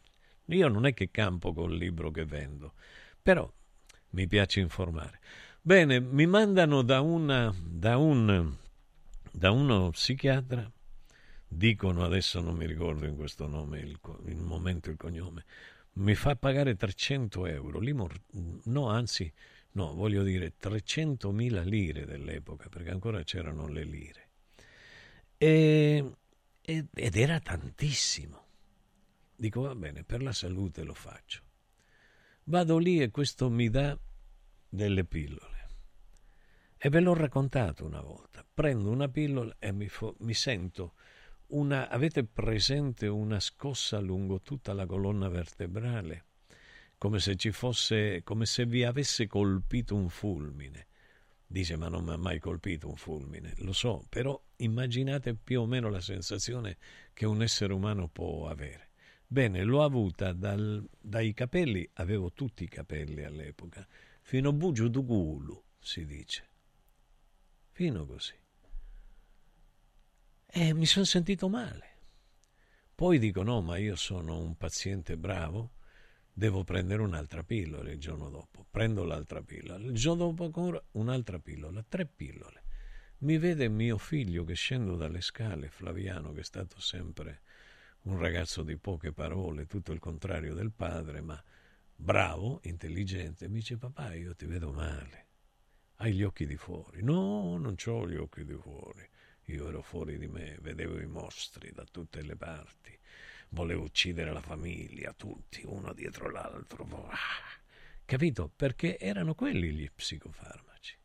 Io 0.45 0.67
non 0.67 0.85
è 0.85 0.93
che 0.93 1.09
campo 1.09 1.53
col 1.53 1.75
libro 1.75 2.11
che 2.11 2.25
vendo, 2.25 2.73
però 3.21 3.51
mi 4.11 4.27
piace 4.27 4.59
informare. 4.59 5.19
Bene, 5.59 5.99
mi 5.99 6.27
mandano 6.27 6.83
da, 6.83 7.01
una, 7.01 7.53
da 7.63 7.97
un 7.97 8.55
da 9.35 9.51
uno 9.51 9.89
psichiatra, 9.89 10.71
dicono 11.47 12.03
adesso 12.03 12.39
non 12.41 12.55
mi 12.55 12.65
ricordo 12.65 13.05
in 13.05 13.15
questo 13.15 13.47
nome, 13.47 13.79
il, 13.79 13.99
il 14.25 14.37
momento 14.37 14.89
il 14.89 14.97
cognome, 14.97 15.45
mi 15.93 16.15
fa 16.15 16.35
pagare 16.35 16.75
300 16.75 17.45
euro, 17.45 17.79
Limor, 17.79 18.19
no 18.65 18.89
anzi, 18.89 19.31
no, 19.71 19.93
voglio 19.93 20.23
dire 20.23 20.53
300.000 20.59 21.63
lire 21.63 22.05
dell'epoca, 22.05 22.67
perché 22.69 22.89
ancora 22.89 23.23
c'erano 23.23 23.67
le 23.67 23.83
lire. 23.83 24.29
E, 25.37 26.11
ed 26.61 27.15
era 27.15 27.39
tantissimo. 27.39 28.43
Dico 29.35 29.61
va 29.61 29.75
bene, 29.75 30.03
per 30.03 30.21
la 30.21 30.31
salute 30.31 30.83
lo 30.83 30.93
faccio. 30.93 31.41
Vado 32.45 32.77
lì 32.77 33.01
e 33.01 33.11
questo 33.11 33.49
mi 33.49 33.69
dà 33.69 33.97
delle 34.67 35.05
pillole. 35.05 35.53
E 36.77 36.89
ve 36.89 36.99
l'ho 36.99 37.13
raccontato 37.13 37.85
una 37.85 38.01
volta. 38.01 38.45
Prendo 38.53 38.89
una 38.89 39.09
pillola 39.09 39.55
e 39.59 39.71
mi, 39.71 39.87
fo- 39.87 40.15
mi 40.19 40.33
sento 40.33 40.93
una. 41.47 41.89
Avete 41.89 42.23
presente 42.23 43.07
una 43.07 43.39
scossa 43.39 43.99
lungo 43.99 44.41
tutta 44.41 44.73
la 44.73 44.85
colonna 44.85 45.29
vertebrale? 45.29 46.25
Come 46.97 47.19
se 47.19 47.35
ci 47.35 47.51
fosse. 47.51 48.21
come 48.23 48.45
se 48.45 48.65
vi 48.65 48.83
avesse 48.83 49.27
colpito 49.27 49.95
un 49.95 50.09
fulmine. 50.09 50.87
Dice, 51.47 51.77
ma 51.77 51.89
non 51.89 52.03
mi 52.03 52.11
ha 52.11 52.17
mai 52.17 52.39
colpito 52.39 52.87
un 52.87 52.95
fulmine. 52.95 53.53
Lo 53.57 53.73
so, 53.73 54.05
però 54.09 54.41
immaginate 54.57 55.35
più 55.35 55.61
o 55.61 55.65
meno 55.65 55.89
la 55.89 56.01
sensazione 56.01 56.77
che 57.13 57.25
un 57.25 57.41
essere 57.41 57.73
umano 57.73 58.07
può 58.07 58.47
avere. 58.47 58.89
Bene, 59.27 59.63
l'ho 59.63 59.83
avuta 59.83 60.33
dal, 60.33 60.87
dai 60.99 61.33
capelli, 61.33 61.87
avevo 61.93 62.31
tutti 62.33 62.63
i 62.63 62.67
capelli 62.67 63.23
all'epoca, 63.23 63.87
fino 64.21 64.49
a 64.49 64.53
Bugiu 64.53 64.87
Dugulu, 64.87 65.63
si 65.79 66.05
dice 66.05 66.49
fino 67.75 68.05
così. 68.05 68.33
E 70.57 70.73
mi 70.73 70.85
sono 70.85 71.03
sentito 71.03 71.49
male. 71.49 71.97
Poi 72.95 73.19
dico 73.19 73.43
no, 73.43 73.59
ma 73.59 73.75
io 73.75 73.97
sono 73.97 74.39
un 74.39 74.55
paziente 74.55 75.17
bravo, 75.17 75.71
devo 76.31 76.63
prendere 76.63 77.01
un'altra 77.01 77.43
pillola 77.43 77.91
il 77.91 77.99
giorno 77.99 78.29
dopo. 78.29 78.65
Prendo 78.71 79.03
l'altra 79.03 79.41
pillola, 79.41 79.83
il 79.83 79.91
giorno 79.95 80.27
dopo 80.27 80.45
ancora 80.45 80.81
un'altra 80.91 81.39
pillola, 81.39 81.83
tre 81.85 82.05
pillole. 82.05 82.63
Mi 83.17 83.37
vede 83.37 83.67
mio 83.67 83.97
figlio 83.97 84.45
che 84.45 84.53
scendo 84.53 84.95
dalle 84.95 85.19
scale, 85.19 85.67
Flaviano, 85.67 86.31
che 86.31 86.39
è 86.39 86.45
stato 86.45 86.79
sempre 86.79 87.41
un 88.03 88.17
ragazzo 88.17 88.63
di 88.63 88.77
poche 88.77 89.11
parole, 89.11 89.65
tutto 89.65 89.91
il 89.91 89.99
contrario 89.99 90.53
del 90.53 90.71
padre, 90.71 91.19
ma 91.19 91.43
bravo, 91.93 92.61
intelligente, 92.63 93.49
mi 93.49 93.55
dice 93.55 93.75
papà, 93.75 94.13
io 94.13 94.33
ti 94.33 94.45
vedo 94.45 94.71
male 94.71 95.25
hai 95.97 96.13
gli 96.13 96.23
occhi 96.23 96.45
di 96.45 96.57
fuori. 96.57 97.01
No, 97.03 97.57
non 97.57 97.75
ho 97.85 98.09
gli 98.09 98.15
occhi 98.15 98.43
di 98.43 98.55
fuori. 98.55 99.07
Io 99.45 99.67
ero 99.69 99.81
fuori 99.81 100.17
di 100.17 100.27
me, 100.27 100.57
vedevo 100.61 100.99
i 100.99 101.05
mostri 101.05 101.71
da 101.71 101.83
tutte 101.83 102.21
le 102.21 102.35
parti. 102.35 102.97
Volevo 103.49 103.83
uccidere 103.83 104.31
la 104.31 104.41
famiglia, 104.41 105.13
tutti, 105.13 105.61
uno 105.65 105.93
dietro 105.93 106.29
l'altro. 106.29 106.85
Ah, 107.09 107.17
capito? 108.05 108.51
Perché 108.55 108.97
erano 108.97 109.35
quelli 109.35 109.71
gli 109.71 109.89
psicofarmaci. 109.89 110.97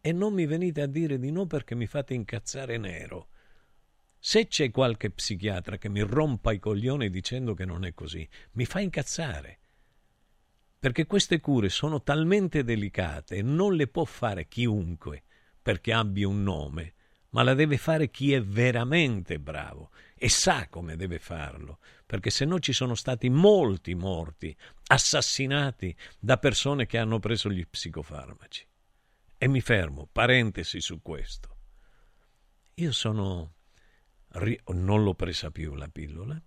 E 0.00 0.12
non 0.12 0.32
mi 0.32 0.46
venite 0.46 0.82
a 0.82 0.86
dire 0.86 1.18
di 1.18 1.30
no 1.30 1.46
perché 1.46 1.74
mi 1.74 1.86
fate 1.86 2.14
incazzare 2.14 2.78
nero. 2.78 3.28
Se 4.18 4.46
c'è 4.46 4.70
qualche 4.70 5.10
psichiatra 5.10 5.78
che 5.78 5.88
mi 5.88 6.00
rompa 6.00 6.52
i 6.52 6.58
coglioni 6.58 7.10
dicendo 7.10 7.54
che 7.54 7.64
non 7.64 7.84
è 7.84 7.92
così, 7.92 8.28
mi 8.52 8.64
fa 8.64 8.78
incazzare 8.78 9.58
perché 10.82 11.06
queste 11.06 11.38
cure 11.38 11.68
sono 11.68 12.02
talmente 12.02 12.64
delicate 12.64 13.36
e 13.36 13.42
non 13.42 13.76
le 13.76 13.86
può 13.86 14.04
fare 14.04 14.48
chiunque 14.48 15.22
perché 15.62 15.92
abbia 15.92 16.26
un 16.26 16.42
nome, 16.42 16.94
ma 17.32 17.42
la 17.42 17.54
deve 17.54 17.78
fare 17.78 18.10
chi 18.10 18.32
è 18.32 18.42
veramente 18.42 19.38
bravo 19.38 19.90
e 20.14 20.28
sa 20.28 20.68
come 20.68 20.96
deve 20.96 21.18
farlo, 21.18 21.78
perché 22.06 22.30
se 22.30 22.44
no 22.44 22.58
ci 22.58 22.72
sono 22.72 22.94
stati 22.94 23.28
molti 23.28 23.94
morti, 23.94 24.54
assassinati 24.86 25.94
da 26.18 26.38
persone 26.38 26.86
che 26.86 26.98
hanno 26.98 27.18
preso 27.18 27.50
gli 27.50 27.66
psicofarmaci. 27.66 28.66
E 29.38 29.48
mi 29.48 29.60
fermo, 29.60 30.08
parentesi 30.10 30.80
su 30.80 31.00
questo. 31.02 31.56
Io 32.74 32.92
sono... 32.92 33.54
non 34.66 35.02
l'ho 35.02 35.14
presa 35.14 35.50
più 35.50 35.74
la 35.74 35.88
pillola, 35.88 36.40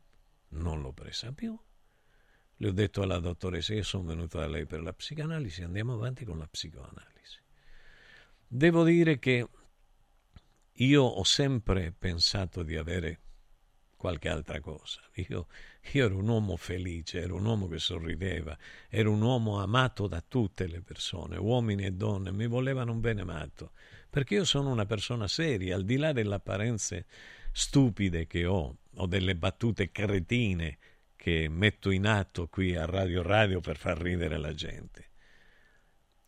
non 0.49 0.81
l'ho 0.81 0.93
presa 0.93 1.31
più, 1.33 1.59
le 2.57 2.67
ho 2.67 2.71
detto 2.71 3.01
alla 3.01 3.19
dottoressa, 3.19 3.73
io 3.73 3.83
sono 3.83 4.05
venuto 4.05 4.37
da 4.37 4.47
lei 4.47 4.65
per 4.65 4.81
la 4.81 4.93
psicanalisi, 4.93 5.63
andiamo 5.63 5.93
avanti 5.95 6.23
con 6.23 6.37
la 6.37 6.47
psicoanalisi. 6.47 7.39
Devo 8.47 8.83
dire 8.83 9.19
che 9.19 9.45
io 10.79 11.03
ho 11.03 11.23
sempre 11.23 11.93
pensato 11.97 12.63
di 12.63 12.75
avere 12.75 13.19
qualche 13.95 14.29
altra 14.29 14.59
cosa. 14.59 15.01
Io, 15.29 15.47
io, 15.93 16.05
ero 16.05 16.17
un 16.17 16.27
uomo 16.27 16.57
felice, 16.57 17.21
ero 17.21 17.35
un 17.35 17.45
uomo 17.45 17.67
che 17.67 17.79
sorrideva, 17.79 18.57
ero 18.89 19.11
un 19.11 19.21
uomo 19.21 19.61
amato 19.61 20.07
da 20.07 20.21
tutte 20.21 20.67
le 20.67 20.81
persone, 20.81 21.37
uomini 21.37 21.85
e 21.85 21.91
donne, 21.91 22.31
mi 22.31 22.47
volevano 22.47 22.91
un 22.91 22.99
bene 22.99 23.23
matto, 23.23 23.71
perché 24.09 24.35
io 24.35 24.45
sono 24.45 24.69
una 24.69 24.85
persona 24.85 25.27
seria, 25.27 25.75
al 25.75 25.85
di 25.85 25.97
là 25.97 26.11
delle 26.11 26.35
apparenze 26.35 27.05
stupide 27.51 28.27
che 28.27 28.45
ho, 28.45 28.77
o 28.97 29.07
delle 29.07 29.35
battute 29.35 29.91
cretine 29.91 30.77
che 31.15 31.47
metto 31.49 31.89
in 31.89 32.05
atto 32.05 32.47
qui 32.47 32.75
a 32.75 32.85
Radio 32.85 33.23
Radio 33.23 33.59
per 33.59 33.77
far 33.77 33.99
ridere 33.99 34.37
la 34.37 34.53
gente. 34.53 35.09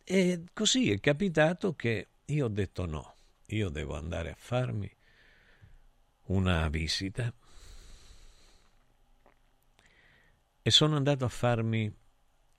E 0.02 0.44
così 0.52 0.90
è 0.90 0.98
capitato 1.00 1.74
che 1.74 2.08
io 2.24 2.46
ho 2.46 2.48
detto 2.48 2.86
no, 2.86 3.14
io 3.48 3.68
devo 3.70 3.96
andare 3.96 4.30
a 4.30 4.36
farmi 4.36 4.90
una 6.24 6.68
visita 6.68 7.32
e 10.60 10.70
sono 10.70 10.96
andato 10.96 11.24
a 11.24 11.28
farmi 11.28 11.90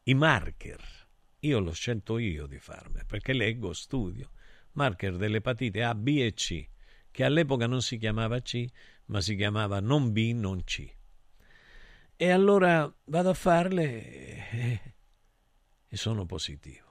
i 0.03 0.13
marker. 0.15 1.07
Io 1.41 1.59
l'ho 1.59 1.71
scelto 1.71 2.17
io 2.17 2.47
di 2.47 2.57
farmi 2.59 3.03
perché 3.05 3.33
leggo, 3.33 3.71
studio 3.73 4.31
marker 4.73 5.17
dell'epatite 5.17 5.83
A, 5.83 5.93
B 5.93 6.07
e 6.19 6.33
C, 6.33 6.67
che 7.11 7.23
all'epoca 7.23 7.67
non 7.67 7.81
si 7.81 7.97
chiamava 7.97 8.39
C, 8.41 8.65
ma 9.05 9.21
si 9.21 9.35
chiamava 9.35 9.79
non 9.79 10.11
B, 10.11 10.31
non 10.33 10.63
C. 10.63 10.91
E 12.15 12.29
allora 12.29 12.91
vado 13.05 13.29
a 13.29 13.33
farle 13.33 14.49
e, 14.51 14.93
e 15.87 15.97
sono 15.97 16.25
positivo. 16.25 16.87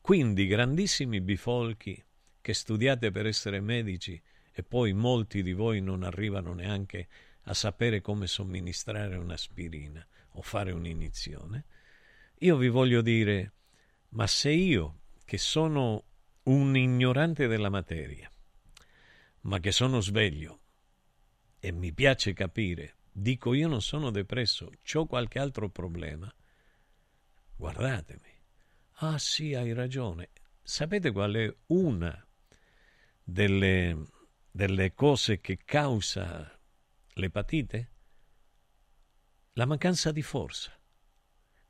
Quindi 0.00 0.46
grandissimi 0.46 1.20
bifolchi 1.20 2.02
che 2.42 2.52
studiate 2.52 3.10
per 3.10 3.26
essere 3.26 3.60
medici 3.60 4.20
e 4.52 4.62
poi 4.62 4.92
molti 4.92 5.42
di 5.42 5.52
voi 5.52 5.80
non 5.80 6.02
arrivano 6.02 6.52
neanche 6.52 7.08
a 7.44 7.54
sapere 7.54 8.02
come 8.02 8.26
somministrare 8.26 9.16
un'aspirina 9.16 10.06
o 10.32 10.42
fare 10.42 10.72
un'iniezione, 10.72 11.64
io 12.38 12.56
vi 12.56 12.68
voglio 12.68 13.00
dire, 13.00 13.52
ma 14.10 14.26
se 14.26 14.50
io, 14.50 15.00
che 15.24 15.38
sono 15.38 16.04
un 16.44 16.76
ignorante 16.76 17.46
della 17.46 17.70
materia, 17.70 18.30
ma 19.42 19.60
che 19.60 19.72
sono 19.72 20.00
sveglio 20.00 20.60
e 21.58 21.72
mi 21.72 21.92
piace 21.92 22.32
capire, 22.32 22.96
dico 23.10 23.54
io 23.54 23.68
non 23.68 23.80
sono 23.80 24.10
depresso, 24.10 24.70
ho 24.94 25.06
qualche 25.06 25.38
altro 25.38 25.68
problema, 25.68 26.32
guardatemi. 27.56 28.30
Ah 28.96 29.18
sì, 29.18 29.54
hai 29.54 29.72
ragione. 29.72 30.30
Sapete 30.62 31.10
qual 31.10 31.34
è 31.34 31.54
una 31.66 32.26
delle, 33.22 33.96
delle 34.50 34.94
cose 34.94 35.40
che 35.40 35.58
causa 35.64 36.58
l'epatite? 37.14 37.90
La 39.54 39.66
mancanza 39.66 40.12
di 40.12 40.22
forza. 40.22 40.72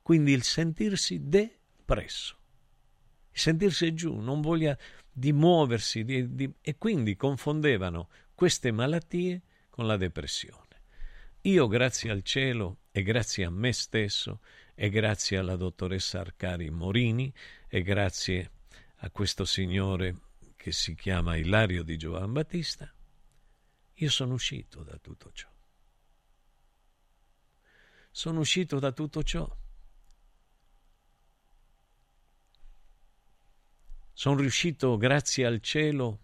Quindi 0.01 0.31
il 0.31 0.43
sentirsi 0.43 1.27
depresso, 1.27 2.37
il 3.31 3.39
sentirsi 3.39 3.93
giù, 3.93 4.19
non 4.19 4.41
voglia 4.41 4.77
di 5.11 5.31
muoversi 5.31 6.03
di, 6.03 6.33
di, 6.33 6.53
e 6.61 6.77
quindi 6.77 7.15
confondevano 7.15 8.09
queste 8.33 8.71
malattie 8.71 9.43
con 9.69 9.87
la 9.87 9.95
depressione. 9.95 10.61
Io, 11.41 11.67
grazie 11.67 12.09
al 12.09 12.23
cielo 12.23 12.79
e 12.91 13.03
grazie 13.03 13.45
a 13.45 13.49
me 13.49 13.73
stesso 13.73 14.39
e 14.75 14.89
grazie 14.89 15.37
alla 15.37 15.55
dottoressa 15.55 16.19
Arcari 16.19 16.69
Morini 16.69 17.33
e 17.67 17.81
grazie 17.81 18.51
a 18.97 19.09
questo 19.09 19.45
signore 19.45 20.15
che 20.63 20.71
si 20.71 20.95
chiama 20.95 21.35
Ilario 21.35 21.83
di 21.83 21.97
Giovan 21.97 22.31
Battista, 22.31 22.89
io 23.95 24.09
sono 24.09 24.35
uscito 24.35 24.81
da 24.81 24.97
tutto 24.97 25.29
ciò. 25.33 25.49
Sono 28.09 28.39
uscito 28.39 28.79
da 28.79 28.93
tutto 28.93 29.23
ciò. 29.23 29.57
Sono 34.13 34.37
riuscito, 34.37 34.95
grazie 34.95 35.45
al 35.45 35.59
cielo, 35.59 36.19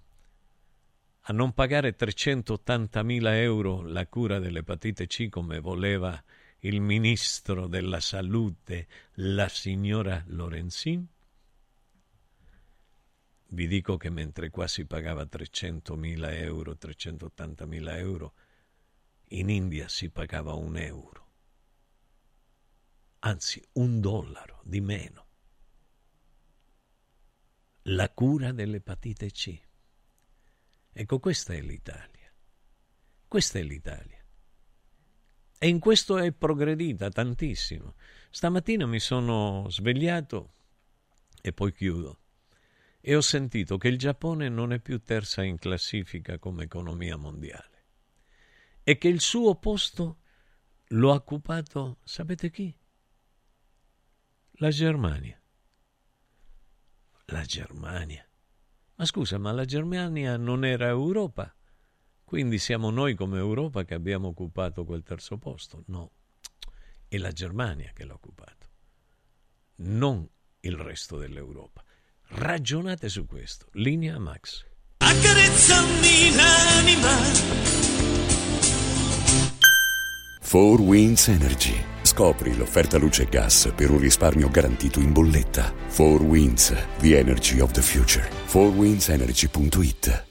a 1.24 1.34
non 1.34 1.52
pagare 1.52 1.98
380.000 1.98 3.34
euro 3.42 3.82
la 3.82 4.08
cura 4.08 4.40
dell'epatite 4.40 5.06
C 5.08 5.28
come 5.28 5.60
voleva 5.60 6.24
il 6.60 6.80
ministro 6.80 7.68
della 7.68 8.00
salute, 8.00 8.88
la 9.16 9.50
signora 9.50 10.24
Lorenzin? 10.28 11.06
Vi 13.52 13.66
dico 13.66 13.98
che 13.98 14.12
mentre 14.12 14.52
qua 14.52 14.68
si 14.68 14.86
pagava 14.86 15.24
300.000 15.24 16.34
euro, 16.44 16.74
380.000 16.74 17.98
euro, 17.98 18.34
in 19.30 19.50
India 19.50 19.88
si 19.88 20.12
pagava 20.12 20.54
un 20.54 20.78
euro, 20.78 21.28
anzi 23.20 23.64
un 23.74 24.00
dollaro 24.00 24.62
di 24.64 24.82
meno. 24.82 25.28
La 27.84 28.12
cura 28.12 28.52
dell'epatite 28.52 29.32
C. 29.32 29.60
Ecco, 30.92 31.20
questa 31.20 31.54
è 31.54 31.62
l'Italia. 31.62 32.32
Questa 33.28 33.58
è 33.58 33.64
l'Italia. 33.64 34.24
E 35.58 35.68
in 35.68 35.80
questo 35.80 36.20
è 36.20 36.32
progredita 36.32 37.10
tantissimo. 37.10 37.96
Stamattina 38.30 38.86
mi 38.86 39.00
sono 39.00 39.68
svegliato 39.70 40.54
e 41.42 41.52
poi 41.52 41.74
chiudo 41.74 42.20
e 43.02 43.16
ho 43.16 43.22
sentito 43.22 43.78
che 43.78 43.88
il 43.88 43.98
Giappone 43.98 44.50
non 44.50 44.74
è 44.74 44.80
più 44.80 45.02
terza 45.04 45.44
in 45.44 45.58
classifica 45.58 46.38
come 46.38 46.64
economia 46.64 47.16
mondiale 47.16 47.86
e 48.84 48.98
che 48.98 49.08
il 49.08 49.22
suo 49.22 49.56
posto 49.56 50.18
lo 50.94 51.12
ha 51.12 51.16
occupato, 51.16 52.00
sapete 52.04 52.50
chi? 52.50 52.76
La 54.54 54.70
Germania. 54.70 55.40
La 57.26 57.44
Germania. 57.44 58.28
Ma 58.96 59.06
scusa, 59.06 59.38
ma 59.38 59.52
la 59.52 59.66
Germania 59.66 60.36
non 60.38 60.66
era 60.66 60.88
Europa? 60.88 61.54
Quindi 62.26 62.58
siamo 62.58 62.90
noi 62.90 63.16
come 63.16 63.38
Europa 63.38 63.86
che 63.86 63.94
abbiamo 63.94 64.30
occupato 64.30 64.84
quel 64.86 65.04
terzo 65.04 65.38
posto? 65.38 65.84
No, 65.88 66.12
è 67.08 67.18
la 67.18 67.32
Germania 67.32 67.92
che 67.94 68.06
l'ha 68.06 68.14
occupato, 68.14 68.70
non 69.78 70.28
il 70.62 70.76
resto 70.76 71.18
dell'Europa. 71.18 71.84
Ragionate 72.32 73.10
su 73.10 73.26
questo. 73.26 73.66
Linea 73.74 74.20
Max. 74.20 74.64
Accarezzami 74.98 76.36
l'anima. 76.36 77.18
4 80.48 80.84
Winds 80.84 81.28
Energy. 81.28 81.84
Scopri 82.02 82.56
l'offerta 82.56 82.98
luce 82.98 83.24
e 83.24 83.30
gas 83.30 83.72
per 83.76 83.90
un 83.92 84.00
risparmio 84.00 84.50
garantito 84.50 85.00
in 85.00 85.12
bolletta. 85.12 85.74
4 85.96 86.24
Winds, 86.24 86.74
the 87.00 87.18
energy 87.18 87.60
of 87.60 87.72
the 87.72 87.82
future. 87.82 88.28
4windsenergy.it 88.48 90.26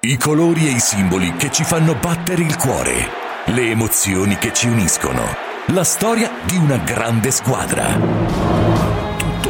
I 0.00 0.16
colori 0.16 0.66
e 0.66 0.72
i 0.72 0.80
simboli 0.80 1.34
che 1.36 1.50
ci 1.50 1.64
fanno 1.64 1.94
battere 1.94 2.42
il 2.42 2.56
cuore. 2.56 3.08
Le 3.46 3.70
emozioni 3.70 4.36
che 4.36 4.52
ci 4.52 4.68
uniscono. 4.68 5.24
La 5.68 5.84
storia 5.84 6.30
di 6.46 6.56
una 6.56 6.78
grande 6.78 7.30
squadra. 7.30 8.61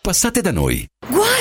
Passate 0.00 0.42
da 0.42 0.50
noi. 0.50 0.86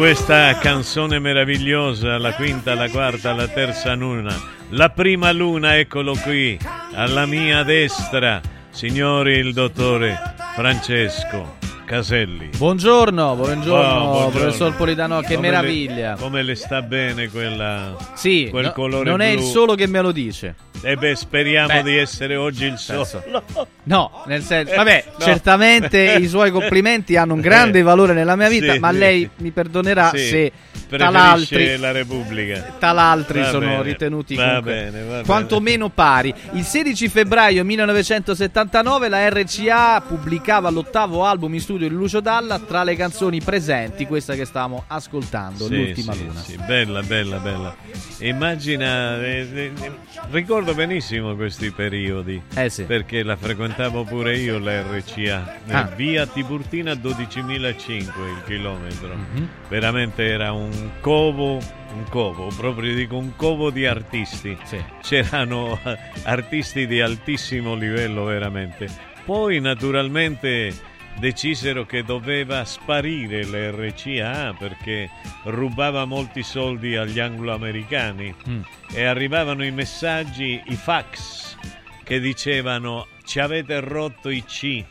Questa 0.00 0.56
canzone 0.56 1.18
meravigliosa, 1.18 2.16
la 2.16 2.32
quinta, 2.32 2.74
la 2.74 2.88
quarta, 2.88 3.34
la 3.34 3.46
terza 3.46 3.92
luna. 3.92 4.34
La 4.70 4.88
prima 4.88 5.30
luna, 5.30 5.76
eccolo 5.76 6.14
qui, 6.14 6.58
alla 6.94 7.26
mia 7.26 7.62
destra. 7.64 8.40
Signori, 8.70 9.32
il 9.32 9.52
dottore 9.52 10.18
Francesco 10.54 11.69
Caselli. 11.94 12.50
Buongiorno, 12.56 13.34
buongiorno, 13.34 14.00
Oh, 14.00 14.10
buongiorno. 14.10 14.30
professor 14.30 14.76
Polidano, 14.76 15.18
che 15.22 15.34
Come 15.34 15.48
meraviglia. 15.48 16.12
Le, 16.14 16.20
come 16.20 16.42
le 16.44 16.54
sta 16.54 16.82
bene 16.82 17.28
quella, 17.28 17.96
Sì, 18.14 18.46
quel 18.48 18.66
no- 18.66 18.72
colore 18.72 19.10
non 19.10 19.20
è 19.20 19.26
il 19.30 19.38
blu? 19.38 19.46
solo 19.46 19.74
che 19.74 19.88
me 19.88 20.00
lo 20.00 20.12
dice. 20.12 20.54
E 20.82 20.94
beh, 20.96 21.14
speriamo 21.16 21.66
Beh, 21.66 21.82
di 21.82 21.96
essere 21.98 22.36
oggi 22.36 22.64
il 22.64 22.78
solo. 22.78 23.42
No, 23.82 24.22
nel 24.26 24.42
senso, 24.42 24.74
vabbè, 24.76 25.04
No. 25.18 25.24
certamente 25.24 26.14
i 26.20 26.26
suoi 26.28 26.50
complimenti 26.52 27.16
hanno 27.16 27.34
un 27.34 27.40
grande 27.40 27.80
Eh, 27.80 27.82
valore 27.82 28.12
nella 28.14 28.36
mia 28.36 28.48
vita, 28.48 28.72
sì, 28.74 28.78
ma 28.78 28.90
lei 28.92 29.28
mi 29.38 29.50
perdonerà 29.50 30.10
Sì, 30.14 30.18
se 30.20 30.52
tal'altri 30.88 31.76
la 31.76 31.90
Repubblica. 31.92 32.76
talaltri 32.78 33.40
Va 33.40 33.48
sono 33.48 33.66
bene, 33.66 33.82
ritenuti 33.82 34.34
va 34.36 34.62
bene, 34.62 35.02
va 35.02 35.10
bene. 35.10 35.22
quantomeno 35.24 35.90
pari. 35.90 36.32
Il 36.52 36.64
16 36.64 37.08
febbraio 37.08 37.62
1979 37.62 39.08
la 39.10 39.28
RCA 39.28 40.00
pubblicava 40.00 40.70
l'ottavo 40.70 41.26
album 41.26 41.52
in 41.54 41.60
studio 41.60 41.79
di 41.88 41.94
Lucio 41.94 42.20
Dalla 42.20 42.58
tra 42.58 42.82
le 42.84 42.94
canzoni 42.96 43.40
presenti, 43.40 44.06
questa 44.06 44.34
che 44.34 44.44
stiamo 44.44 44.84
ascoltando, 44.86 45.66
Sì, 45.66 45.76
l'ultima 45.76 46.12
sì, 46.12 46.24
luna. 46.26 46.40
sì, 46.40 46.56
bella, 46.66 47.02
bella, 47.02 47.38
bella. 47.38 47.76
Immagina, 48.18 49.20
eh, 49.24 49.48
eh, 49.52 49.72
eh, 49.80 49.92
ricordo 50.30 50.74
benissimo 50.74 51.34
questi 51.34 51.70
periodi. 51.70 52.40
Perché 52.84 53.22
la 53.22 53.36
frequentavo 53.36 54.04
pure 54.04 54.36
io 54.36 54.58
la 54.58 54.82
RCA. 54.82 55.56
Eh, 55.66 55.72
Ah. 55.72 55.90
Via 55.96 56.26
Tiburtina 56.26 56.92
12.005 56.94 58.28
il 58.28 58.42
chilometro. 58.46 59.14
Mhm. 59.14 59.48
Veramente 59.68 60.24
era 60.26 60.52
un 60.52 60.90
covo, 61.00 61.54
un 61.54 62.04
covo, 62.08 62.48
proprio 62.56 62.94
dico 62.94 63.16
un 63.16 63.34
covo 63.36 63.70
di 63.70 63.86
artisti. 63.86 64.56
C'erano 65.00 65.78
eh, 65.84 65.96
artisti 66.24 66.86
di 66.86 67.00
altissimo 67.00 67.74
livello 67.74 68.24
veramente. 68.24 68.88
Poi 69.24 69.60
naturalmente 69.60 70.72
decisero 71.18 71.84
che 71.84 72.02
doveva 72.02 72.64
sparire 72.64 73.44
l'RCA 73.44 74.54
perché 74.58 75.10
rubava 75.44 76.04
molti 76.04 76.42
soldi 76.42 76.96
agli 76.96 77.18
anglo-americani 77.18 78.34
Mm. 78.48 78.60
e 78.92 79.04
arrivavano 79.04 79.64
i 79.64 79.70
messaggi, 79.70 80.62
i 80.66 80.74
fax 80.76 81.56
che 82.04 82.20
dicevano 82.20 83.06
ci 83.24 83.38
avete 83.38 83.80
rotto 83.80 84.28
i 84.30 84.44
C. 84.44 84.84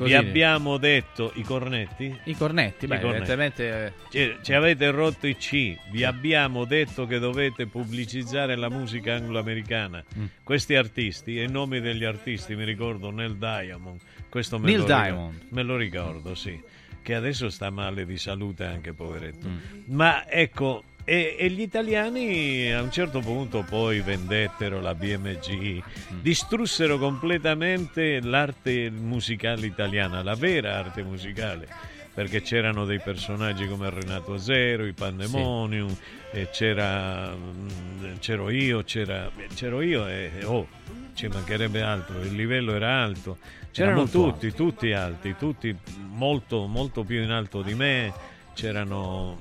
Così. 0.00 0.12
Vi 0.12 0.16
abbiamo 0.16 0.78
detto 0.78 1.30
i 1.34 1.42
cornetti? 1.42 2.18
I 2.24 2.34
cornetti, 2.34 2.86
beh, 2.86 2.96
I 2.96 3.00
cornetti. 3.00 3.30
evidentemente 3.30 3.86
eh, 3.86 3.92
Ci, 4.08 4.36
ci 4.40 4.52
avete 4.54 4.90
rotto 4.90 5.26
i 5.26 5.36
C, 5.36 5.76
vi 5.90 6.04
abbiamo 6.04 6.64
detto 6.64 7.04
che 7.04 7.18
dovete 7.18 7.66
pubblicizzare 7.66 8.56
la 8.56 8.70
musica 8.70 9.16
anglo-americana. 9.16 10.02
Mm. 10.18 10.24
Questi 10.42 10.74
artisti, 10.74 11.38
e 11.38 11.42
i 11.42 11.50
nomi 11.50 11.80
degli 11.80 12.04
artisti, 12.04 12.56
mi 12.56 12.64
ricordo 12.64 13.10
Neil 13.10 13.36
Diamond, 13.36 14.00
questo 14.30 14.58
me, 14.58 14.68
Neil 14.68 14.78
lo, 14.78 14.84
ricordo, 14.86 15.02
Diamond. 15.02 15.40
me 15.50 15.62
lo 15.62 15.76
ricordo, 15.76 16.34
sì, 16.34 16.62
che 17.02 17.14
adesso 17.14 17.50
sta 17.50 17.68
male 17.68 18.06
di 18.06 18.16
salute 18.16 18.64
anche, 18.64 18.94
poveretto. 18.94 19.48
Mm. 19.48 19.58
Ma 19.88 20.26
ecco, 20.26 20.82
e, 21.10 21.34
e 21.36 21.50
gli 21.50 21.60
italiani 21.60 22.72
a 22.72 22.80
un 22.80 22.92
certo 22.92 23.18
punto 23.18 23.64
poi 23.68 24.00
vendettero 24.00 24.80
la 24.80 24.94
BMG, 24.94 25.82
Mm. 26.12 26.20
distrussero 26.20 26.98
completamente 26.98 28.20
l'arte 28.20 28.90
musicale 28.90 29.66
italiana, 29.66 30.22
la 30.22 30.36
vera 30.36 30.76
arte 30.76 31.02
musicale, 31.02 31.66
perché 32.14 32.42
c'erano 32.42 32.84
dei 32.84 33.00
personaggi 33.00 33.66
come 33.66 33.90
Renato 33.90 34.38
Zero, 34.38 34.86
i 34.86 34.92
Pandemonium, 34.92 35.92
e 36.30 36.48
c'era, 36.52 37.34
mm, 37.34 38.18
c'ero 38.20 38.48
io, 38.48 38.84
c'era, 38.84 39.28
c'ero 39.52 39.80
io 39.80 40.06
e 40.06 40.30
oh, 40.44 40.68
ci 41.14 41.26
mancherebbe 41.26 41.82
altro, 41.82 42.20
il 42.20 42.36
livello 42.36 42.72
era 42.72 43.02
alto. 43.02 43.38
C'erano 43.72 44.02
molto 44.02 44.30
tutti, 44.30 44.52
tutti 44.52 44.92
alti, 44.92 45.34
tutti 45.36 45.76
molto, 46.08 46.66
molto 46.68 47.02
più 47.02 47.20
in 47.20 47.30
alto 47.30 47.62
di 47.62 47.74
me. 47.74 48.12
C'erano 48.54 49.38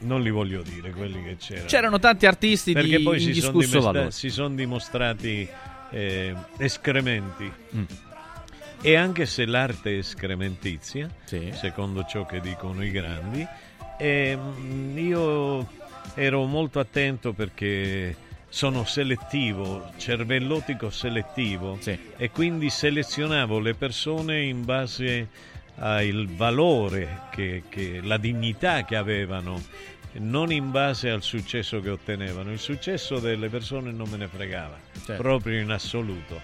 non 0.00 0.22
li 0.22 0.30
voglio 0.30 0.62
dire 0.62 0.90
quelli 0.90 1.22
che 1.22 1.36
c'erano. 1.36 1.66
C'erano 1.66 1.98
tanti 1.98 2.26
artisti 2.26 2.72
di 2.72 2.80
Perché 2.80 3.00
poi 3.00 3.20
si 3.20 3.34
sono, 3.34 3.58
dimestra- 3.58 4.10
son 4.10 4.54
dimostrati 4.54 5.48
eh, 5.90 6.34
escrementi. 6.58 7.52
Mm. 7.76 7.84
E 8.80 8.94
anche 8.94 9.26
se 9.26 9.44
l'arte 9.44 9.94
è 9.94 9.98
escrementizia, 9.98 11.10
secondo 11.24 12.04
ciò 12.04 12.24
che 12.26 12.40
dicono 12.40 12.84
i 12.84 12.90
grandi, 12.92 13.44
ehm, 13.98 14.96
io 14.96 15.66
ero 16.14 16.44
molto 16.44 16.78
attento 16.78 17.32
perché 17.32 18.14
sono 18.48 18.84
selettivo, 18.84 19.90
cervellotico 19.96 20.90
selettivo 20.90 21.78
e 22.16 22.30
quindi 22.30 22.70
selezionavo 22.70 23.58
le 23.58 23.74
persone 23.74 24.42
in 24.42 24.64
base 24.64 25.28
al 25.78 26.26
valore, 26.28 27.22
che, 27.30 27.64
che- 27.68 28.00
la 28.02 28.16
dignità 28.16 28.84
che 28.84 28.96
avevano, 28.96 29.62
non 30.14 30.50
in 30.50 30.70
base 30.70 31.10
al 31.10 31.22
successo 31.22 31.80
che 31.80 31.90
ottenevano. 31.90 32.50
Il 32.50 32.58
successo 32.58 33.18
delle 33.18 33.48
persone 33.48 33.92
non 33.92 34.08
me 34.08 34.16
ne 34.16 34.26
fregava, 34.28 34.78
Certo. 35.04 35.22
proprio 35.22 35.60
in 35.60 35.70
assoluto. 35.70 36.40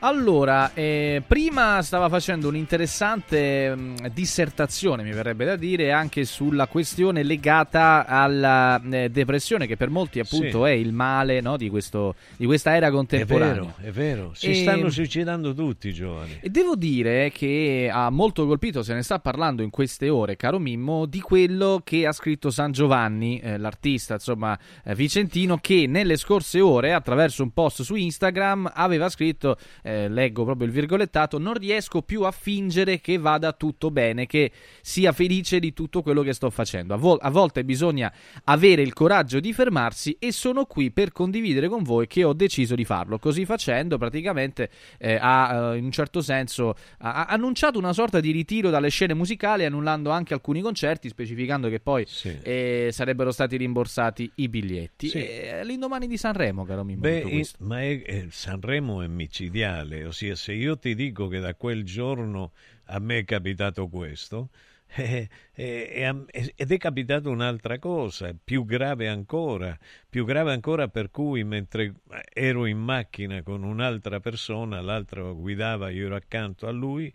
Allora, 0.00 0.74
eh, 0.74 1.22
prima 1.26 1.82
stava 1.82 2.08
facendo 2.08 2.46
un'interessante 2.46 3.74
mh, 3.74 4.08
dissertazione, 4.12 5.02
mi 5.02 5.10
verrebbe 5.10 5.44
da 5.44 5.56
dire, 5.56 5.90
anche 5.90 6.24
sulla 6.24 6.68
questione 6.68 7.24
legata 7.24 8.06
alla 8.06 8.80
eh, 8.90 9.08
depressione, 9.08 9.66
che 9.66 9.76
per 9.76 9.90
molti 9.90 10.20
appunto 10.20 10.64
Sì. 10.64 10.70
è 10.70 10.74
il 10.74 10.92
male 10.92 11.40
no, 11.40 11.56
di, 11.56 11.68
questo, 11.68 12.14
di 12.36 12.46
questa 12.46 12.76
era 12.76 12.86
È 12.86 12.90
contemporanea. 12.92 13.54
vero, 13.54 13.74
è 13.80 13.90
vero. 13.90 14.30
Si 14.34 14.50
E- 14.50 14.54
stanno 14.54 14.88
suicidando 14.88 15.52
tutti 15.52 15.88
i 15.88 15.92
giovani. 15.92 16.38
E 16.42 16.48
devo 16.48 16.76
dire 16.76 17.32
che 17.32 17.90
ha 17.92 18.08
molto 18.10 18.46
colpito, 18.46 18.84
se 18.84 18.94
ne 18.94 19.02
sta 19.02 19.18
parlando 19.18 19.62
in 19.62 19.70
queste 19.70 20.08
ore, 20.08 20.36
caro 20.36 20.60
Mimmo, 20.60 21.06
di 21.06 21.20
quello 21.20 21.80
che 21.82 22.06
ha 22.06 22.12
scritto 22.12 22.50
San 22.50 22.70
Giovanni, 22.70 23.40
eh, 23.40 23.58
l'artista 23.58 24.14
insomma 24.14 24.56
eh, 24.84 24.94
vicentino, 24.94 25.58
che 25.60 25.86
nelle 25.88 26.16
scorse 26.16 26.60
ore, 26.60 26.92
attraverso 26.92 27.42
un 27.42 27.50
post 27.50 27.82
su 27.82 27.96
Instagram, 27.96 28.70
aveva 28.74 29.08
scritto, 29.08 29.56
eh, 29.88 30.08
leggo 30.08 30.44
proprio 30.44 30.66
il 30.66 30.72
virgolettato, 30.72 31.38
non 31.38 31.54
riesco 31.54 32.02
più 32.02 32.22
a 32.22 32.30
fingere 32.30 33.00
che 33.00 33.16
vada 33.18 33.52
tutto 33.52 33.90
bene, 33.90 34.26
che 34.26 34.50
sia 34.82 35.12
felice 35.12 35.58
di 35.58 35.72
tutto 35.72 36.02
quello 36.02 36.22
che 36.22 36.32
sto 36.34 36.50
facendo. 36.50 36.94
A, 36.94 36.96
vol- 36.96 37.18
a 37.20 37.30
volte 37.30 37.64
bisogna 37.64 38.12
avere 38.44 38.82
il 38.82 38.92
coraggio 38.92 39.40
di 39.40 39.52
fermarsi 39.52 40.16
e 40.18 40.32
sono 40.32 40.66
qui 40.66 40.90
per 40.90 41.12
condividere 41.12 41.68
con 41.68 41.82
voi 41.82 42.06
che 42.06 42.24
ho 42.24 42.32
deciso 42.32 42.74
di 42.74 42.84
farlo. 42.84 43.18
Così 43.18 43.44
facendo, 43.44 43.96
praticamente 43.98 44.68
eh, 44.98 45.16
ha 45.20 45.72
eh, 45.72 45.76
in 45.78 45.84
un 45.84 45.90
certo 45.92 46.20
senso 46.20 46.74
annunciato 46.98 47.78
una 47.78 47.92
sorta 47.92 48.20
di 48.20 48.30
ritiro 48.30 48.70
dalle 48.70 48.90
scene 48.90 49.14
musicali, 49.14 49.64
annullando 49.64 50.10
anche 50.10 50.34
alcuni 50.34 50.60
concerti, 50.60 51.08
specificando 51.08 51.68
che 51.68 51.80
poi 51.80 52.04
eh, 52.42 52.88
sarebbero 52.92 53.30
stati 53.30 53.56
rimborsati 53.56 54.30
i 54.36 54.48
biglietti. 54.48 55.08
Sì. 55.08 55.18
Eh, 55.24 55.64
l'indomani 55.64 56.06
di 56.06 56.16
Sanremo, 56.16 56.64
caro 56.64 56.84
Mimmo. 56.84 57.00
Beh, 57.00 57.20
in- 57.26 57.44
ma 57.60 57.80
è- 57.82 58.02
è- 58.02 58.26
Sanremo 58.30 59.02
è 59.02 59.06
micidiale, 59.06 59.77
ossia 59.82 60.34
se 60.34 60.52
io 60.52 60.78
ti 60.78 60.94
dico 60.94 61.28
che 61.28 61.40
da 61.40 61.54
quel 61.54 61.84
giorno 61.84 62.52
a 62.86 62.98
me 62.98 63.18
è 63.18 63.24
capitato 63.24 63.88
questo, 63.88 64.50
eh, 64.96 65.28
eh, 65.54 65.90
e 65.92 66.04
a- 66.04 66.24
ed 66.30 66.72
è 66.72 66.76
capitato 66.78 67.30
un'altra 67.30 67.78
cosa, 67.78 68.34
più 68.42 68.64
grave 68.64 69.08
ancora, 69.08 69.78
più 70.08 70.24
grave 70.24 70.52
ancora 70.52 70.88
per 70.88 71.10
cui 71.10 71.44
mentre 71.44 71.94
ero 72.32 72.66
in 72.66 72.78
macchina 72.78 73.42
con 73.42 73.62
un'altra 73.62 74.20
persona, 74.20 74.80
l'altra 74.80 75.22
guidava, 75.32 75.90
io 75.90 76.06
ero 76.06 76.16
accanto 76.16 76.66
a 76.66 76.70
lui, 76.70 77.12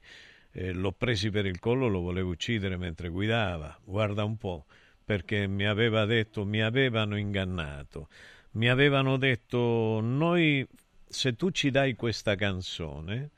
eh, 0.51 0.71
l'ho 0.71 0.91
presi 0.91 1.29
per 1.31 1.45
il 1.45 1.59
collo, 1.59 1.87
lo 1.87 2.01
volevo 2.01 2.29
uccidere 2.29 2.77
mentre 2.77 3.09
guidava, 3.09 3.77
guarda 3.83 4.23
un 4.23 4.37
po', 4.37 4.65
perché 5.03 5.47
mi 5.47 5.65
aveva 5.65 6.05
detto, 6.05 6.45
mi 6.45 6.61
avevano 6.61 7.17
ingannato, 7.17 8.07
mi 8.51 8.69
avevano 8.69 9.17
detto, 9.17 9.99
noi 10.01 10.65
se 11.13 11.35
tu 11.35 11.51
ci 11.51 11.69
dai 11.71 11.95
questa 11.95 12.35
canzone, 12.35 13.29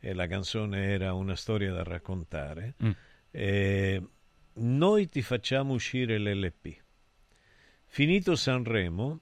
e 0.00 0.14
la 0.14 0.26
canzone 0.26 0.86
era 0.86 1.12
una 1.14 1.34
storia 1.34 1.72
da 1.72 1.82
raccontare, 1.82 2.74
Mm. 2.82 2.90
eh, 3.32 4.02
noi 4.54 5.08
ti 5.08 5.22
facciamo 5.22 5.74
uscire 5.74 6.18
l'LP. 6.18 6.74
Finito 7.84 8.36
Sanremo, 8.36 9.20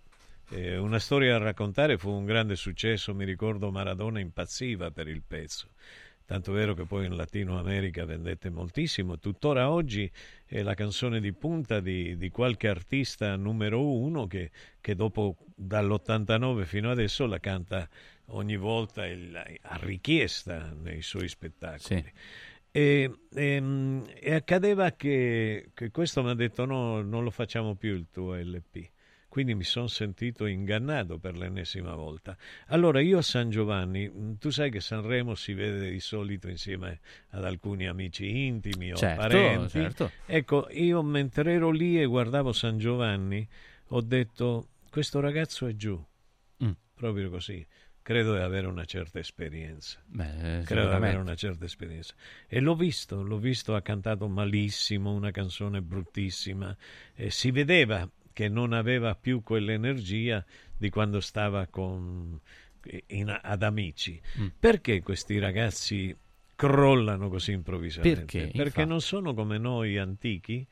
eh, 0.50 0.76
una 0.76 0.98
storia 0.98 1.32
da 1.32 1.44
raccontare 1.44 1.96
fu 1.96 2.10
un 2.10 2.24
grande 2.24 2.56
successo, 2.56 3.14
mi 3.14 3.24
ricordo 3.24 3.70
Maradona 3.70 4.20
impazziva 4.20 4.90
per 4.90 5.08
il 5.08 5.22
pezzo. 5.26 5.68
Tanto 6.26 6.52
vero 6.52 6.72
che 6.72 6.86
poi 6.86 7.04
in 7.04 7.16
Latino 7.16 7.58
America 7.58 8.06
vendette 8.06 8.48
moltissimo. 8.48 9.18
Tuttora 9.18 9.70
oggi 9.70 10.10
è 10.46 10.62
la 10.62 10.72
canzone 10.72 11.20
di 11.20 11.34
punta 11.34 11.80
di, 11.80 12.16
di 12.16 12.30
qualche 12.30 12.68
artista 12.68 13.36
numero 13.36 13.86
uno 13.86 14.26
che, 14.26 14.50
che 14.80 14.94
dopo 14.94 15.36
dall'89 15.54 16.64
fino 16.64 16.90
adesso 16.90 17.26
la 17.26 17.38
canta 17.38 17.86
ogni 18.28 18.56
volta 18.56 19.04
il- 19.06 19.36
a 19.36 19.76
richiesta 19.82 20.72
nei 20.72 21.02
suoi 21.02 21.28
spettacoli. 21.28 22.12
E, 22.70 23.10
ehm, 23.34 24.04
e 24.18 24.34
accadeva 24.34 24.92
che, 24.92 25.70
che 25.74 25.90
questo 25.90 26.22
mi 26.22 26.30
ha 26.30 26.34
detto 26.34 26.64
no, 26.64 27.02
non 27.02 27.22
lo 27.22 27.30
facciamo 27.30 27.74
più 27.76 27.94
il 27.94 28.08
tuo 28.10 28.34
LP. 28.34 28.90
Quindi 29.34 29.56
mi 29.56 29.64
sono 29.64 29.88
sentito 29.88 30.46
ingannato 30.46 31.18
per 31.18 31.36
l'ennesima 31.36 31.92
volta. 31.96 32.36
Allora 32.68 33.00
io 33.00 33.18
a 33.18 33.22
San 33.22 33.50
Giovanni, 33.50 34.08
mh, 34.08 34.38
tu 34.38 34.50
sai 34.50 34.70
che 34.70 34.78
Sanremo 34.78 35.34
si 35.34 35.54
vede 35.54 35.90
di 35.90 35.98
solito 35.98 36.46
insieme 36.46 37.00
ad 37.30 37.44
alcuni 37.44 37.88
amici 37.88 38.46
intimi 38.46 38.92
o 38.92 38.96
Certo, 38.96 39.20
parenti. 39.20 39.70
certo. 39.70 40.10
Ecco, 40.24 40.68
io 40.70 41.02
mentre 41.02 41.54
ero 41.54 41.72
lì 41.72 42.00
e 42.00 42.04
guardavo 42.04 42.52
San 42.52 42.78
Giovanni, 42.78 43.44
ho 43.88 44.00
detto, 44.02 44.68
questo 44.88 45.18
ragazzo 45.18 45.66
è 45.66 45.74
giù, 45.74 46.00
Mm. 46.62 46.70
proprio 46.94 47.28
così. 47.28 47.66
Credo 48.02 48.34
di 48.34 48.40
avere 48.40 48.68
una 48.68 48.84
certa 48.84 49.18
esperienza. 49.18 50.00
Beh, 50.06 50.62
Credo 50.64 50.90
di 50.90 50.94
avere 50.94 51.16
una 51.16 51.34
certa 51.34 51.64
esperienza. 51.64 52.14
E 52.46 52.60
l'ho 52.60 52.76
visto, 52.76 53.20
l'ho 53.20 53.38
visto, 53.38 53.74
ha 53.74 53.82
cantato 53.82 54.28
malissimo, 54.28 55.10
una 55.12 55.32
canzone 55.32 55.82
bruttissima. 55.82 56.76
E 57.16 57.30
si 57.30 57.50
vedeva 57.50 58.08
che 58.34 58.48
non 58.50 58.74
aveva 58.74 59.14
più 59.14 59.42
quell'energia 59.42 60.44
di 60.76 60.90
quando 60.90 61.20
stava 61.20 61.66
con, 61.68 62.38
in- 63.06 63.38
ad 63.40 63.62
amici. 63.62 64.20
Mm. 64.38 64.46
Perché 64.60 65.00
questi 65.00 65.38
ragazzi 65.38 66.14
crollano 66.56 67.30
così 67.30 67.52
improvvisamente? 67.52 68.20
Perché? 68.26 68.50
Perché 68.54 68.84
non 68.84 69.00
sono 69.00 69.32
come 69.32 69.56
noi 69.56 69.96
antichi. 69.96 70.66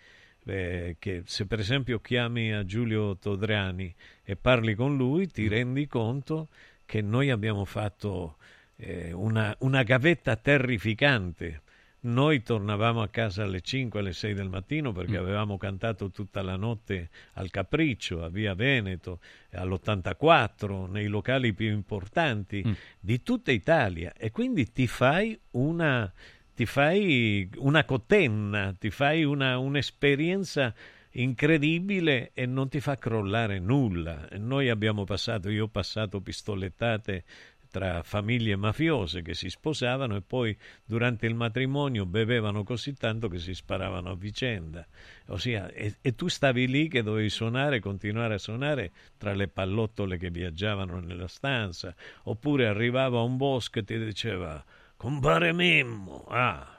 eh, 0.44 0.96
che 0.98 1.22
se 1.24 1.46
per 1.46 1.60
esempio 1.60 2.00
chiami 2.00 2.52
a 2.52 2.64
Giulio 2.64 3.16
Todrani 3.16 3.94
e 4.24 4.34
parli 4.34 4.74
con 4.74 4.96
lui 4.96 5.22
Mm. 5.26 5.28
ti 5.32 5.46
rendi 5.48 5.86
conto 5.86 6.48
che 6.84 7.00
noi 7.00 7.30
abbiamo 7.30 7.64
fatto 7.64 8.38
eh, 8.76 9.12
una, 9.12 9.54
una 9.60 9.84
gavetta 9.84 10.34
terrificante. 10.34 11.61
Noi 12.04 12.42
tornavamo 12.42 13.00
a 13.00 13.08
casa 13.08 13.44
alle 13.44 13.60
5, 13.60 14.00
alle 14.00 14.12
6 14.12 14.34
del 14.34 14.48
mattino 14.48 14.90
perché 14.90 15.12
Mm. 15.20 15.22
avevamo 15.22 15.56
cantato 15.56 16.10
tutta 16.10 16.42
la 16.42 16.56
notte 16.56 17.10
al 17.34 17.48
Capriccio, 17.50 18.24
a 18.24 18.28
Via 18.28 18.54
Veneto, 18.54 19.20
all'84, 19.52 20.86
nei 20.90 21.06
locali 21.06 21.52
più 21.52 21.70
importanti 21.70 22.62
Mm. 22.66 22.72
di 22.98 23.22
tutta 23.22 23.52
Italia 23.52 24.12
e 24.16 24.32
quindi 24.32 24.72
ti 24.72 24.88
fai 24.88 25.38
una, 25.52 26.12
ti 26.54 26.66
fai 26.66 27.48
una 27.58 27.84
cotenna, 27.84 28.74
ti 28.76 28.90
fai 28.90 29.22
una, 29.22 29.58
un'esperienza 29.58 30.74
incredibile 31.14 32.30
e 32.34 32.46
non 32.46 32.68
ti 32.68 32.80
fa 32.80 32.96
crollare 32.98 33.58
nulla. 33.58 34.26
Noi 34.38 34.70
abbiamo 34.70 35.04
passato, 35.04 35.50
io 35.50 35.64
ho 35.64 35.68
passato 35.68 36.20
pistolettate 36.20 37.24
tra 37.72 38.02
famiglie 38.02 38.54
mafiose 38.54 39.22
che 39.22 39.32
si 39.32 39.48
sposavano 39.48 40.14
e 40.14 40.20
poi 40.20 40.54
durante 40.84 41.26
il 41.26 41.34
matrimonio 41.34 42.04
bevevano 42.04 42.64
così 42.64 42.92
tanto 42.92 43.28
che 43.28 43.38
si 43.38 43.54
sparavano 43.54 44.10
a 44.10 44.14
vicenda. 44.14 44.86
Ossia, 45.28 45.70
e, 45.70 45.96
e 46.02 46.14
tu 46.14 46.28
stavi 46.28 46.68
lì 46.68 46.86
che 46.88 47.02
dovevi 47.02 47.30
suonare, 47.30 47.80
continuare 47.80 48.34
a 48.34 48.38
suonare 48.38 48.92
tra 49.16 49.32
le 49.32 49.48
pallottole 49.48 50.18
che 50.18 50.30
viaggiavano 50.30 51.00
nella 51.00 51.28
stanza, 51.28 51.94
oppure 52.24 52.66
arrivava 52.66 53.22
un 53.22 53.38
bosco 53.38 53.78
e 53.78 53.84
ti 53.84 53.98
diceva 53.98 54.62
compare 54.94 55.54
Mimmo, 55.54 56.26
ah, 56.28 56.71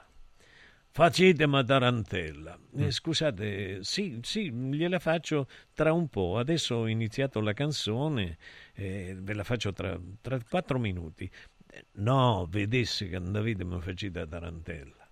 Facetemi 0.96 1.64
tarantella. 1.64 2.56
Eh, 2.76 2.92
scusate, 2.92 3.82
sì, 3.82 4.20
sì, 4.22 4.52
gliela 4.52 5.00
faccio 5.00 5.48
tra 5.72 5.92
un 5.92 6.06
po'. 6.06 6.38
Adesso 6.38 6.76
ho 6.76 6.86
iniziato 6.86 7.40
la 7.40 7.52
canzone, 7.52 8.38
eh, 8.74 9.16
ve 9.18 9.34
la 9.34 9.42
faccio 9.42 9.72
tra, 9.72 10.00
tra 10.20 10.38
quattro 10.48 10.78
minuti. 10.78 11.28
Eh, 11.68 11.86
No, 11.94 12.46
vedessi 12.48 13.08
che 13.08 13.16
andavate 13.16 13.64
mi 13.64 13.80
facete 13.80 14.24
tarantella. 14.24 15.03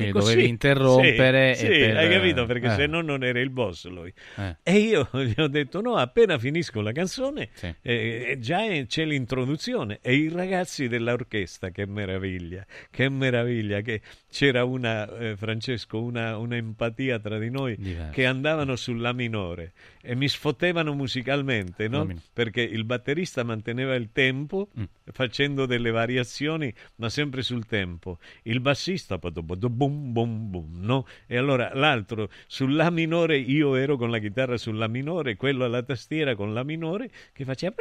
Quindi 0.00 0.12
Dico, 0.12 0.24
dovevi 0.24 0.42
sì, 0.44 0.48
interrompere 0.48 1.54
Sì, 1.54 1.66
sì, 1.66 1.78
per- 1.78 1.96
hai 1.96 2.08
capito? 2.08 2.46
Perché 2.46 2.66
eh. 2.66 2.74
se 2.74 2.86
no 2.86 3.00
non 3.02 3.22
era 3.24 3.38
il 3.40 3.50
boss 3.50 3.86
lui. 3.88 4.12
Eh. 4.36 4.56
E 4.62 4.72
io 4.78 5.08
gli 5.24 5.34
ho 5.40 5.48
detto: 5.48 5.80
no, 5.80 5.96
appena 5.96 6.38
finisco 6.38 6.80
la 6.80 6.92
canzone, 6.92 7.48
Sì. 7.52 7.74
eh, 7.82 8.36
già 8.40 8.64
è- 8.64 8.86
c'è 8.86 9.04
l'introduzione. 9.04 9.98
E 10.00 10.14
i 10.14 10.28
ragazzi 10.28 10.88
dell'orchestra, 10.88 11.70
che 11.70 11.86
meraviglia, 11.86 12.64
che 12.90 13.08
meraviglia, 13.08 13.80
che 13.80 14.00
c'era 14.30 14.64
una, 14.64 15.08
eh, 15.18 15.36
Francesco, 15.36 16.00
una, 16.02 16.36
una 16.38 16.56
empatia 16.56 17.18
tra 17.18 17.38
di 17.38 17.50
noi 17.50 17.76
Diverso. 17.78 18.12
che 18.12 18.26
andavano 18.26 18.76
sul 18.76 19.00
La 19.00 19.12
minore 19.12 19.72
e 20.02 20.14
mi 20.14 20.28
sfottevano 20.28 20.94
musicalmente, 20.94 21.88
no? 21.88 22.08
Perché 22.32 22.62
il 22.62 22.84
batterista 22.84 23.42
manteneva 23.44 23.94
il 23.94 24.10
tempo 24.12 24.68
Mm. 24.78 24.82
Facendo 25.12 25.66
delle 25.66 25.90
variazioni, 25.90 26.72
ma 26.96 27.08
sempre 27.08 27.42
sul 27.42 27.66
tempo. 27.66 28.18
Il 28.42 28.60
bassista 28.60 29.18
bum 29.18 30.12
bum 30.12 30.50
bum, 30.50 30.78
no? 30.80 31.06
E 31.26 31.36
allora 31.36 31.70
l'altro 31.74 32.28
sul 32.46 32.74
La 32.74 32.90
minore, 32.90 33.36
io 33.38 33.74
ero 33.76 33.96
con 33.96 34.10
la 34.10 34.18
chitarra 34.18 34.56
sul 34.56 34.76
La 34.76 34.88
minore, 34.88 35.36
quello 35.36 35.64
alla 35.64 35.82
tastiera 35.82 36.34
con 36.34 36.52
La 36.54 36.62
minore 36.62 37.10
che 37.32 37.44
faceva 37.44 37.74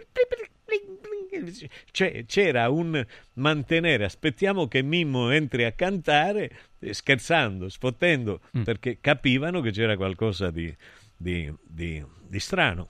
cioè, 1.91 2.25
c'era 2.25 2.69
un 2.69 3.05
mantenere, 3.33 4.03
aspettiamo 4.03 4.67
che 4.67 4.81
Mimmo 4.81 5.29
entri 5.31 5.63
a 5.63 5.71
cantare, 5.71 6.51
eh, 6.79 6.93
scherzando, 6.93 7.69
sfottendo, 7.69 8.41
Mm. 8.57 8.63
perché 8.63 8.97
capivano 8.99 9.61
che 9.61 9.71
c'era 9.71 9.95
qualcosa 9.95 10.51
di, 10.51 10.73
di- 11.15 11.51
di- 11.65 12.03
di 12.27 12.39
strano. 12.39 12.87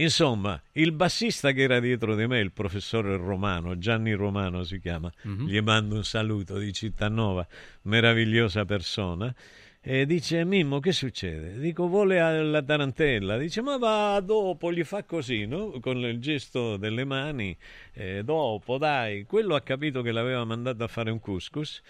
Insomma, 0.00 0.60
il 0.72 0.92
bassista 0.92 1.50
che 1.52 1.62
era 1.62 1.80
dietro 1.80 2.14
di 2.14 2.26
me, 2.26 2.38
il 2.38 2.52
professore 2.52 3.16
Romano, 3.16 3.78
Gianni 3.78 4.12
Romano 4.12 4.62
si 4.62 4.78
chiama, 4.78 5.10
Mhm. 5.22 5.46
gli 5.46 5.60
mando 5.60 5.96
un 5.96 6.04
saluto 6.04 6.56
di 6.58 6.72
Cittanova, 6.72 7.44
meravigliosa 7.82 8.64
persona, 8.64 9.34
e 9.80 10.06
dice 10.06 10.44
Mimmo 10.44 10.78
che 10.78 10.92
succede? 10.92 11.58
Dico 11.58 11.88
vuole 11.88 12.42
la 12.44 12.62
tarantella, 12.62 13.38
dice 13.38 13.60
ma 13.60 13.76
va 13.76 14.20
dopo, 14.24 14.72
gli 14.72 14.84
fa 14.84 15.02
così, 15.02 15.46
no? 15.46 15.78
con 15.80 15.96
il 15.98 16.20
gesto 16.20 16.76
delle 16.76 17.04
mani, 17.04 17.56
eh, 17.94 18.22
dopo 18.22 18.78
dai, 18.78 19.24
quello 19.24 19.56
ha 19.56 19.62
capito 19.62 20.02
che 20.02 20.12
l'aveva 20.12 20.44
mandato 20.44 20.84
a 20.84 20.88
fare 20.88 21.10
un 21.10 21.18
couscous 21.18 21.82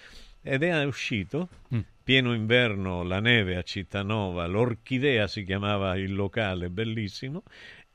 ed 0.42 0.62
è 0.62 0.82
uscito, 0.84 1.48
Mm. 1.74 1.80
pieno 2.04 2.32
inverno, 2.32 3.02
la 3.02 3.20
neve 3.20 3.56
a 3.56 3.62
Cittanova, 3.62 4.46
l'Orchidea 4.46 5.26
si 5.26 5.44
chiamava 5.44 5.94
il 5.98 6.14
locale, 6.14 6.70
bellissimo, 6.70 7.42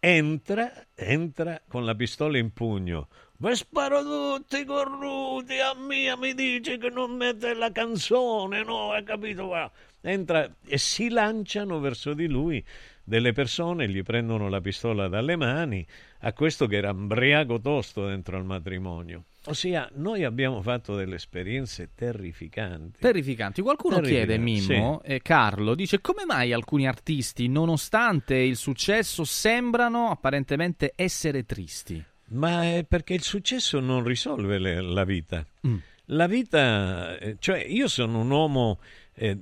entra, 0.06 0.70
entra 0.96 1.62
con 1.66 1.86
la 1.86 1.96
pistola 1.96 2.38
in 2.38 2.52
pugno. 2.52 3.08
Vi 3.38 3.56
sparo 3.56 4.04
tutti 4.04 4.66
corruti, 4.66 5.60
a 5.60 5.74
mia 5.76 6.18
mi 6.18 6.34
dice 6.34 6.78
che 6.78 6.90
non 6.90 7.12
mette 7.12 7.54
la 7.54 7.72
canzone, 7.72 8.64
no, 8.64 8.92
hai 8.92 9.04
capito? 9.06 9.48
Va. 9.48 9.72
Entra 10.02 10.54
e 10.68 10.78
si 10.78 11.08
lanciano 11.08 11.80
verso 11.80 12.14
di 12.14 12.28
lui 12.28 12.62
delle 13.02 13.32
persone, 13.32 13.88
gli 13.88 14.04
prendono 14.04 14.50
la 14.50 14.60
pistola 14.60 15.08
dalle 15.08 15.38
mani, 15.38 15.86
a 16.20 16.34
questo 16.34 16.68
che 16.68 16.76
era 16.76 16.90
embriaco 16.90 17.62
tosto 17.62 18.06
dentro 18.06 18.36
al 18.36 18.44
matrimonio. 18.44 19.24
Ossia, 19.46 19.90
noi 19.96 20.24
abbiamo 20.24 20.62
fatto 20.62 20.96
delle 20.96 21.16
esperienze 21.16 21.90
terrificanti. 21.94 23.00
Terrificanti. 23.02 23.62
Qualcuno 23.62 24.00
chiede, 24.00 24.38
Terrificanti, 24.38 24.74
Mimmo, 24.74 25.02
e 25.04 25.22
Carlo, 25.22 25.76
dice 25.76 26.00
come 26.00 26.24
mai 26.26 26.54
alcuni 26.54 26.88
artisti, 26.88 27.48
nonostante 27.50 28.36
il 28.36 28.56
successo, 28.56 29.26
sembrano 29.26 30.10
apparentemente 30.10 30.94
essere 30.96 31.46
tristi? 31.46 32.02
Ma 32.30 32.64
è 32.64 32.86
perché 32.88 33.14
il 33.14 33.22
successo 33.22 33.80
non 33.82 34.04
risolve 34.04 34.58
le- 34.60 34.82
la 34.82 35.04
vita. 35.04 35.46
Mm. 35.68 35.76
La 36.08 36.28
vita, 36.28 37.18
eh, 37.18 37.36
cioè 37.40 37.60
io 37.64 37.88
sono 37.88 38.22
un 38.22 38.30
uomo, 38.30 38.80
eh, 39.14 39.38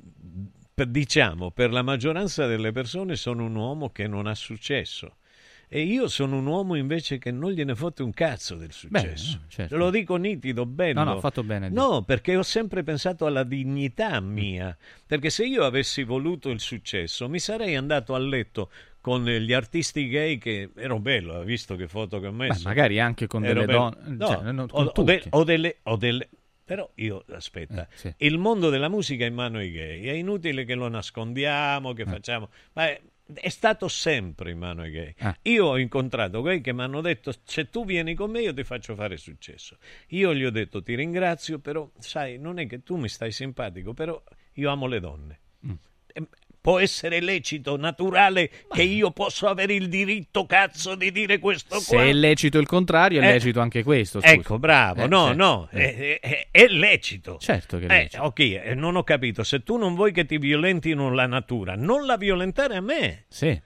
per- 0.74 0.88
diciamo, 0.88 1.52
per 1.52 1.72
la 1.72 1.84
maggioranza 1.84 2.48
delle 2.48 2.72
persone 2.72 3.16
sono 3.16 3.46
un 3.46 3.56
uomo 3.56 3.90
che 3.92 4.08
non 4.08 4.26
ha 4.26 4.36
successo. 4.36 5.18
E 5.74 5.84
io 5.84 6.10
sono 6.10 6.38
un 6.38 6.46
uomo 6.48 6.76
invece 6.76 7.18
che 7.18 7.32
non 7.32 7.52
gliene 7.52 7.76
fotte 7.76 8.04
un 8.04 8.12
cazzo 8.12 8.56
del 8.56 8.74
successo. 8.74 9.38
Beh, 9.38 9.46
certo. 9.48 9.78
Lo 9.78 9.90
dico 9.90 10.18
nitido, 10.18 10.66
bello. 10.66 11.02
No, 11.02 11.14
no, 11.14 11.20
fatto 11.22 11.44
bene. 11.44 11.70
No, 11.70 12.04
perché 12.04 12.36
ho 12.36 12.44
sempre 12.44 12.84
pensato 12.84 13.26
alla 13.26 13.44
dignità 13.44 14.20
mia. 14.20 14.78
Perché 15.08 15.30
se 15.30 15.46
io 15.46 15.64
avessi 15.64 16.04
voluto 16.04 16.50
il 16.50 16.60
successo, 16.60 17.30
mi 17.30 17.40
sarei 17.40 17.78
andato 17.78 18.14
a 18.14 18.20
letto 18.20 18.70
con 19.00 19.24
gli 19.26 19.54
artisti 19.54 20.10
gay 20.10 20.38
che 20.38 20.72
ero 20.76 21.00
bello, 21.00 21.36
ha 21.40 21.44
visto 21.44 21.78
che 21.78 21.88
foto 21.88 22.20
che 22.20 22.28
ho 22.28 22.32
messo. 22.34 22.68
magari 22.68 23.00
anche 23.00 23.28
con 23.28 23.46
Ero 23.46 23.62
delle 23.62 23.72
donne, 23.72 23.96
No, 24.08 24.28
cioè, 24.28 24.52
non- 24.52 24.60
o, 24.60 24.68
con 24.68 24.92
o 24.94 25.04
de- 25.04 25.18
tutti. 25.20 25.28
o 25.32 25.44
delle, 25.46 25.78
o 25.84 25.96
delle- 25.96 26.30
Però 26.66 26.90
io, 26.96 27.24
aspetta, 27.32 27.84
Eh, 27.84 27.88
sì. 27.96 28.14
il 28.18 28.38
mondo 28.38 28.70
della 28.70 28.88
musica 28.90 29.24
è 29.26 29.28
in 29.28 29.34
mano 29.34 29.58
ai 29.58 29.72
gay. 29.72 30.04
È 30.04 30.12
inutile 30.12 30.64
che 30.66 30.76
lo 30.76 30.88
nascondiamo, 30.88 31.92
Eh. 31.92 31.94
che 31.96 32.06
facciamo... 32.06 32.50
Ma 32.74 32.88
è, 32.88 33.02
è 33.34 33.50
stato 33.50 33.88
sempre 33.88 34.52
in 34.52 34.58
mano 34.58 34.82
ai 34.82 34.92
gay. 34.92 35.16
Ah. 35.20 35.38
Io 35.44 35.66
ho 35.66 35.78
incontrato 35.78 36.42
gay 36.42 36.62
che 36.62 36.74
mi 36.74 36.82
hanno 36.82 37.02
detto 37.02 37.34
se 37.44 37.70
tu 37.70 37.86
vieni 37.86 38.14
con 38.14 38.32
me 38.32 38.42
io 38.42 38.54
ti 38.54 38.64
faccio 38.64 38.96
fare 38.96 39.18
successo. 39.18 39.78
Io 40.10 40.34
gli 40.34 40.44
ho 40.44 40.52
detto 40.52 40.82
ti 40.82 40.96
ringrazio, 40.96 41.60
però 41.60 41.90
sai, 42.00 42.38
non 42.38 42.60
è 42.60 42.68
che 42.68 42.84
tu 42.84 42.96
mi 42.96 43.10
stai 43.10 43.32
simpatico, 43.32 43.94
però 43.94 44.22
io 44.54 44.70
amo 44.70 44.88
le 44.88 45.00
donne. 45.00 45.40
Mm. 45.66 45.74
E- 46.14 46.28
Può 46.62 46.78
essere 46.78 47.22
lecito, 47.22 47.76
naturale, 47.76 48.52
che 48.70 48.84
io 48.84 49.10
posso 49.10 49.48
avere 49.48 49.74
il 49.74 49.90
diritto, 49.90 50.46
cazzo, 50.46 50.94
di 50.94 51.12
dire 51.12 51.40
questo 51.40 51.80
Se 51.80 51.96
qua. 51.96 52.04
è 52.06 52.14
lecito 52.14 52.60
il 52.60 52.68
contrario, 52.68 53.20
è 53.20 53.28
Eh, 53.28 53.32
lecito 53.34 53.60
anche 53.62 53.82
questo. 53.82 54.20
scusa. 54.22 54.32
Ecco, 54.32 54.60
bravo. 54.60 55.02
Eh, 55.04 55.08
no, 55.08 55.30
sì. 55.32 55.36
no, 55.36 55.68
Eh. 55.72 56.20
è, 56.20 56.20
è- 56.20 56.48
è 56.52 56.68
lecito. 56.68 57.38
Certo 57.40 57.80
che 57.80 57.88
è 57.88 57.92
Eh, 57.92 57.98
lecito. 58.04 58.24
ok, 58.24 58.40
eh, 58.40 58.74
non 58.76 58.96
ho 58.96 59.04
capito. 59.04 59.44
Se 59.44 59.64
tu 59.64 59.78
non 59.78 59.96
vuoi 59.96 60.12
che 60.14 60.26
ti 60.26 60.38
violentino 60.38 61.12
la 61.12 61.26
natura, 61.26 61.76
non 61.76 62.06
la 62.06 62.16
violentare 62.16 62.76
a 62.76 62.82
me. 62.82 63.26
Sì. 63.28 63.60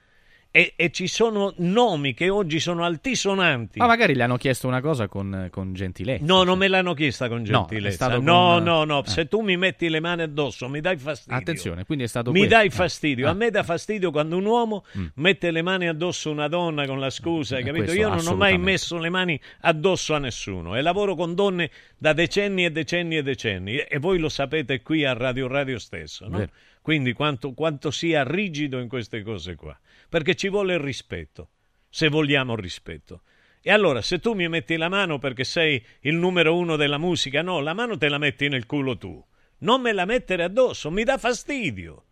E, 0.56 0.72
e 0.74 0.90
ci 0.90 1.06
sono 1.06 1.52
nomi 1.58 2.14
che 2.14 2.30
oggi 2.30 2.60
sono 2.60 2.82
altisonanti. 2.82 3.78
Ma 3.78 3.86
magari 3.86 4.14
le 4.14 4.22
hanno 4.22 4.38
chiesto 4.38 4.66
una 4.66 4.80
cosa 4.80 5.06
con, 5.06 5.48
con 5.50 5.74
gentilezza. 5.74 6.24
No, 6.24 6.44
non 6.44 6.56
me 6.56 6.66
l'hanno 6.66 6.94
chiesta 6.94 7.28
con 7.28 7.38
No, 7.38 7.44
gentilezza. 7.44 7.94
stato 8.06 8.20
No, 8.22 8.54
con- 8.54 8.62
no, 8.62 8.84
no, 8.84 9.04
eh. 9.04 9.08
Se 9.08 9.28
tu 9.28 9.40
mi 9.42 9.58
metti 9.58 9.90
le 9.90 10.00
mani 10.00 10.22
addosso, 10.22 10.66
mi 10.70 10.80
dai 10.80 10.96
fastidio. 10.96 11.38
Attenzione, 11.38 11.84
quindi 11.84 12.04
è 12.04 12.06
stato 12.06 12.30
Mi 12.32 12.38
questo. 12.38 12.56
dai 12.56 12.70
fastidio. 12.70 13.26
Ah. 13.26 13.30
A 13.30 13.34
me 13.34 13.50
dà 13.50 13.62
fastidio 13.62 14.10
quando 14.10 14.36
un 14.38 14.46
uomo 14.46 14.84
Mm. 14.96 15.06
mette 15.16 15.50
le 15.50 15.60
mani 15.60 15.88
addosso 15.88 16.30
a 16.30 16.32
una 16.32 16.48
donna 16.48 16.86
con 16.86 16.98
la 17.00 17.10
scusa, 17.10 17.56
hai 17.56 17.62
Eh, 17.62 17.64
capito? 17.66 17.92
Io 17.92 18.08
non 18.08 18.26
ho 18.26 18.34
mai 18.34 18.56
messo 18.56 18.96
le 18.96 19.10
mani 19.10 19.38
addosso 19.60 20.14
a 20.14 20.18
nessuno 20.18 20.74
e 20.74 20.80
lavoro 20.80 21.14
con 21.14 21.34
donne 21.34 21.70
da 21.98 22.12
decenni 22.14 22.64
e 22.64 22.70
decenni 22.70 23.16
e 23.18 23.22
decenni 23.22 23.76
e 23.76 23.98
voi 23.98 24.18
lo 24.18 24.30
sapete 24.30 24.80
qui 24.80 25.04
a 25.04 25.12
Radio 25.12 25.48
Radio 25.48 25.78
stesso, 25.78 26.26
no? 26.28 26.46
Quindi 26.80 27.12
quanto, 27.14 27.52
quanto 27.52 27.90
sia 27.90 28.22
rigido 28.22 28.78
in 28.78 28.86
queste 28.88 29.22
cose 29.22 29.54
qua. 29.56 29.76
Perché 30.08 30.34
ci 30.34 30.48
vuole 30.48 30.74
il 30.74 30.80
rispetto, 30.80 31.48
se 31.88 32.08
vogliamo 32.08 32.52
il 32.54 32.58
rispetto. 32.60 33.22
E 33.60 33.72
allora, 33.72 34.00
se 34.00 34.20
tu 34.20 34.34
mi 34.34 34.48
metti 34.48 34.76
la 34.76 34.88
mano 34.88 35.18
perché 35.18 35.42
sei 35.42 35.84
il 36.02 36.14
numero 36.14 36.56
uno 36.56 36.76
della 36.76 36.98
musica, 36.98 37.42
no, 37.42 37.60
la 37.60 37.74
mano 37.74 37.98
te 37.98 38.08
la 38.08 38.18
metti 38.18 38.48
nel 38.48 38.64
culo 38.66 38.96
tu. 38.96 39.22
Non 39.58 39.80
me 39.80 39.92
la 39.92 40.04
mettere 40.04 40.44
addosso, 40.44 40.90
mi 40.90 41.02
dà 41.02 41.18
fastidio. 41.18 42.02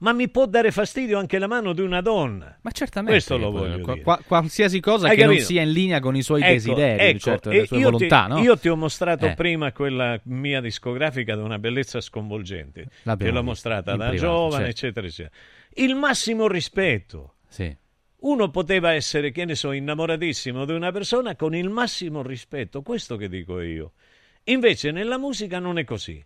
Ma 0.00 0.12
mi 0.12 0.28
può 0.28 0.46
dare 0.46 0.70
fastidio 0.70 1.18
anche 1.18 1.38
la 1.38 1.48
mano 1.48 1.72
di 1.72 1.80
una 1.80 2.00
donna. 2.00 2.56
Ma 2.62 2.70
certamente. 2.70 3.14
Questo 3.16 3.36
lo 3.36 3.50
voglio 3.50 3.80
qua- 3.80 3.92
dire. 3.94 4.04
qua- 4.04 4.20
qualsiasi 4.24 4.78
cosa 4.78 5.08
Hai 5.08 5.16
che 5.16 5.22
non 5.24 5.30
capito? 5.32 5.48
sia 5.48 5.62
in 5.62 5.72
linea 5.72 5.98
con 5.98 6.14
i 6.14 6.22
suoi 6.22 6.40
Ecco, 6.42 6.52
desideri, 6.52 7.02
ecco, 7.02 7.18
certo, 7.18 7.50
le 7.50 7.66
sue 7.66 7.78
io 7.78 7.90
volontà, 7.90 8.24
ti, 8.26 8.30
no? 8.32 8.38
Io 8.42 8.56
ti 8.58 8.68
ho 8.68 8.76
mostrato 8.76 9.26
Eh. 9.26 9.34
prima 9.34 9.72
quella 9.72 10.20
mia 10.24 10.60
discografica 10.60 11.34
di 11.34 11.42
una 11.42 11.58
bellezza 11.58 12.00
sconvolgente. 12.00 12.86
L'abbiamo 13.02 13.32
Te 13.32 13.38
l'ho 13.38 13.42
mostrata 13.42 13.96
da 13.96 14.08
privato, 14.10 14.16
giovane, 14.32 14.50
certo. 14.66 14.68
eccetera, 14.70 15.06
eccetera. 15.08 15.34
Il 15.80 15.94
massimo 15.94 16.48
rispetto. 16.48 17.36
Sì. 17.46 17.74
Uno 18.20 18.50
poteva 18.50 18.94
essere, 18.94 19.30
che 19.30 19.44
ne 19.44 19.54
so, 19.54 19.70
innamoratissimo 19.70 20.64
di 20.64 20.72
una 20.72 20.90
persona 20.90 21.36
con 21.36 21.54
il 21.54 21.68
massimo 21.68 22.22
rispetto, 22.22 22.82
questo 22.82 23.16
che 23.16 23.28
dico 23.28 23.60
io. 23.60 23.92
Invece 24.44 24.90
nella 24.90 25.18
musica 25.18 25.60
non 25.60 25.78
è 25.78 25.84
così. 25.84 26.24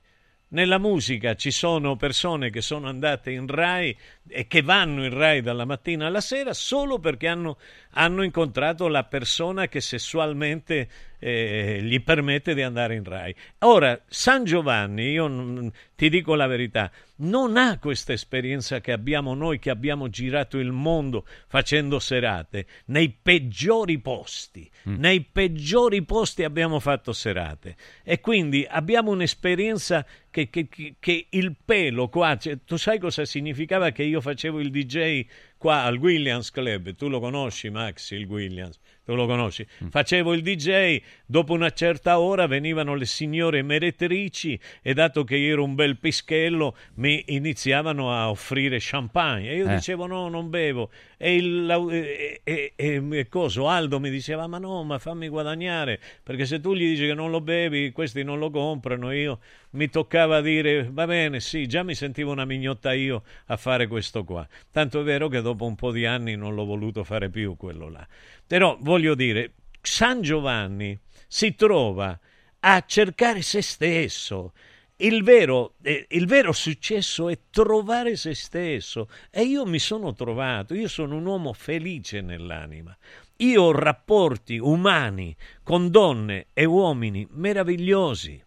Nella 0.49 0.79
musica 0.79 1.35
ci 1.35 1.51
sono 1.51 1.97
persone 1.97 2.49
che 2.49 2.63
sono 2.63 2.89
andate 2.89 3.31
in 3.31 3.47
Rai 3.47 3.95
e 4.29 4.47
che 4.47 4.63
vanno 4.63 5.05
in 5.05 5.13
Rai 5.13 5.41
dalla 5.41 5.65
mattina 5.65 6.07
alla 6.07 6.21
sera 6.21 6.53
solo 6.55 6.99
perché 6.99 7.27
hanno, 7.29 7.59
hanno 7.93 8.23
incontrato 8.23 8.87
la 8.89 9.05
persona 9.05 9.67
che 9.69 9.81
sessualmente 9.81 10.89
eh, 11.19 11.79
gli 11.83 12.01
permette 12.03 12.53
di 12.55 12.63
andare 12.63 12.97
in 12.97 13.05
Rai. 13.05 13.35
Ora, 13.61 14.01
San 14.09 14.45
Giovanni, 14.45 15.11
io 15.11 15.29
non- 15.29 15.71
ti 15.95 16.09
dico 16.09 16.35
la 16.35 16.49
verità, 16.49 16.91
non 17.19 17.57
ha 17.57 17.79
questa 17.79 18.13
esperienza 18.13 18.81
che 18.81 18.91
abbiamo 18.91 19.35
noi 19.35 19.61
che 19.61 19.71
abbiamo 19.71 20.09
girato 20.09 20.59
il 20.59 20.73
mondo 20.73 21.25
facendo 21.47 22.01
serate 22.01 22.67
nei 22.87 23.17
peggiori 23.23 24.01
posti. 24.01 24.69
Nei 24.99 25.21
peggiori 25.31 26.03
posti 26.03 26.43
abbiamo 26.43 26.81
fatto 26.81 27.13
serate 27.13 27.77
e 28.03 28.19
quindi 28.19 28.67
abbiamo 28.69 29.13
un'esperienza 29.13 30.05
che, 30.29 30.51
che- 30.51 30.67
che- 30.69 30.97
che 30.99 31.27
il 31.31 31.55
pelo 31.65 32.09
qua, 32.09 32.37
cioè, 32.37 32.59
tu 32.65 32.77
sai 32.77 32.99
cosa 32.99 33.25
significava 33.25 33.91
che 33.91 34.03
io 34.03 34.12
facevo 34.21 34.61
il 34.61 34.71
DJ 34.71 35.25
qua 35.63 35.85
al 35.85 35.97
Williams 35.99 36.51
Club, 36.51 36.97
tu 36.97 37.09
lo 37.09 37.21
conosci 37.21 37.71
Max, 37.71 38.11
il 38.11 38.27
Williams, 38.27 38.81
tu 39.05 39.15
lo 39.15 39.27
conosci, 39.27 39.65
facevo 39.91 40.33
il 40.35 40.43
DJ, 40.43 41.01
dopo 41.25 41.53
una 41.53 41.71
certa 41.71 42.19
ora 42.19 42.49
venivano 42.49 42.97
le 42.97 43.05
signore 43.05 43.63
meretrici 43.63 44.59
e 44.83 44.93
dato 44.93 45.23
che 45.23 45.37
io 45.37 45.53
ero 45.53 45.63
un 45.63 45.77
bel 45.77 45.99
pischello 45.99 46.77
mi 46.95 47.23
iniziavano 47.29 48.13
a 48.13 48.29
offrire 48.29 48.79
champagne. 48.81 49.51
E 49.51 49.57
io 49.59 49.69
Eh. 49.69 49.75
dicevo 49.77 50.07
no, 50.07 50.29
non 50.29 50.51
bevo. 50.51 50.91
E 51.17 51.37
il 51.37 51.71
e, 51.93 52.41
e- 52.43 52.73
e- 52.75 53.03
e 53.11 53.29
coso, 53.29 53.69
Aldo 53.69 54.01
mi 54.01 54.11
diceva 54.11 54.49
ma 54.49 54.59
no, 54.59 54.83
ma 54.83 54.99
fammi 54.99 55.29
guadagnare 55.29 56.01
perché 56.25 56.45
se 56.45 56.59
tu 56.61 56.75
gli 56.75 56.89
dici 56.91 57.07
che 57.07 57.15
non 57.15 57.31
lo 57.31 57.41
bevi 57.41 57.93
questi 57.93 58.25
non 58.25 58.41
lo 58.41 58.51
comprano, 58.51 59.13
io 59.13 59.39
mi 59.75 59.89
toccava 59.89 60.41
dire 60.41 60.89
va 60.91 61.07
bene, 61.07 61.39
sì, 61.39 61.69
già 61.69 61.85
mi 61.85 61.95
sentivo 61.95 62.33
una 62.33 62.45
mignotta 62.45 62.93
io 62.93 63.23
a 63.47 63.57
fare 63.57 63.87
questo 63.87 64.25
qua. 64.25 64.45
Tanto 64.73 65.01
è 65.01 65.05
vero 65.05 65.29
che 65.29 65.41
dopo 65.41 65.51
un 65.61 65.75
po' 65.75 65.93
di 65.93 66.07
anni 66.07 66.37
non 66.37 66.55
l'ho 66.55 66.65
voluto 66.65 67.05
fare 67.05 67.31
più 67.31 67.57
quello 67.57 67.89
là. 67.89 68.07
Però 68.47 68.77
voglio 68.81 69.15
dire, 69.15 69.55
San 69.81 70.23
Giovanni 70.23 70.99
si 71.27 71.55
trova 71.55 72.19
a 72.61 72.85
cercare 72.87 73.43
se 73.43 73.63
stesso. 73.63 74.53
Il 74.97 75.25
vero, 75.25 75.75
eh, 75.83 76.07
il 76.11 76.27
vero 76.27 76.53
successo 76.53 77.29
è 77.29 77.39
trovare 77.51 78.15
se 78.17 78.35
stesso 78.35 79.09
e 79.31 79.43
io 79.43 79.67
mi 79.67 79.81
sono 79.81 80.15
trovato, 80.15 80.75
io 80.75 80.87
sono 80.87 81.17
un 81.17 81.27
uomo 81.27 81.53
felice 81.53 82.21
nell'anima. 82.21 82.97
Io 83.39 83.63
ho 83.63 83.73
rapporti 83.73 84.59
umani 84.59 85.35
con 85.65 85.91
donne 85.91 86.49
e 86.53 86.65
uomini 86.65 87.27
meravigliosi, 87.31 88.41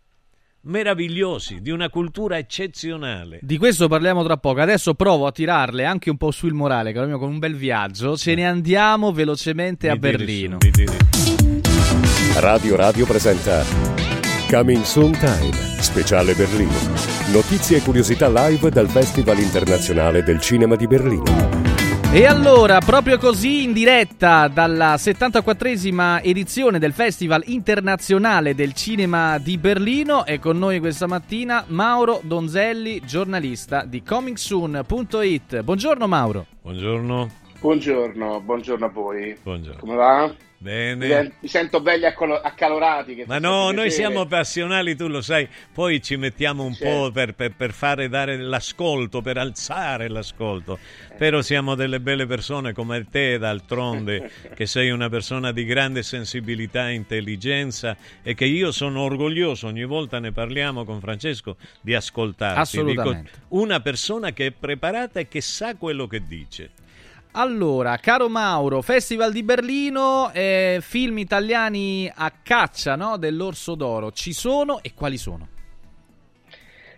meravigliosi, 0.65 1.59
di 1.61 1.71
una 1.71 1.89
cultura 1.89 2.37
eccezionale. 2.37 3.39
Di 3.41 3.57
questo 3.57 3.87
parliamo 3.87 4.23
tra 4.23 4.37
poco. 4.37 4.61
Adesso 4.61 4.93
provo 4.93 5.27
a 5.27 5.31
tirarle 5.31 5.85
anche 5.85 6.09
un 6.09 6.17
po' 6.17 6.31
sul 6.31 6.53
morale, 6.53 6.93
caro 6.93 7.07
mio, 7.07 7.17
con 7.17 7.29
un 7.29 7.39
bel 7.39 7.55
viaggio. 7.55 8.15
Ce 8.17 8.35
ne 8.35 8.45
andiamo 8.45 9.11
velocemente 9.11 9.89
a 9.89 9.95
Berlino. 9.95 10.57
su, 10.59 10.85
Radio 12.39 12.75
Radio 12.75 13.05
presenta 13.05 13.63
Coming 14.49 14.83
Soon 14.83 15.11
Time, 15.11 15.51
speciale 15.79 16.33
Berlino. 16.33 16.73
Notizie 17.31 17.77
e 17.77 17.81
curiosità 17.81 18.29
live 18.29 18.69
dal 18.69 18.89
Festival 18.89 19.39
internazionale 19.39 20.23
del 20.23 20.39
cinema 20.39 20.75
di 20.75 20.87
Berlino. 20.87 21.74
E 22.15 22.25
allora, 22.25 22.79
proprio 22.79 23.17
così 23.17 23.63
in 23.63 23.73
diretta 23.73 24.47
dalla 24.47 24.95
74esima 24.95 26.23
edizione 26.23 26.79
del 26.79 26.93
Festival 26.93 27.43
internazionale 27.47 28.55
del 28.55 28.71
cinema 28.71 29.37
di 29.37 29.57
Berlino 29.57 30.23
è 30.23 30.39
con 30.39 30.57
noi 30.57 30.79
questa 30.79 31.07
mattina 31.07 31.65
Mauro 31.67 32.21
Donzelli, 32.23 33.01
giornalista 33.01 33.83
di 33.83 34.01
comingsoon.it. 34.01 35.59
Buongiorno 35.59 36.07
Mauro. 36.07 36.45
Buongiorno. 36.61 37.43
Buongiorno, 37.69 38.41
buongiorno 38.41 38.85
a 38.85 38.89
voi. 38.89 39.35
Buongiorno. 39.41 39.79
Come 39.79 39.95
va? 39.95 40.31
Bene. 40.59 40.95
Mi, 41.03 41.07
sen- 41.11 41.33
mi 41.39 41.47
sento 41.47 41.81
belli 41.81 42.05
accolo- 42.05 42.39
accalorati. 42.39 43.15
Che 43.15 43.23
Ma 43.25 43.39
no, 43.39 43.71
noi 43.71 43.89
siamo 43.89 44.27
passionali, 44.27 44.95
tu 44.95 45.07
lo 45.07 45.19
sai, 45.23 45.47
poi 45.73 45.99
ci 45.99 46.15
mettiamo 46.15 46.63
un 46.63 46.75
Certo. 46.75 46.95
po' 46.95 47.11
per, 47.11 47.33
per- 47.33 47.55
per 47.55 47.71
fare 47.73 48.07
dare 48.07 48.37
l'ascolto, 48.37 49.21
per 49.23 49.39
alzare 49.39 50.09
l'ascolto, 50.09 50.77
però 51.17 51.41
siamo 51.41 51.73
delle 51.73 51.99
belle 51.99 52.27
persone 52.27 52.71
come 52.71 53.03
te, 53.09 53.39
d'altronde, 53.39 54.29
che 54.53 54.67
sei 54.67 54.91
una 54.91 55.09
persona 55.09 55.51
di 55.51 55.65
grande 55.65 56.03
sensibilità 56.03 56.89
e 56.89 56.93
intelligenza 56.93 57.97
e 58.21 58.35
che 58.35 58.45
io 58.45 58.71
sono 58.71 59.01
orgoglioso, 59.01 59.65
ogni 59.65 59.85
volta 59.85 60.19
ne 60.19 60.31
parliamo 60.31 60.85
con 60.85 60.99
Francesco, 60.99 61.57
di 61.81 61.95
ascoltarti. 61.95 62.59
Assolutamente. 62.59 63.31
Dico, 63.33 63.45
una 63.57 63.79
persona 63.79 64.33
che 64.33 64.45
è 64.45 64.51
preparata 64.51 65.19
e 65.19 65.27
che 65.27 65.41
sa 65.41 65.75
quello 65.75 66.05
che 66.05 66.21
dice. 66.27 66.69
Allora, 67.38 67.98
caro 67.98 68.30
Mauro, 68.30 68.82
Festival 68.82 69.34
di 69.34 69.44
Berlino, 69.44 70.32
eh, 70.32 70.78
film 70.80 71.18
italiani 71.18 72.10
a 72.14 72.32
caccia 72.41 72.95
no, 72.95 73.18
dell'Orso 73.18 73.76
d'Oro. 73.76 74.14
Ci 74.14 74.32
sono 74.32 74.82
e 74.82 74.94
quali 74.94 75.18
sono? 75.18 75.49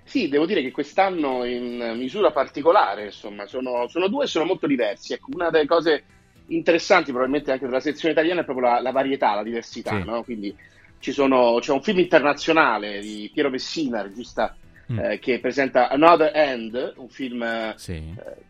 Sì, 0.03 0.29
devo 0.29 0.45
dire 0.45 0.61
che 0.61 0.69
quest'anno 0.69 1.43
in 1.43 1.95
misura 1.97 2.29
particolare, 2.29 3.05
insomma, 3.05 3.47
sono, 3.47 3.87
sono 3.87 4.07
due 4.09 4.25
e 4.25 4.27
sono 4.27 4.45
molto 4.45 4.67
diversi. 4.67 5.13
Ecco, 5.13 5.31
una 5.33 5.49
delle 5.49 5.65
cose 5.65 6.03
interessanti 6.49 7.09
probabilmente 7.09 7.51
anche 7.51 7.65
della 7.65 7.79
sezione 7.79 8.13
italiana 8.13 8.41
è 8.41 8.45
proprio 8.45 8.67
la, 8.67 8.79
la 8.79 8.91
varietà, 8.91 9.33
la 9.33 9.43
diversità, 9.43 9.99
Sì. 9.99 10.03
no? 10.05 10.21
Quindi 10.21 10.55
ci 10.99 11.11
sono, 11.13 11.57
c'è 11.59 11.71
un 11.71 11.81
film 11.81 11.97
internazionale 11.97 12.99
di 12.99 13.31
Piero 13.33 13.49
Messina, 13.49 14.03
regista 14.03 14.55
Mm. 14.89 14.99
eh, 14.99 15.19
che 15.19 15.39
presenta 15.41 15.89
Another 15.89 16.31
End, 16.33 16.93
un 16.95 17.09
film, 17.09 17.43
eh, 17.43 17.75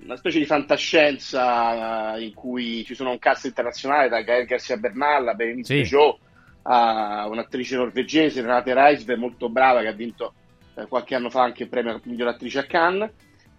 una 0.03 0.15
specie 0.17 0.37
di 0.37 0.45
fantascienza 0.45 2.15
eh, 2.15 2.25
in 2.25 2.33
cui 2.35 2.83
ci 2.85 2.93
sono 2.93 3.09
un 3.09 3.17
cast 3.17 3.45
internazionale 3.45 4.07
da 4.07 4.21
Gael 4.21 4.45
Garcia 4.45 4.77
Bernal 4.77 5.27
a 5.27 5.33
Berenice 5.33 5.83
Sì. 5.83 5.95
A 6.69 7.27
un'attrice 7.27 7.77
norvegese, 7.77 8.41
Renate 8.41 8.73
Reisve, 8.73 9.15
molto 9.15 9.49
brava, 9.49 9.81
che 9.81 9.87
ha 9.87 9.93
vinto 9.93 10.33
eh, 10.75 10.85
qualche 10.85 11.15
anno 11.15 11.29
fa 11.29 11.41
anche 11.41 11.63
il 11.63 11.69
premio 11.69 11.99
miglior 12.03 12.27
attrice 12.27 12.59
a 12.59 12.65
Cannes, 12.65 13.09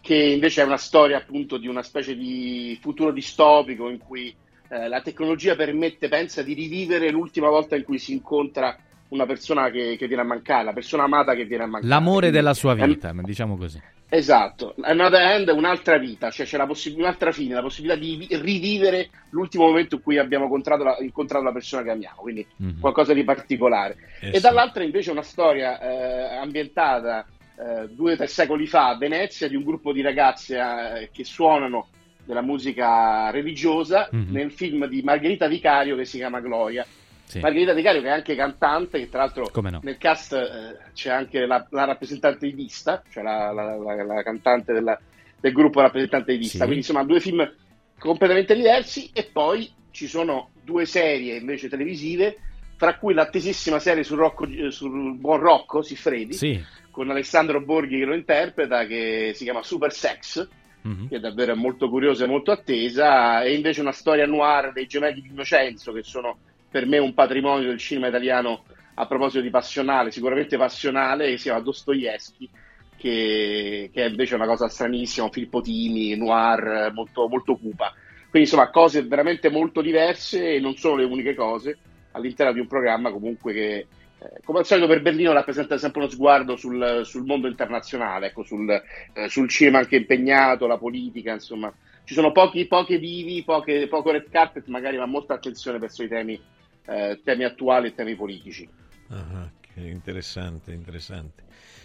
che 0.01 0.15
invece 0.15 0.63
è 0.63 0.65
una 0.65 0.77
storia 0.77 1.17
appunto 1.17 1.57
di 1.57 1.67
una 1.67 1.83
specie 1.83 2.15
di 2.15 2.79
futuro 2.81 3.11
distopico 3.11 3.89
in 3.89 3.99
cui 3.99 4.33
eh, 4.69 4.89
la 4.89 5.01
tecnologia 5.01 5.57
permette, 5.57 6.09
pensa, 6.09 6.43
di 6.43 6.53
rivivere 6.53 7.11
l'ultima 7.11 7.49
volta 7.49 7.75
in 7.75 7.83
cui 7.83 7.99
si 7.99 8.13
incontra 8.13 8.79
una 9.09 9.27
persona 9.27 9.71
che, 9.71 9.97
che 9.99 10.07
viene 10.07 10.23
a 10.23 10.25
mancare, 10.27 10.65
la 10.65 10.73
persona 10.73 11.05
amata 11.05 11.35
che 11.35 11.45
viene 11.45 11.65
a 11.65 11.67
mancare. 11.67 11.89
L'amore 11.93 12.31
della 12.31 12.55
sua 12.55 12.75
è- 12.77 12.87
vita, 12.87 13.13
diciamo 13.15 13.57
così. 13.57 13.81
Esatto, 14.11 14.75
Another 14.81 15.21
End 15.21 15.49
è 15.51 15.53
un'altra 15.53 15.99
vita, 15.99 16.31
cioè 16.31 16.47
c'è 16.47 16.57
la 16.57 16.65
possi- 16.67 16.95
un'altra 16.97 17.31
fine, 17.31 17.53
la 17.55 17.61
possibilità 17.61 17.99
di 18.01 18.17
vi- 18.17 18.37
rivivere 18.41 19.11
l'ultimo 19.31 19.67
momento 19.67 19.97
in 19.97 20.03
cui 20.03 20.17
abbiamo 20.17 20.45
incontrato 20.45 20.83
la, 20.83 20.97
incontrato 21.01 21.45
la 21.45 21.53
persona 21.53 21.83
che 21.83 21.91
amiamo, 21.91 22.17
quindi 22.23 22.47
Mhm. 22.57 22.81
qualcosa 22.81 23.13
di 23.13 23.23
particolare. 23.23 23.97
Eh 24.21 24.29
e 24.31 24.35
sì. 24.37 24.41
dall'altra 24.41 24.83
invece 24.83 25.11
una 25.11 25.21
storia 25.23 25.79
eh, 25.79 26.37
ambientata 26.39 27.27
eh, 27.61 27.89
due 27.91 28.13
o 28.13 28.17
tre 28.17 28.29
secoli 28.29 28.67
fa 28.67 28.89
a 28.91 28.97
Venezia 28.97 29.47
di 29.49 29.57
un 29.57 29.65
gruppo 29.65 29.93
di 29.93 30.01
ragazze 30.01 30.57
eh, 30.57 31.11
che 31.13 31.25
suonano 31.25 31.89
della 32.25 32.41
musica 32.41 33.31
religiosa 33.31 34.09
Mhm. 34.11 34.27
nel 34.33 34.53
film 34.53 34.87
di 34.87 35.03
Margherita 35.03 35.49
Vicario 35.49 35.97
che 35.97 36.05
si 36.07 36.17
chiama 36.19 36.41
Gloria. 36.41 36.87
Sì. 37.29 37.41
Margherita 37.41 37.75
Vicario 37.75 38.01
che 38.01 38.09
è 38.09 38.11
anche 38.11 38.35
cantante, 38.35 38.99
che 38.99 39.09
tra 39.11 39.21
l'altro 39.21 39.51
no. 39.61 39.81
nel 39.83 39.99
cast 39.99 40.33
eh, 40.33 40.79
c'è 40.95 41.11
anche 41.11 41.45
la, 41.47 41.67
la 41.71 41.85
rappresentante 41.85 42.47
di 42.47 42.53
Vista, 42.53 43.03
cioè 43.11 43.23
la, 43.23 43.53
la- 43.53 43.77
la- 43.77 44.23
cantante 44.23 44.73
della- 44.73 44.99
del 45.39 45.53
gruppo 45.53 45.81
rappresentante 45.81 46.33
di 46.33 46.39
Vista. 46.39 46.53
Sì. 46.59 46.65
Quindi 46.65 46.79
insomma 46.79 47.05
due 47.05 47.21
film 47.21 47.55
completamente 47.99 48.55
diversi 48.55 49.11
e 49.13 49.25
poi 49.31 49.71
ci 49.91 50.07
sono 50.07 50.51
due 50.65 50.87
serie 50.87 51.37
invece 51.37 51.69
televisive, 51.69 52.39
fra 52.77 52.97
cui 52.97 53.13
l'attesissima 53.13 53.79
serie 53.79 54.05
sul, 54.05 54.19
Rocco- 54.19 54.47
eh, 54.49 54.71
sul 54.71 55.15
buon 55.17 55.41
Rocco 55.41 55.83
Siffredi, 55.83 56.33
Sì. 56.33 56.65
con 56.91 57.11
Alessandro 57.11 57.61
Borghi 57.61 57.99
che 57.99 58.05
lo 58.05 58.15
interpreta, 58.15 58.87
che 58.87 59.33
si 59.35 59.45
chiama 59.45 59.63
Super 59.63 59.93
Sex, 59.93 60.49
Mhm. 60.81 61.09
che 61.09 61.17
è 61.17 61.21
davvero 61.21 61.55
molto 61.57 61.89
curiosa 61.91 62.25
e 62.25 62.29
molto 62.29 62.53
attesa, 62.53 63.43
e 63.43 63.53
invece 63.55 63.81
una 63.81 63.93
storia 63.93 64.27
noir 64.27 64.73
dei 64.73 64.87
gemelli 64.87 65.21
di 65.21 65.29
Innocenzo, 65.29 65.93
che 65.93 66.03
sono 66.05 66.39
per 66.71 66.87
me 66.87 66.99
un 66.99 67.15
patrimonio 67.15 67.69
del 67.69 67.79
cinema 67.79 68.09
italiano 68.09 68.65
a 68.95 69.07
proposito 69.07 69.41
di 69.41 69.51
passionale, 69.51 70.11
sicuramente 70.11 70.57
passionale, 70.57 71.31
che 71.31 71.37
si 71.37 71.45
chiama 71.45 71.61
Dostoevsky, 71.61 72.49
che, 72.97 73.91
che 73.93 74.05
è 74.05 74.09
invece 74.09 74.35
una 74.35 74.47
cosa 74.47 74.69
stranissima, 74.69 75.31
Filippo 75.31 75.61
Timi, 75.61 76.17
noir, 76.17 76.91
molto, 76.93 77.29
molto 77.29 77.57
cupa. 77.57 77.93
Quindi 78.29 78.49
insomma 78.49 78.71
cose 78.71 79.03
veramente 79.03 79.51
molto 79.51 79.81
diverse 79.81 80.55
e 80.55 80.61
non 80.61 80.77
sono 80.77 80.97
le 80.97 81.05
uniche 81.05 81.35
cose 81.35 81.79
all'interno 82.13 82.53
di 82.53 82.61
un 82.61 82.67
programma 82.67 83.11
comunque 83.11 83.53
che 83.55 83.87
eh, 84.21 84.41
come 84.45 84.59
al 84.59 84.67
solito 84.67 84.89
per 84.89 85.01
Berlino 85.01 85.33
rappresenta 85.33 85.79
sempre 85.79 86.01
uno 86.01 86.11
sguardo 86.11 86.57
sul, 86.57 87.03
sul 87.05 87.25
mondo 87.25 87.47
internazionale, 87.47 88.27
ecco, 88.27 88.43
sul, 88.43 88.69
eh, 88.69 89.29
sul 89.29 89.49
cinema 89.49 89.79
anche 89.79 89.97
impegnato, 89.97 90.67
la 90.67 90.77
politica, 90.79 91.33
insomma. 91.33 91.73
Ci 92.05 92.15
sono 92.15 92.33
pochi, 92.33 92.67
poche 92.67 92.99
vivi, 92.99 93.45
poche, 93.45 93.87
poco 93.87 94.11
red 94.11 94.29
carpet, 94.31 94.67
magari 94.67 94.97
ma 94.97 95.07
molta 95.07 95.35
attenzione 95.35 95.79
verso 95.79 96.03
i 96.03 96.09
temi, 96.09 96.41
eh, 96.87 97.21
temi 97.25 97.45
attuali 97.45 97.89
e 97.89 97.95
temi 97.95 98.15
politici. 98.15 98.69
Ah, 99.11 99.51
interessante, 99.77 100.73
interessante. 100.73 101.45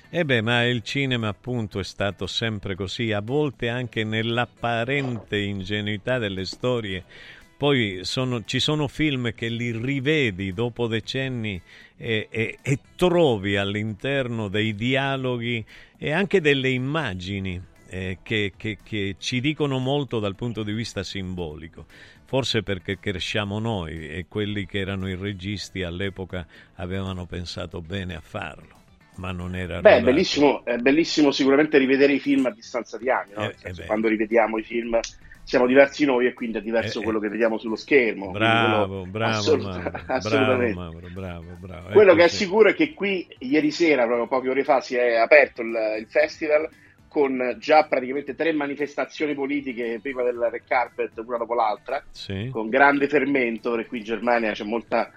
E 0.10 0.26
beh, 0.26 0.42
ma 0.42 0.64
il 0.66 0.84
cinema 0.84 1.30
appunto 1.30 1.80
è 1.80 1.84
stato 1.84 2.28
sempre 2.28 2.76
così, 2.76 3.12
a 3.12 3.22
volte 3.22 3.70
anche 3.70 4.04
nell'apparente 4.04 5.38
ingenuità 5.38 6.18
delle 6.20 6.46
storie. 6.46 7.04
Poi 7.58 8.00
sono- 8.04 8.44
ci 8.44 8.60
sono 8.60 8.88
film 8.88 9.34
che 9.34 9.48
li 9.48 9.72
rivedi 9.72 10.54
dopo 10.54 10.88
decenni 10.88 11.60
e, 11.98 12.28
e- 12.30 12.58
e 12.62 12.80
trovi 12.96 13.56
all'interno 13.56 14.50
dei 14.50 14.76
dialoghi 14.76 15.64
e 15.98 16.12
anche 16.12 16.42
delle 16.42 16.70
immagini 16.70 17.62
eh, 17.90 18.18
che, 18.24 18.54
che- 18.58 18.80
che 18.84 19.16
ci 19.20 19.40
dicono 19.40 19.78
molto 19.78 20.20
dal 20.20 20.36
punto 20.36 20.64
di 20.64 20.74
vista 20.74 21.04
simbolico. 21.04 21.86
Forse 22.26 22.64
perché 22.64 22.98
cresciamo 23.00 23.60
noi 23.60 24.10
e 24.10 24.26
quelli 24.28 24.66
che 24.66 24.80
erano 24.80 25.08
i 25.08 25.16
registi 25.16 25.84
all'epoca 25.84 26.46
avevano 26.76 27.26
pensato 27.26 27.82
bene 27.82 28.16
a 28.16 28.22
farlo, 28.22 28.76
ma 29.18 29.32
non 29.32 29.56
era 29.56 29.82
Beh, 29.82 30.02
bellissimo, 30.02 30.66
è 30.66 30.78
bellissimo 30.78 31.32
sicuramente 31.32 31.78
rivedere 31.78 32.14
i 32.14 32.20
film 32.20 32.46
a 32.48 32.52
distanza 32.52 32.98
di 32.98 33.10
anni, 33.10 33.34
no? 33.36 33.50
Eh, 33.50 33.54
senso, 33.56 33.68
eh 33.68 33.74
beh. 33.74 33.86
quando 33.86 34.08
rivediamo 34.08 34.58
i 34.58 34.64
film 34.64 35.00
siamo 35.46 35.68
diversi 35.68 36.06
noi 36.06 36.26
e 36.26 36.34
quindi 36.34 36.58
è 36.58 36.62
diverso 36.62 36.98
Eh, 36.98 37.02
eh. 37.02 37.04
quello 37.04 37.20
che 37.20 37.28
vediamo 37.30 37.58
sullo 37.58 37.76
schermo. 37.76 38.32
Bravo, 38.32 39.06
bravo, 39.06 39.32
assolut- 39.38 39.66
Mauro, 39.66 39.90
bravo, 40.06 40.14
assolutamente. 40.14 40.74
Mauro, 40.74 41.10
bravo, 41.10 41.56
bravo. 41.60 41.90
Quello 41.90 42.12
Ecco, 42.12 42.20
che 42.20 42.24
è 42.26 42.28
sì. 42.30 42.38
sicuro 42.38 42.70
è 42.70 42.74
che 42.74 42.94
qui 42.94 43.28
ieri 43.40 43.70
sera, 43.72 44.06
proprio 44.06 44.28
poche 44.28 44.50
ore 44.50 44.64
fa, 44.64 44.80
si 44.82 44.96
è 44.96 45.16
aperto 45.16 45.62
il, 45.62 45.76
il 46.00 46.08
festival 46.08 46.68
con 47.14 47.56
già 47.60 47.84
praticamente 47.86 48.34
tre 48.34 48.52
manifestazioni 48.54 49.36
politiche 49.36 50.00
prima 50.02 50.24
del 50.24 50.36
red 50.52 50.64
carpet, 50.68 51.12
una 51.24 51.38
dopo 51.38 51.54
l'altra, 51.54 52.04
Sì. 52.10 52.50
con 52.52 52.70
grande 52.70 53.08
fermento, 53.08 53.70
perché 53.72 53.88
qui 53.88 54.00
in 54.00 54.04
Germania 54.04 54.52
c'è 54.54 54.64
molta, 54.64 55.12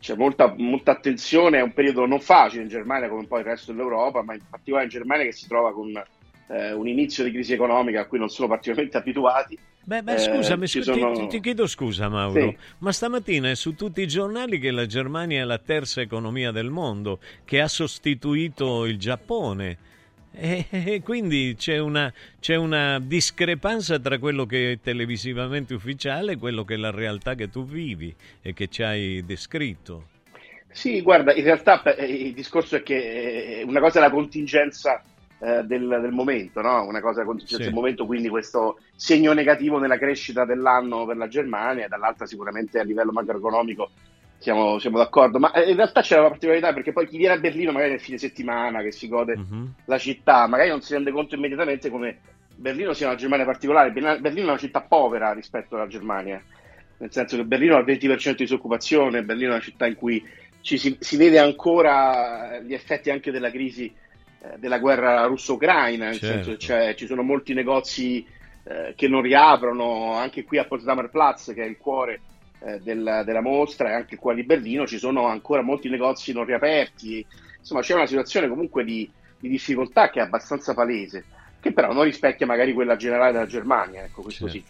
c'è 0.00 0.14
molta, 0.14 0.54
molta 0.56 0.92
attenzione, 0.92 1.58
è 1.58 1.62
un 1.62 1.74
periodo 1.74 2.06
non 2.06 2.20
facile 2.20 2.62
in 2.62 2.68
Germania 2.68 3.10
come 3.10 3.26
poi 3.26 3.40
il 3.40 3.44
resto 3.46 3.72
dell'Europa, 3.72 4.22
ma 4.22 4.32
in 4.32 4.40
particolare 4.48 4.84
in 4.84 4.90
Germania 4.90 5.26
che 5.26 5.32
si 5.32 5.46
trova 5.46 5.74
con 5.74 5.92
eh, 6.48 6.72
un 6.72 6.88
inizio 6.88 7.22
di 7.22 7.32
crisi 7.32 7.52
economica 7.52 8.00
a 8.00 8.06
cui 8.06 8.18
non 8.18 8.28
sono 8.30 8.48
particolarmente 8.48 8.96
abituati. 8.96 9.58
Beh, 9.84 10.02
beh, 10.02 10.14
Eh, 10.14 10.18
scusami, 10.18 10.66
ci 10.66 10.80
scu- 10.82 10.94
ti- 10.94 11.00
sono- 11.00 11.12
ti, 11.12 11.26
ti 11.26 11.40
chiedo 11.40 11.66
scusa 11.66 12.08
Mauro, 12.08 12.40
Sì. 12.50 12.56
ma 12.78 12.92
stamattina 12.92 13.50
è 13.50 13.54
su 13.54 13.74
tutti 13.74 14.00
i 14.00 14.06
giornali 14.08 14.58
che 14.58 14.70
la 14.70 14.86
Germania 14.86 15.42
è 15.42 15.44
la 15.44 15.58
terza 15.58 16.00
economia 16.00 16.50
del 16.50 16.70
mondo, 16.70 17.18
che 17.44 17.60
ha 17.60 17.68
sostituito 17.68 18.86
il 18.86 18.98
Giappone. 18.98 19.78
E, 20.38 20.66
e 20.70 21.02
quindi 21.02 21.54
c'è 21.56 21.78
una, 21.78 22.12
c'è 22.38 22.56
una 22.56 23.00
discrepanza 23.00 23.98
tra 23.98 24.18
quello 24.18 24.44
che 24.44 24.72
è 24.72 24.80
televisivamente 24.80 25.72
ufficiale 25.72 26.32
e 26.32 26.36
quello 26.36 26.62
che 26.64 26.74
è 26.74 26.76
la 26.76 26.90
realtà 26.90 27.34
che 27.34 27.48
tu 27.48 27.64
vivi 27.64 28.14
e 28.42 28.52
che 28.52 28.68
ci 28.68 28.82
hai 28.82 29.24
descritto. 29.24 30.10
Sì, 30.70 31.00
guarda, 31.00 31.32
in 31.34 31.44
realtà 31.44 31.82
eh, 31.94 32.04
il 32.04 32.34
discorso 32.34 32.76
è 32.76 32.82
che 32.82 33.60
eh, 33.60 33.62
una 33.64 33.80
cosa 33.80 33.98
è 33.98 34.02
la 34.02 34.10
contingenza 34.10 35.02
eh, 35.38 35.62
del, 35.64 35.86
del 36.02 36.12
momento, 36.12 36.60
no? 36.60 36.84
Una 36.84 37.00
cosa 37.00 37.20
è 37.20 37.24
la 37.24 37.30
contingenza 37.30 37.64
Sì. 37.64 37.64
del 37.64 37.72
momento, 37.72 38.04
quindi 38.04 38.28
questo 38.28 38.78
segno 38.94 39.32
negativo 39.32 39.78
nella 39.78 39.96
crescita 39.98 40.44
dell'anno 40.44 41.06
per 41.06 41.16
la 41.16 41.28
Germania, 41.28 41.88
dall'altra 41.88 42.26
sicuramente 42.26 42.78
a 42.78 42.82
livello 42.84 43.12
macroeconomico 43.12 43.90
siamo, 44.38 44.78
siamo 44.78 44.98
d'accordo, 44.98 45.38
ma 45.38 45.52
eh, 45.52 45.70
in 45.70 45.76
realtà 45.76 46.00
c'è 46.02 46.18
una 46.18 46.28
particolarità 46.28 46.72
perché 46.72 46.92
poi 46.92 47.06
chi 47.06 47.16
viene 47.16 47.34
a 47.34 47.38
Berlino 47.38 47.72
magari 47.72 47.92
nel 47.92 48.00
fine 48.00 48.18
settimana, 48.18 48.82
che 48.82 48.92
si 48.92 49.08
gode 49.08 49.36
Mhm. 49.36 49.72
la 49.86 49.98
città, 49.98 50.46
magari 50.46 50.68
non 50.68 50.82
si 50.82 50.92
rende 50.92 51.10
conto 51.10 51.34
immediatamente 51.34 51.90
come 51.90 52.20
Berlino 52.54 52.92
sia 52.92 53.06
una 53.08 53.16
Germania 53.16 53.44
particolare. 53.44 53.90
Berlino 53.92 54.46
è 54.46 54.50
una 54.50 54.58
città 54.58 54.82
povera 54.82 55.32
rispetto 55.32 55.74
alla 55.76 55.86
Germania, 55.86 56.42
nel 56.98 57.12
senso 57.12 57.36
che 57.36 57.44
Berlino 57.44 57.76
ha 57.76 57.80
il 57.80 57.84
20% 57.84 58.42
di 58.42 58.48
disoccupazione, 58.48 59.22
Berlino 59.24 59.50
è 59.50 59.54
una 59.54 59.62
città 59.62 59.86
in 59.86 59.94
cui 59.94 60.22
ci 60.60 60.78
si, 60.78 60.96
si 61.00 61.16
vede 61.16 61.38
ancora 61.38 62.58
gli 62.60 62.72
effetti 62.74 63.10
anche 63.10 63.30
della 63.30 63.50
crisi 63.50 63.94
eh, 64.38 64.58
della 64.58 64.78
guerra 64.78 65.24
russo-ucraina, 65.24 66.06
nel 66.06 66.20
Certo. 66.20 66.26
senso 66.26 66.50
che 66.52 66.56
c'è- 66.56 66.94
ci 66.94 67.06
sono 67.06 67.22
molti 67.22 67.54
negozi 67.54 68.26
eh, 68.64 68.94
che 68.96 69.08
non 69.08 69.22
riaprono, 69.22 70.14
anche 70.14 70.44
qui 70.44 70.58
a 70.58 70.64
Potsdamer 70.66 71.08
Platz, 71.08 71.52
che 71.54 71.62
è 71.62 71.66
il 71.66 71.76
cuore 71.76 72.20
eh, 72.66 72.80
del- 72.80 73.22
della 73.24 73.40
mostra, 73.40 73.90
e 73.90 73.92
anche 73.94 74.16
qua 74.16 74.34
di 74.34 74.42
Berlino 74.44 74.86
ci 74.86 74.98
sono 74.98 75.26
ancora 75.26 75.62
molti 75.62 75.88
negozi 75.88 76.32
non 76.32 76.44
riaperti. 76.44 77.24
Insomma, 77.58 77.80
c'è 77.80 77.94
una 77.94 78.06
situazione 78.06 78.48
comunque 78.48 78.84
di, 78.84 79.10
di 79.38 79.48
difficoltà 79.48 80.10
che 80.10 80.20
è 80.20 80.22
abbastanza 80.22 80.74
palese, 80.74 81.26
che 81.60 81.72
però 81.72 81.92
non 81.92 82.04
rispecchia 82.04 82.46
magari 82.46 82.72
quella 82.72 82.96
generale 82.96 83.32
della 83.32 83.46
Germania, 83.46 84.04
ecco, 84.04 84.22
questo 84.22 84.48
sì. 84.48 84.64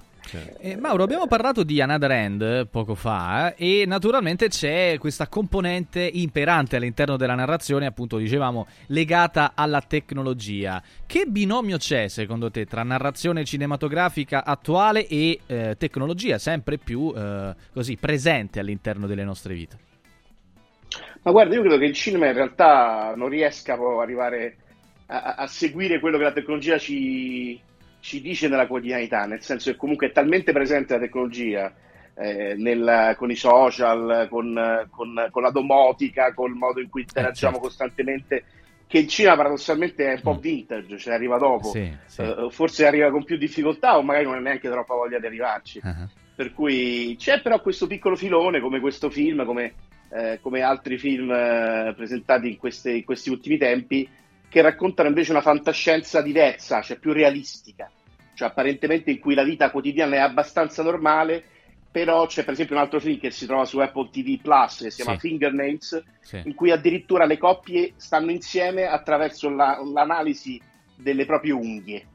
Eh, 0.59 0.77
Mauro, 0.77 1.05
abbiamo 1.05 1.27
parlato 1.27 1.63
di 1.63 1.81
Another 1.81 2.11
End 2.11 2.43
eh, 2.43 2.67
poco 2.67 2.95
fa 2.95 3.55
eh, 3.55 3.83
e 3.83 3.87
naturalmente 3.87 4.49
c'è 4.49 4.97
questa 4.99 5.29
componente 5.29 6.01
imperante 6.01 6.77
all'interno 6.77 7.17
della 7.17 7.35
narrazione, 7.35 7.87
appunto 7.87 8.17
dicevamo, 8.17 8.67
legata 8.87 9.53
alla 9.55 9.81
tecnologia. 9.81 10.83
Che 11.07 11.27
binomio 11.27 11.77
c'è 11.77 12.09
secondo 12.09 12.51
te 12.51 12.65
tra 12.65 12.83
narrazione 12.83 13.45
cinematografica 13.45 14.45
attuale 14.45 15.07
e 15.07 15.41
eh, 15.47 15.77
tecnologia 15.79 16.39
sempre 16.39 16.79
più 16.79 17.13
eh, 17.17 17.55
così 17.73 17.97
presente 17.97 18.59
all'interno 18.59 19.07
delle 19.07 19.25
nostre 19.25 19.55
vite? 19.55 19.79
Ma 21.23 21.31
guarda, 21.31 21.55
io 21.55 21.61
credo 21.61 21.79
che 21.79 21.85
il 21.85 21.93
cinema 21.93 22.27
in 22.27 22.35
realtà 22.35 23.15
non 23.17 23.29
riesca 23.29 23.75
ad 23.75 23.81
arrivare 23.81 24.57
a, 25.07 25.23
a- 25.23 25.35
a 25.35 25.47
seguire 25.47 25.99
quello 26.01 26.19
che 26.19 26.25
la 26.25 26.33
tecnologia 26.33 26.79
ci, 26.79 27.61
ci 28.07 28.21
dice 28.21 28.47
nella 28.47 28.69
quotidianità, 28.69 29.27
nel 29.27 29.43
senso 29.43 29.73
che 29.73 29.77
comunque 29.77 30.07
è 30.07 30.13
talmente 30.13 30.53
presente 30.53 30.95
la 30.95 31.01
tecnologia 31.01 31.75
eh, 32.15 32.55
nel- 32.57 33.15
con 33.19 33.31
i 33.33 33.35
social, 33.35 34.29
con, 34.31 34.87
con- 34.91 35.29
con 35.31 35.43
la 35.43 35.51
domotica, 35.51 36.33
col 36.33 36.53
modo 36.55 36.81
in 36.81 36.89
cui 36.89 37.01
interagiamo 37.03 37.55
certo. 37.55 37.69
costantemente, 37.69 38.45
che 38.87 38.99
il 38.99 39.09
cinema 39.09 39.35
paradossalmente 39.37 40.07
è 40.07 40.15
un 40.15 40.21
po' 40.21 40.39
vintage, 40.39 40.97
cioè 40.99 41.15
arriva 41.15 41.37
dopo. 41.37 41.69
Mm. 41.69 41.73
Sì, 41.73 41.97
sì. 42.07 42.23
Eh, 42.23 42.47
forse 42.51 42.87
arriva 42.87 43.11
con 43.11 43.25
più 43.25 43.37
difficoltà 43.37 43.99
o 43.99 44.03
magari 44.03 44.25
non 44.25 44.35
ha 44.35 44.39
neanche 44.39 44.71
troppa 44.71 44.95
voglia 44.95 45.19
di 45.19 45.27
arrivarci. 45.27 45.81
Ah, 45.83 46.09
Per 46.37 46.55
cui 46.55 47.17
c'è 47.19 47.43
però 47.43 47.61
questo 47.61 47.89
piccolo 47.89 48.15
filone, 48.15 48.61
come 48.61 48.79
questo 48.79 49.11
film, 49.11 49.45
come, 49.45 49.75
eh, 50.11 50.39
come 50.41 50.63
altri 50.63 50.97
film 50.97 51.31
eh, 51.33 51.93
presentati 51.97 52.49
in, 52.49 52.57
queste- 52.57 52.93
in 52.93 53.05
questi 53.05 53.31
ultimi 53.31 53.59
tempi, 53.59 54.09
che 54.49 54.63
raccontano 54.63 55.09
invece 55.09 55.33
una 55.33 55.43
fantascienza 55.43 56.23
diversa, 56.23 56.81
cioè 56.81 56.99
più 56.99 57.13
realistica, 57.13 57.91
cioè 58.37 58.49
apparentemente 58.49 59.11
in 59.11 59.19
cui 59.19 59.35
la 59.35 59.43
vita 59.43 59.71
quotidiana 59.71 60.17
è 60.17 60.19
abbastanza 60.19 60.83
normale, 60.83 61.43
però 61.91 62.27
c'è 62.27 62.45
per 62.45 62.53
esempio 62.53 62.77
un 62.77 62.83
altro 62.83 63.01
film 63.01 63.19
che 63.19 63.31
si 63.31 63.47
trova 63.47 63.65
su 63.65 63.79
Apple 63.79 64.11
TV 64.13 64.39
Plus, 64.41 64.83
che 64.83 64.91
si 64.91 65.03
chiama 65.03 65.19
Sì. 65.19 65.29
Fingernails, 65.29 66.03
Sì. 66.21 66.43
in 66.45 66.55
cui 66.55 66.71
addirittura 66.71 67.25
le 67.25 67.39
coppie 67.39 67.95
stanno 67.97 68.31
insieme 68.31 68.85
attraverso 68.85 69.49
la- 69.49 69.81
l'analisi 69.83 70.61
delle 70.95 71.25
proprie 71.25 71.53
unghie. 71.53 72.07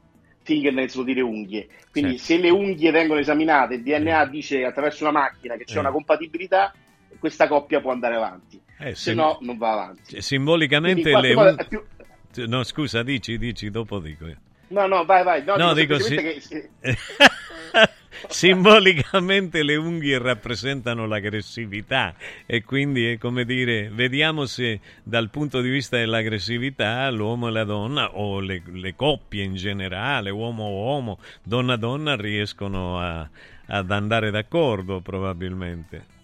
Fingernails 0.44 0.94
vuol 0.94 1.06
dire 1.06 1.20
unghie. 1.20 1.68
Quindi 1.90 2.18
Certo. 2.18 2.24
se 2.24 2.38
le 2.38 2.50
unghie 2.50 2.90
vengono 2.92 3.18
esaminate, 3.20 3.74
il 3.74 3.82
DNA 3.82 4.26
dice 4.26 4.64
attraverso 4.64 5.02
una 5.04 5.12
macchina 5.12 5.56
che 5.56 5.64
c'è 5.64 5.78
una 5.80 5.90
compatibilità, 5.90 6.72
questa 7.18 7.46
coppia 7.48 7.80
può 7.80 7.90
andare 7.92 8.14
avanti. 8.16 8.60
Eh, 8.78 8.94
se 8.94 9.10
sim- 9.10 9.16
no, 9.16 9.38
non 9.42 9.56
va 9.58 9.72
avanti. 9.72 10.20
Simbolicamente 10.22 11.10
le... 11.10 11.10
qualche 11.10 11.28
un- 11.34 11.34
modo 11.44 11.56
è 11.58 11.66
più- 11.66 12.46
No, 12.46 12.62
scusa, 12.64 13.02
dici, 13.02 13.36
dici, 13.36 13.70
dopo 13.70 13.98
dico. 13.98 14.26
No, 14.72 14.86
no, 14.86 15.04
vai, 15.04 15.22
vai. 15.22 15.44
No, 15.44 15.56
No, 15.56 15.74
dico 15.74 15.96
dico 15.96 16.08
sì. 16.08 16.16
che- 16.16 16.68
simbolicamente 18.28 19.62
le 19.62 19.76
unghie 19.76 20.18
rappresentano 20.18 21.06
l'aggressività 21.06 22.14
e 22.46 22.62
quindi 22.62 23.06
è 23.06 23.18
come 23.18 23.44
dire, 23.44 23.90
vediamo 23.92 24.46
se 24.46 24.80
dal 25.02 25.28
punto 25.30 25.60
di 25.60 25.68
vista 25.68 25.96
dell'aggressività 25.96 27.10
l'uomo 27.10 27.48
e 27.48 27.50
la 27.50 27.64
donna 27.64 28.16
o 28.16 28.40
le, 28.40 28.62
le 28.72 28.94
coppie 28.94 29.42
in 29.42 29.54
generale, 29.54 30.30
uomo-uomo, 30.30 31.18
donna-donna 31.42 32.16
riescono 32.16 32.98
a, 33.00 33.28
ad 33.66 33.90
andare 33.90 34.30
d'accordo 34.30 35.00
probabilmente. 35.00 36.20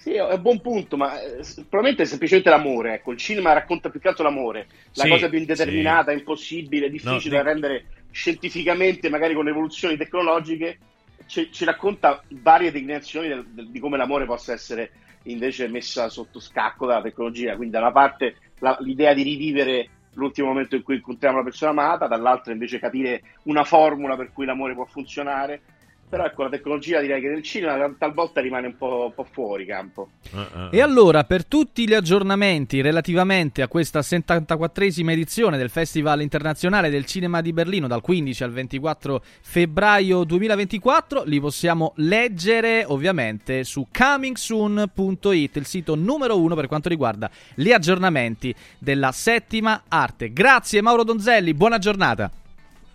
Sì, 0.00 0.14
è 0.14 0.32
un 0.32 0.40
buon 0.40 0.62
punto, 0.62 0.96
ma 0.96 1.20
eh, 1.20 1.42
probabilmente 1.68 2.04
è 2.04 2.06
semplicemente 2.06 2.48
l'amore. 2.48 2.94
Ecco, 2.94 3.12
il 3.12 3.18
cinema 3.18 3.52
racconta 3.52 3.90
più 3.90 4.00
che 4.00 4.08
altro 4.08 4.24
l'amore, 4.24 4.66
la 4.94 5.02
Sì, 5.04 5.10
cosa 5.10 5.28
più 5.28 5.38
indeterminata, 5.38 6.10
sì. 6.10 6.16
impossibile, 6.18 6.88
difficile 6.88 7.36
No, 7.36 7.42
da 7.42 7.50
rendere 7.50 7.84
scientificamente, 8.10 9.10
magari 9.10 9.34
con 9.34 9.44
le 9.44 9.50
evoluzioni 9.50 9.98
tecnologiche. 9.98 10.78
Ci, 11.26 11.52
ci 11.52 11.64
racconta 11.66 12.24
varie 12.30 12.72
declinazioni 12.72 13.28
del- 13.28 13.46
del- 13.50 13.70
di 13.70 13.78
come 13.78 13.98
l'amore 13.98 14.24
possa 14.24 14.54
essere 14.54 14.90
invece 15.24 15.68
messa 15.68 16.08
sotto 16.08 16.40
scacco 16.40 16.86
dalla 16.86 17.02
tecnologia. 17.02 17.54
Quindi, 17.56 17.74
da 17.74 17.80
una 17.80 17.92
parte 17.92 18.36
la- 18.60 18.78
l'idea 18.80 19.12
di 19.12 19.22
rivivere 19.22 19.90
l'ultimo 20.14 20.48
momento 20.48 20.76
in 20.76 20.82
cui 20.82 20.94
incontriamo 20.94 21.36
la 21.36 21.44
persona 21.44 21.72
amata, 21.72 22.06
dall'altra 22.06 22.52
invece 22.54 22.78
capire 22.78 23.20
una 23.44 23.64
formula 23.64 24.16
per 24.16 24.32
cui 24.32 24.46
l'amore 24.46 24.72
può 24.72 24.86
funzionare. 24.86 25.60
Però 26.10 26.24
ecco, 26.24 26.42
la 26.42 26.48
tecnologia 26.48 26.98
direi 26.98 27.20
che 27.20 27.28
nel 27.28 27.42
cinema 27.44 27.94
talvolta 27.96 28.40
rimane 28.40 28.66
un 28.66 28.76
po', 28.76 29.04
un 29.06 29.14
po' 29.14 29.24
fuori 29.30 29.64
campo. 29.64 30.08
E 30.72 30.80
allora, 30.80 31.22
per 31.22 31.44
tutti 31.44 31.86
gli 31.86 31.94
aggiornamenti 31.94 32.80
relativamente 32.80 33.62
a 33.62 33.68
questa 33.68 34.00
74esima 34.00 35.10
edizione 35.10 35.56
del 35.56 35.70
Festival 35.70 36.20
Internazionale 36.20 36.90
del 36.90 37.04
Cinema 37.04 37.40
di 37.40 37.52
Berlino 37.52 37.86
dal 37.86 38.00
15 38.00 38.42
al 38.42 38.50
24 38.50 39.22
febbraio 39.40 40.24
2024, 40.24 41.22
li 41.26 41.38
possiamo 41.38 41.92
leggere 41.98 42.84
ovviamente 42.84 43.62
su 43.62 43.86
comingsoon.it, 43.96 45.56
il 45.56 45.66
sito 45.66 45.94
numero 45.94 46.40
uno 46.40 46.56
per 46.56 46.66
quanto 46.66 46.88
riguarda 46.88 47.30
gli 47.54 47.70
aggiornamenti 47.70 48.52
della 48.78 49.12
settima 49.12 49.84
arte. 49.86 50.32
Grazie 50.32 50.82
Mauro 50.82 51.04
Donzelli, 51.04 51.54
buona 51.54 51.78
giornata. 51.78 52.28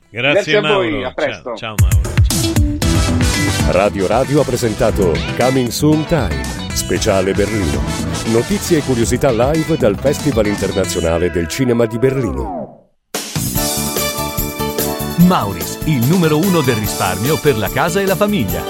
Grazie, 0.10 0.34
Grazie 0.34 0.58
a 0.58 0.62
voi, 0.62 0.92
Mauro. 0.92 1.08
a 1.08 1.14
presto. 1.14 1.56
Ciao, 1.56 1.76
ciao 1.76 1.90
Mauro. 1.90 2.74
Radio 3.68 4.06
Radio 4.06 4.42
ha 4.42 4.44
presentato 4.44 5.12
Coming 5.38 5.70
Soon 5.70 6.06
Time, 6.06 6.44
speciale 6.74 7.34
Berlino. 7.34 7.82
Notizie 8.28 8.78
e 8.78 8.82
curiosità 8.82 9.32
live 9.32 9.76
dal 9.76 9.98
Festival 9.98 10.46
internazionale 10.46 11.32
del 11.32 11.48
cinema 11.48 11.86
di 11.86 11.98
Berlino. 11.98 12.92
Mauris, 15.28 15.80
il 15.86 16.06
numero 16.06 16.38
uno 16.38 16.62
del 16.62 16.76
risparmio 16.76 17.40
per 17.40 17.58
la 17.58 17.70
casa 17.70 18.00
e 18.00 18.06
la 18.06 18.16
famiglia. 18.16 18.64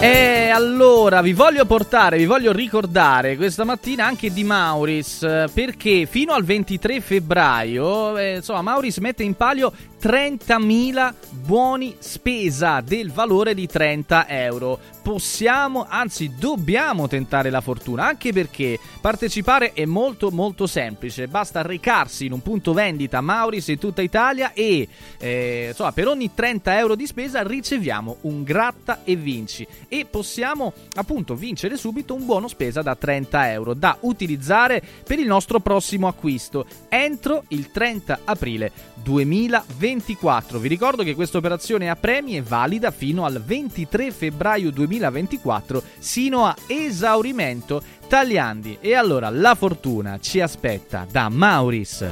E 0.00 0.48
allora 0.48 1.20
vi 1.22 1.32
voglio 1.32 1.64
portare, 1.64 2.16
vi 2.16 2.24
voglio 2.24 2.52
ricordare 2.52 3.36
questa 3.36 3.64
mattina 3.64 4.06
anche 4.06 4.32
di 4.32 4.44
Mauris, 4.44 5.24
eh, 5.24 5.46
perché 5.52 6.06
fino 6.06 6.32
al 6.32 6.44
23 6.44 7.00
febbraio, 7.00 8.16
eh, 8.16 8.36
insomma, 8.36 8.62
Mauris 8.62 8.98
mette 8.98 9.24
in 9.24 9.34
palio 9.34 9.72
30.000 10.00 11.14
buoni 11.30 11.96
spesa 11.98 12.80
del 12.80 13.10
valore 13.10 13.54
di 13.54 13.66
30 13.66 14.28
euro. 14.28 14.78
Possiamo, 15.02 15.86
anzi 15.88 16.34
dobbiamo 16.38 17.08
tentare 17.08 17.48
la 17.50 17.60
fortuna, 17.60 18.06
anche 18.06 18.32
perché 18.32 18.78
partecipare 19.00 19.72
è 19.72 19.86
molto 19.86 20.30
molto 20.30 20.66
semplice, 20.66 21.28
basta 21.28 21.62
recarsi 21.62 22.26
in 22.26 22.32
un 22.32 22.42
punto 22.42 22.74
vendita 22.74 23.22
Mauris 23.22 23.68
in 23.68 23.78
tutta 23.78 24.02
Italia 24.02 24.52
e 24.52 24.86
eh, 25.18 25.66
insomma, 25.70 25.92
per 25.92 26.08
ogni 26.08 26.32
30 26.34 26.78
euro 26.78 26.94
di 26.94 27.06
spesa 27.06 27.42
riceviamo 27.42 28.18
un 28.22 28.42
gratta 28.42 29.00
e 29.02 29.16
vinci. 29.16 29.66
E 29.88 30.04
possiamo 30.04 30.74
appunto 30.94 31.34
vincere 31.34 31.76
subito 31.76 32.14
un 32.14 32.26
buono 32.26 32.46
spesa 32.46 32.82
da 32.82 32.94
30 32.94 33.52
euro 33.52 33.74
da 33.74 33.96
utilizzare 34.00 34.82
per 35.04 35.18
il 35.18 35.26
nostro 35.26 35.58
prossimo 35.60 36.06
acquisto. 36.06 36.66
Entro 36.88 37.44
il 37.48 37.70
30 37.70 38.20
aprile 38.24 38.70
2024. 39.88 40.58
Vi 40.58 40.68
ricordo 40.68 41.02
che 41.02 41.14
questa 41.14 41.38
operazione 41.38 41.88
a 41.88 41.96
premi 41.96 42.34
è 42.34 42.42
valida 42.42 42.90
fino 42.90 43.24
al 43.24 43.42
23 43.42 44.10
febbraio 44.10 44.70
2024 44.70 45.82
sino 45.98 46.44
a 46.44 46.54
esaurimento 46.66 47.82
tagliandi. 48.06 48.78
E 48.80 48.94
allora 48.94 49.30
la 49.30 49.54
fortuna 49.54 50.18
ci 50.20 50.40
aspetta 50.40 51.06
da 51.10 51.28
Mauris. 51.28 52.06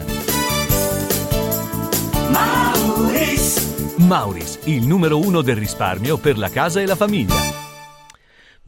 Mauris, 3.97 4.61
il 4.65 4.87
numero 4.87 5.19
uno 5.19 5.43
del 5.43 5.57
risparmio 5.57 6.17
per 6.17 6.39
la 6.39 6.49
casa 6.49 6.81
e 6.81 6.87
la 6.87 6.95
famiglia. 6.95 7.66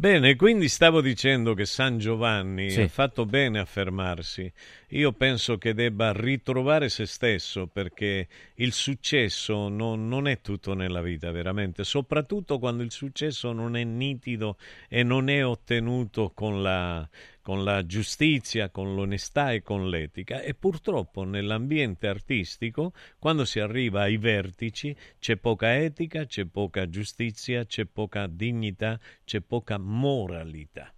Bene, 0.01 0.37
quindi 0.37 0.69
stavo 0.69 1.01
dicendo 1.01 1.55
che 1.55 1.65
San 1.65 1.99
Giovanni 1.99 2.71
Sì. 2.71 2.83
ha 2.83 2.87
fatto 2.89 3.27
bene 3.27 3.59
a 3.59 3.65
fermarsi. 3.65 4.49
Io 4.91 5.11
penso 5.11 5.59
che 5.59 5.75
debba 5.75 6.13
ritrovare 6.13 6.89
se 6.89 7.05
stesso 7.05 7.67
perché 7.67 8.29
il 8.55 8.73
successo 8.73 9.69
non, 9.69 10.07
non 10.07 10.29
è 10.29 10.41
tutto 10.41 10.75
nella 10.75 11.03
vita, 11.03 11.33
veramente, 11.33 11.83
soprattutto 11.83 12.61
quando 12.61 12.85
il 12.85 12.93
successo 12.93 13.51
non 13.51 13.75
è 13.75 13.83
nitido 13.83 14.57
e 14.89 15.03
non 15.03 15.29
è 15.29 15.45
ottenuto 15.45 16.31
con 16.33 16.63
la, 16.63 17.07
con 17.49 17.65
la 17.65 17.87
giustizia, 17.87 18.69
con 18.69 18.95
l'onestà 18.95 19.53
e 19.53 19.63
con 19.63 19.89
l'etica. 19.89 20.43
E 20.43 20.53
purtroppo 20.53 21.25
nell'ambiente 21.25 22.07
artistico, 22.07 22.93
quando 23.19 23.47
si 23.47 23.59
arriva 23.59 24.03
ai 24.03 24.19
vertici, 24.19 24.95
c'è 25.19 25.39
poca 25.39 25.75
etica, 25.79 26.27
c'è 26.27 26.45
poca 26.45 26.91
giustizia, 26.91 27.65
c'è 27.65 27.87
poca 27.87 28.27
dignità, 28.27 29.01
c'è 29.25 29.41
poca 29.41 29.79
moralità. 29.79 30.93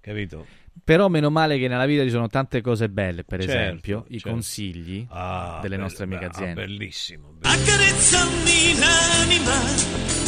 Capito? 0.00 0.44
Però 0.84 1.08
meno 1.08 1.30
male 1.30 1.56
che 1.58 1.66
nella 1.66 1.86
vita 1.86 2.02
ci 2.02 2.10
sono 2.10 2.28
tante 2.28 2.60
cose 2.60 2.90
belle, 2.90 3.24
per 3.24 3.40
Certo, 3.40 3.58
esempio 3.58 4.04
i 4.08 4.18
certo. 4.18 4.28
consigli 4.28 5.06
Ah, 5.08 5.60
delle 5.62 5.76
bello, 5.76 5.82
nostre 5.84 6.04
amiche 6.04 6.26
bello, 6.26 6.32
aziende. 6.32 6.60
bellissimo. 6.66 7.38
Accarezzami 7.40 8.78
l'anima 8.78 10.27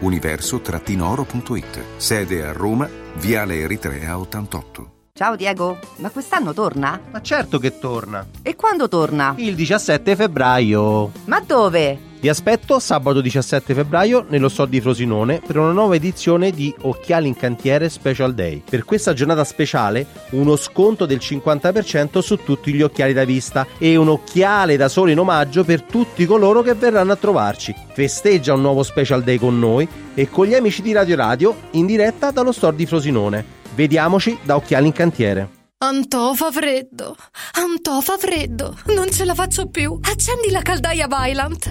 Universo-oro.it. 0.00 1.82
Sede 1.96 2.44
a 2.44 2.52
Roma, 2.52 2.88
Viale 3.14 3.60
Eritrea 3.60 4.18
88. 4.18 4.92
Ciao 5.12 5.34
Diego, 5.34 5.78
ma 5.96 6.10
quest'anno 6.10 6.52
torna? 6.52 7.00
Ma 7.10 7.20
certo 7.20 7.58
che 7.58 7.80
torna. 7.80 8.24
E 8.40 8.54
quando 8.54 8.86
torna? 8.88 9.34
Il 9.36 9.56
17 9.56 10.14
febbraio. 10.14 11.10
Ma 11.24 11.40
dove? 11.40 12.07
Vi 12.20 12.28
aspetto 12.28 12.80
sabato 12.80 13.20
17 13.20 13.74
febbraio 13.74 14.26
nello 14.28 14.48
store 14.48 14.68
di 14.68 14.80
Frosinone 14.80 15.40
per 15.46 15.56
una 15.56 15.70
nuova 15.70 15.94
edizione 15.94 16.50
di 16.50 16.74
Occhiali 16.80 17.28
in 17.28 17.36
Cantiere 17.36 17.88
Special 17.88 18.34
Day. 18.34 18.60
Per 18.68 18.84
questa 18.84 19.12
giornata 19.12 19.44
speciale 19.44 20.04
uno 20.30 20.56
sconto 20.56 21.06
del 21.06 21.18
50% 21.18 22.18
su 22.18 22.42
tutti 22.42 22.72
gli 22.72 22.82
occhiali 22.82 23.12
da 23.12 23.24
vista 23.24 23.64
e 23.78 23.94
un 23.94 24.08
occhiale 24.08 24.76
da 24.76 24.88
sole 24.88 25.12
in 25.12 25.20
omaggio 25.20 25.62
per 25.62 25.82
tutti 25.82 26.26
coloro 26.26 26.62
che 26.62 26.74
verranno 26.74 27.12
a 27.12 27.16
trovarci. 27.16 27.72
Festeggia 27.92 28.54
un 28.54 28.62
nuovo 28.62 28.82
Special 28.82 29.22
Day 29.22 29.38
con 29.38 29.56
noi 29.56 29.86
e 30.14 30.28
con 30.28 30.46
gli 30.46 30.54
amici 30.54 30.82
di 30.82 30.90
Radio 30.90 31.14
Radio 31.14 31.56
in 31.72 31.86
diretta 31.86 32.32
dallo 32.32 32.50
store 32.50 32.74
di 32.74 32.86
Frosinone. 32.86 33.44
Vediamoci 33.76 34.36
da 34.42 34.56
Occhiali 34.56 34.88
in 34.88 34.92
Cantiere. 34.92 35.50
Antò 35.78 36.34
fa 36.34 36.50
freddo, 36.50 37.14
Antò 37.52 38.00
fa 38.00 38.16
freddo, 38.18 38.76
non 38.86 39.08
ce 39.12 39.24
la 39.24 39.34
faccio 39.34 39.68
più. 39.68 39.96
Accendi 40.02 40.50
la 40.50 40.62
caldaia 40.62 41.06
Vylant. 41.06 41.70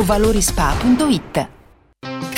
valorispa.it. 0.03 1.60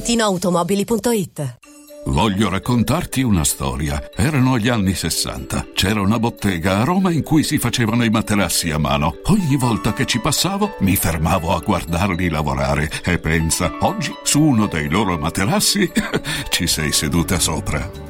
ValentinoAutomobili.it 0.00 1.58
Voglio 2.06 2.48
raccontarti 2.48 3.20
una 3.20 3.44
storia. 3.44 4.10
Erano 4.16 4.56
gli 4.56 4.68
anni 4.68 4.94
60. 4.94 5.68
C'era 5.74 6.00
una 6.00 6.18
bottega 6.18 6.78
a 6.78 6.84
Roma 6.84 7.10
in 7.10 7.22
cui 7.22 7.42
si 7.42 7.58
facevano 7.58 8.04
i 8.04 8.08
materassi 8.08 8.70
a 8.70 8.78
mano. 8.78 9.18
Ogni 9.26 9.56
volta 9.56 9.92
che 9.92 10.06
ci 10.06 10.18
passavo 10.18 10.76
mi 10.80 10.96
fermavo 10.96 11.54
a 11.54 11.60
guardarli 11.60 12.30
lavorare 12.30 12.90
e 13.04 13.18
pensa, 13.18 13.76
oggi 13.80 14.14
su 14.22 14.40
uno 14.40 14.66
dei 14.66 14.88
loro 14.88 15.18
materassi 15.18 15.92
ci 16.48 16.66
sei 16.66 16.92
seduta 16.92 17.38
sopra. 17.38 18.09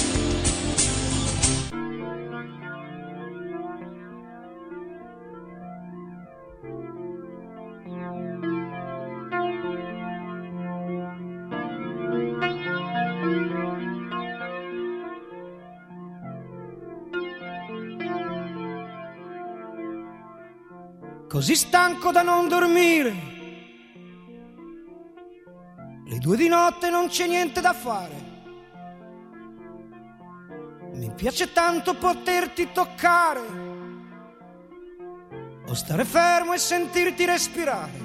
Così 21.41 21.55
stanco 21.55 22.11
da 22.11 22.21
non 22.21 22.47
dormire. 22.47 23.15
Le 26.05 26.17
due 26.19 26.37
di 26.37 26.47
notte 26.47 26.91
non 26.91 27.07
c'è 27.07 27.25
niente 27.25 27.61
da 27.61 27.73
fare. 27.73 28.13
Mi 30.93 31.11
piace 31.15 31.51
tanto 31.51 31.95
poterti 31.95 32.71
toccare. 32.71 33.41
O 35.67 35.73
stare 35.73 36.05
fermo 36.05 36.53
e 36.53 36.59
sentirti 36.59 37.25
respirare. 37.25 37.99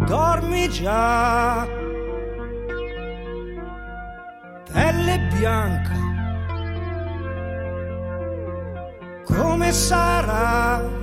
Dormi 0.00 0.68
già. 0.68 1.66
Pelle 4.70 5.18
bianca. 5.32 5.96
Come 9.24 9.72
sarà 9.72 11.00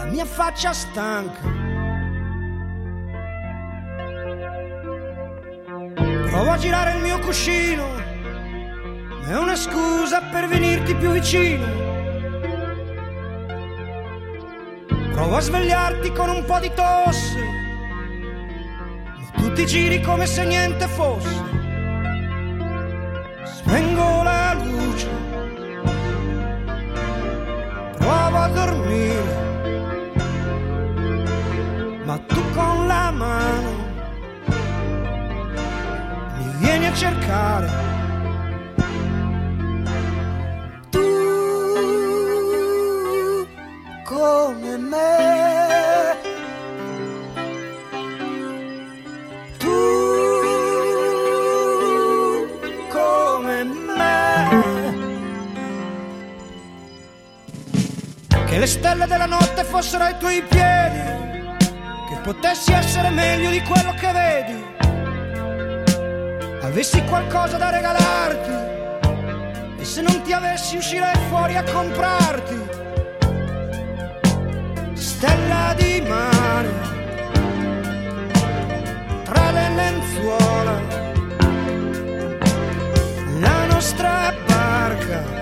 la 0.00 0.06
mia 0.06 0.24
faccia 0.24 0.72
stanca? 0.72 1.40
Provo 6.30 6.50
a 6.52 6.56
girare 6.56 6.92
il 6.96 7.02
mio 7.02 7.18
cuscino, 7.18 7.84
è 9.26 9.36
una 9.36 9.56
scusa 9.56 10.22
per 10.32 10.48
venirti 10.48 10.94
più 10.94 11.10
vicino. 11.10 11.66
Provo 15.12 15.36
a 15.36 15.40
svegliarti 15.40 16.12
con 16.12 16.30
un 16.30 16.44
po' 16.46 16.60
di 16.60 16.72
tosse, 16.74 17.38
ma 19.20 19.30
tu 19.36 19.52
ti 19.52 19.66
giri 19.66 20.00
come 20.00 20.24
se 20.24 20.44
niente 20.46 20.86
fosse. 20.86 21.48
Spengo 23.42 24.22
la 24.22 24.54
luce, 24.54 25.08
provo 27.98 28.36
a 28.38 28.48
dormire, 28.48 29.49
la 33.18 33.60
mi 36.36 36.52
vieni 36.58 36.86
a 36.86 36.92
cercare. 36.94 37.68
Tu 40.90 41.00
come 44.04 44.76
me. 44.78 46.16
Tu 49.58 49.68
come 52.88 53.64
me. 53.64 54.08
Che 58.46 58.58
le 58.58 58.66
stelle 58.66 59.06
della 59.06 59.26
notte 59.26 59.64
fossero 59.64 60.04
ai 60.04 60.16
tuoi 60.18 60.42
piedi 60.42 61.29
potessi 62.22 62.72
essere 62.72 63.10
meglio 63.10 63.50
di 63.50 63.60
quello 63.62 63.94
che 63.94 64.12
vedi, 64.12 64.64
avessi 66.62 67.02
qualcosa 67.04 67.56
da 67.56 67.70
regalarti. 67.70 68.68
E 69.78 69.84
se 69.84 70.02
non 70.02 70.20
ti 70.22 70.32
avessi 70.32 70.76
uscirei 70.76 71.16
fuori 71.28 71.56
a 71.56 71.62
comprarti. 71.62 72.78
Stella 74.92 75.74
di 75.76 76.04
mare, 76.06 76.72
tra 79.24 79.50
le 79.50 79.68
lenzuola, 79.70 80.80
la 83.40 83.66
nostra 83.66 84.34
barca 84.46 85.39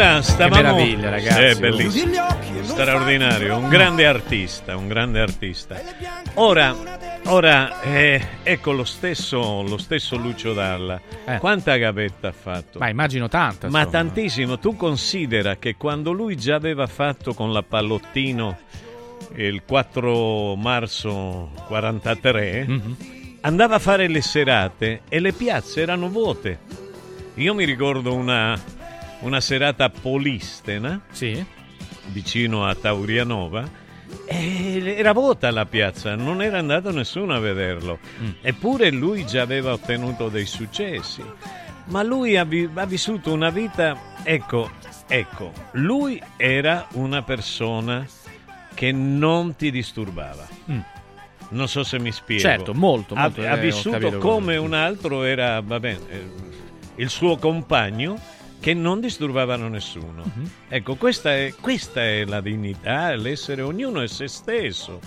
Allora, 0.00 0.22
stavamo... 0.22 0.62
meraviglia, 0.62 1.10
ragazzi. 1.10 1.40
È 1.40 1.54
bellissimo. 1.56 2.12
Straordinario, 2.62 3.58
un 3.58 3.68
grande 3.68 4.06
artista, 4.06 4.74
un 4.76 4.88
grande 4.88 5.20
artista. 5.20 5.78
Ora, 6.34 6.74
ora 7.26 7.82
eh, 7.82 8.26
ecco 8.42 8.72
lo 8.72 8.84
stesso, 8.84 9.62
lo 9.62 9.76
stesso 9.76 10.16
Lucio 10.16 10.54
Dalla. 10.54 10.98
Eh. 11.26 11.36
Quanta 11.36 11.76
gavetta 11.76 12.28
ha 12.28 12.32
fatto? 12.32 12.78
Ma 12.78 12.88
immagino 12.88 13.28
tanta. 13.28 13.68
Ma 13.68 13.84
tantissimo, 13.84 14.58
tu 14.58 14.74
considera 14.74 15.56
che 15.56 15.76
quando 15.76 16.12
lui 16.12 16.34
già 16.36 16.54
aveva 16.54 16.86
fatto 16.86 17.34
con 17.34 17.52
la 17.52 17.62
Pallottino 17.62 18.58
il 19.34 19.62
4 19.66 20.54
marzo 20.56 21.50
43, 21.66 22.64
Mhm. 22.66 22.96
andava 23.42 23.74
a 23.74 23.78
fare 23.78 24.08
le 24.08 24.22
serate 24.22 25.02
e 25.10 25.20
le 25.20 25.32
piazze 25.32 25.82
erano 25.82 26.08
vuote. 26.08 26.58
Io 27.34 27.54
mi 27.54 27.64
ricordo 27.64 28.14
una, 28.14 28.58
una 29.20 29.40
serata 29.40 29.84
a 29.84 29.90
Polistena, 29.90 31.00
vicino 32.12 32.66
a 32.66 32.74
Taurianova, 32.74 33.68
era 34.26 35.12
vuota 35.12 35.50
la 35.50 35.66
piazza, 35.66 36.14
non 36.16 36.42
era 36.42 36.58
andato 36.58 36.90
nessuno 36.90 37.34
a 37.34 37.38
vederlo. 37.38 37.98
Eppure 38.40 38.90
lui 38.90 39.24
già 39.26 39.42
aveva 39.42 39.72
ottenuto 39.72 40.28
dei 40.28 40.46
successi. 40.46 41.22
Ma 41.86 42.02
lui 42.02 42.36
ha, 42.36 42.44
vi- 42.44 42.68
ha 42.72 42.86
vissuto 42.86 43.32
una 43.32 43.50
vita, 43.50 43.96
ecco, 44.22 44.70
ecco, 45.08 45.52
lui 45.72 46.22
era 46.36 46.86
una 46.92 47.22
persona 47.22 48.06
che 48.74 48.92
non 48.92 49.56
ti 49.56 49.70
disturbava. 49.70 50.46
Mm. 50.70 50.78
Non 51.50 51.66
so 51.68 51.82
se 51.82 51.98
mi 51.98 52.12
spiego. 52.12 52.42
Certo, 52.42 52.74
molto, 52.74 53.14
Ha- 53.14 53.22
molto, 53.22 53.40
Ha, 53.40 53.44
eh, 53.44 53.52
ho 53.52 53.56
vissuto 53.60 54.18
come 54.18 54.56
un 54.56 54.72
altro 54.72 55.24
era, 55.24 55.60
va 55.60 55.80
bene, 55.80 55.98
eh, 56.08 56.30
il 56.96 57.08
suo 57.08 57.36
compagno 57.38 58.20
che 58.60 58.74
non 58.74 59.00
disturbavano 59.00 59.68
nessuno. 59.68 60.22
Mhm. 60.22 60.50
Ecco, 60.68 60.94
questa 60.96 61.34
è, 61.34 61.54
questa 61.60 62.02
è 62.02 62.24
la 62.24 62.40
dignità, 62.40 63.14
l'essere 63.16 63.62
ognuno 63.62 64.02
è 64.02 64.06
se 64.06 64.28
stesso 64.28 65.00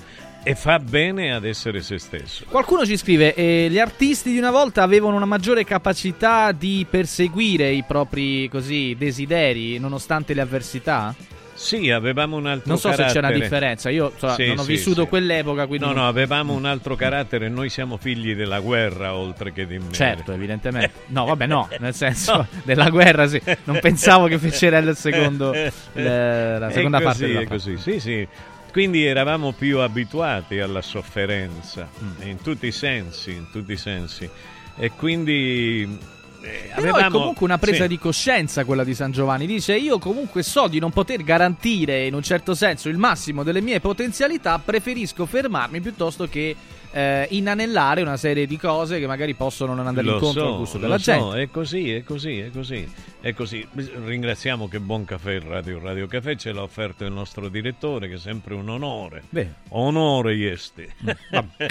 e 0.43 0.55
fa 0.55 0.77
bene 0.77 1.33
ad 1.33 1.45
essere 1.45 1.81
se 1.81 1.97
stesso. 1.97 2.45
Qualcuno 2.49 2.85
ci 2.85 2.97
scrive: 2.97 3.33
eh, 3.33 3.67
Gli 3.69 3.79
artisti 3.79 4.31
di 4.31 4.37
una 4.37 4.51
volta 4.51 4.83
avevano 4.83 5.15
una 5.15 5.25
maggiore 5.25 5.63
capacità 5.63 6.51
di 6.51 6.85
perseguire 6.89 7.71
i 7.71 7.83
propri 7.83 8.49
così 8.49 8.95
desideri 8.97 9.77
nonostante 9.79 10.33
le 10.33 10.41
avversità? 10.41 11.15
Sì, 11.55 11.91
avevamo 11.91 12.35
un 12.37 12.47
altro 12.47 12.63
Non 12.69 12.77
so 12.79 12.89
se 12.89 12.95
c'è 12.95 13.01
una 13.03 13.11
carattere. 13.11 13.39
differenza. 13.39 13.89
Io 13.89 14.11
insomma, 14.13 14.33
Sì, 14.33 14.47
non 14.47 14.57
ho 14.59 14.63
sì, 14.63 14.71
vissuto 14.71 15.01
sì. 15.03 15.07
quell'epoca, 15.07 15.67
quindi. 15.67 15.85
No, 15.85 15.91
no, 15.93 16.07
avevamo 16.07 16.53
un 16.53 16.65
altro 16.65 16.95
carattere, 16.95 17.47
noi 17.49 17.69
siamo 17.69 17.97
figli 17.97 18.33
della 18.35 18.59
guerra 18.59 19.13
oltre 19.15 19.53
che 19.53 19.67
di 19.67 19.77
me. 19.77 19.91
Certo, 19.91 20.31
evidentemente. 20.33 20.91
No, 21.13 21.25
vabbè, 21.25 21.45
no, 21.45 21.69
nel 21.79 21.93
senso 21.93 22.47
della 22.65 22.89
guerra, 22.89 23.27
sì. 23.27 23.41
Non 23.65 23.79
pensavo 23.79 24.27
che 24.27 24.39
fecera 24.39 24.77
il 24.79 24.95
secondo, 24.95 25.51
le- 25.93 26.59
la 26.59 26.71
seconda 26.71 26.97
così, 27.01 27.05
parte 27.05 27.27
della 27.27 27.39
è 27.41 27.45
così, 27.47 27.77
sì, 27.77 27.99
sì. 27.99 28.27
Quindi 28.71 29.05
eravamo 29.05 29.51
più 29.51 29.77
abituati 29.79 30.59
alla 30.59 30.81
sofferenza, 30.81 31.87
Mm. 32.03 32.27
in 32.27 32.41
tutti 32.41 32.65
i 32.65 32.71
sensi, 32.71 33.31
in 33.31 33.51
tutti 33.51 33.73
i 33.73 33.77
sensi. 33.77 34.27
E 34.75 34.89
quindi 34.97 35.99
eh, 36.43 36.71
Però 36.75 36.91
avevamo... 36.91 37.07
è 37.07 37.09
comunque 37.09 37.45
una 37.45 37.57
presa 37.57 37.83
sì. 37.83 37.87
di 37.87 37.97
coscienza 37.97 38.65
quella 38.65 38.83
di 38.83 38.93
San 38.93 39.11
Giovanni. 39.11 39.45
Dice: 39.45 39.75
Io 39.75 39.97
comunque 39.97 40.43
so 40.43 40.67
di 40.67 40.79
non 40.79 40.91
poter 40.91 41.23
garantire 41.23 42.05
in 42.05 42.13
un 42.13 42.21
certo 42.21 42.53
senso 42.53 42.89
il 42.89 42.97
massimo 42.97 43.43
delle 43.43 43.61
mie 43.61 43.79
potenzialità, 43.79 44.59
preferisco 44.59 45.25
fermarmi 45.25 45.79
piuttosto 45.79 46.27
che 46.27 46.55
eh, 46.93 47.27
inanellare 47.31 48.01
una 48.01 48.17
serie 48.17 48.45
di 48.45 48.57
cose 48.57 48.99
che 48.99 49.07
magari 49.07 49.33
possono 49.33 49.73
non 49.73 49.87
andare 49.87 50.05
Lo 50.05 50.13
incontro 50.13 50.41
so, 50.41 50.51
al 50.51 50.57
gusto 50.57 50.77
lo 50.77 50.83
della 50.83 50.97
so, 50.99 51.11
gente. 51.11 51.41
è 51.41 51.49
così, 51.49 51.91
è 51.91 52.03
così, 52.03 52.39
è 52.39 52.49
così, 52.51 52.87
è 53.19 53.33
così. 53.33 53.67
Ringraziamo 53.73 54.67
che 54.67 54.79
Buon 54.79 55.03
Caffè 55.05 55.31
il 55.33 55.41
Radio 55.41 55.79
Radio 55.79 56.05
Caffè 56.07 56.35
ce 56.35 56.51
l'ha 56.51 56.61
offerto 56.61 57.03
il 57.03 57.11
nostro 57.11 57.49
direttore, 57.49 58.07
che 58.07 58.15
è 58.15 58.19
sempre 58.19 58.53
un 58.53 58.69
onore. 58.69 59.23
Beh. 59.29 59.47
Onore 59.69 60.35
Iesti. 60.35 60.87
vabbè. 61.31 61.67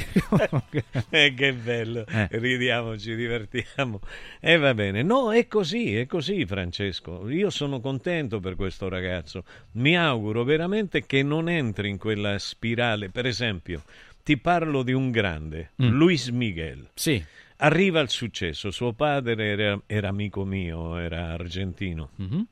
Eh, 1.11 1.35
che 1.35 1.53
bello, 1.53 2.05
Eh. 2.09 2.29
ridiamo, 2.31 2.99
ci 2.99 3.15
divertiamo. 3.15 4.01
E 4.41 4.57
va 4.57 4.75
bene. 4.75 5.03
No, 5.03 5.33
è 5.33 5.47
così, 5.47 5.97
è 5.97 6.07
così 6.07 6.45
Francesco. 6.47 7.29
Io 7.31 7.51
sono 7.51 7.81
contento 7.81 8.41
per 8.41 8.57
questo 8.57 8.89
ragazzo. 8.89 9.45
Mi 9.73 9.97
auguro 9.97 10.43
veramente 10.45 11.05
che 11.07 11.23
non 11.23 11.49
entri 11.49 11.89
in 11.91 11.99
quella 11.99 12.39
spirale. 12.39 13.11
Per 13.11 13.27
esempio, 13.27 13.83
ti 14.23 14.37
parlo 14.39 14.83
di 14.83 14.93
un 14.93 15.11
grande, 15.11 15.71
Mm. 15.83 15.89
Luis 15.89 16.29
Miguel. 16.29 16.89
Sì. 16.95 17.23
Arriva 17.59 18.01
al 18.01 18.09
successo, 18.09 18.71
suo 18.71 18.93
padre 18.93 19.45
era, 19.47 19.81
era 19.87 20.09
amico 20.09 20.45
mio, 20.45 20.97
era 20.99 21.31
argentino, 21.33 22.11
Mhm. 22.17 22.47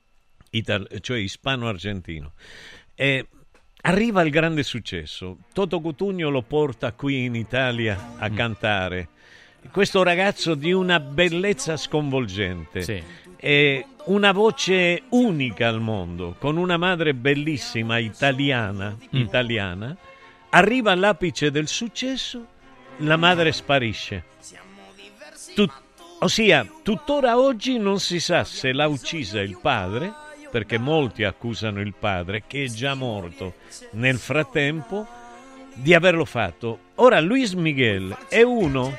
Ital- 0.51 0.89
cioè 1.01 1.19
ispano-argentino. 1.19 2.33
E 2.95 3.27
arriva 3.83 4.21
al 4.21 4.31
grande 4.31 4.63
successo. 4.65 5.39
Toto 5.53 5.81
Cutugno 5.81 6.29
lo 6.29 6.43
porta 6.43 6.93
qui 6.93 7.25
in 7.25 7.35
Italia 7.37 8.15
a 8.19 8.29
cantare. 8.31 9.09
Questo 9.71 10.03
ragazzo 10.03 10.55
di 10.55 10.73
una 10.73 10.99
bellezza 11.01 11.77
sconvolgente. 11.77 12.81
E 13.37 13.87
una 14.07 14.33
voce 14.33 15.03
unica 15.11 15.69
al 15.69 15.81
mondo, 15.81 16.35
con 16.39 16.57
una 16.57 16.77
madre 16.77 17.15
bellissima, 17.15 17.99
italiana, 17.99 18.97
italiana, 19.11 19.97
arriva 20.51 20.93
all'apice 20.93 21.51
del 21.51 21.69
successo, 21.69 22.47
la 22.99 23.17
madre 23.17 23.53
sparisce. 23.53 24.25
Tut- 25.55 25.83
ossia, 26.21 26.67
tuttora 26.83 27.39
oggi 27.39 27.79
non 27.79 27.99
si 27.99 28.21
sa 28.21 28.45
se 28.45 28.73
l'ha 28.73 28.87
uccisa 28.87 29.41
il 29.41 29.59
padre, 29.61 30.13
perché 30.51 30.79
molti 30.79 31.25
accusano 31.25 31.81
il 31.81 31.95
padre, 31.99 32.45
che 32.47 32.65
è 32.65 32.69
già 32.69 32.95
morto 32.95 33.55
nel 33.93 34.19
frattempo, 34.19 35.07
di 35.75 35.95
averlo 35.95 36.25
fatto. 36.25 36.79
Ora, 36.97 37.21
Luis 37.21 37.53
Miguel 37.53 38.17
è 38.29 38.43
uno 38.43 38.97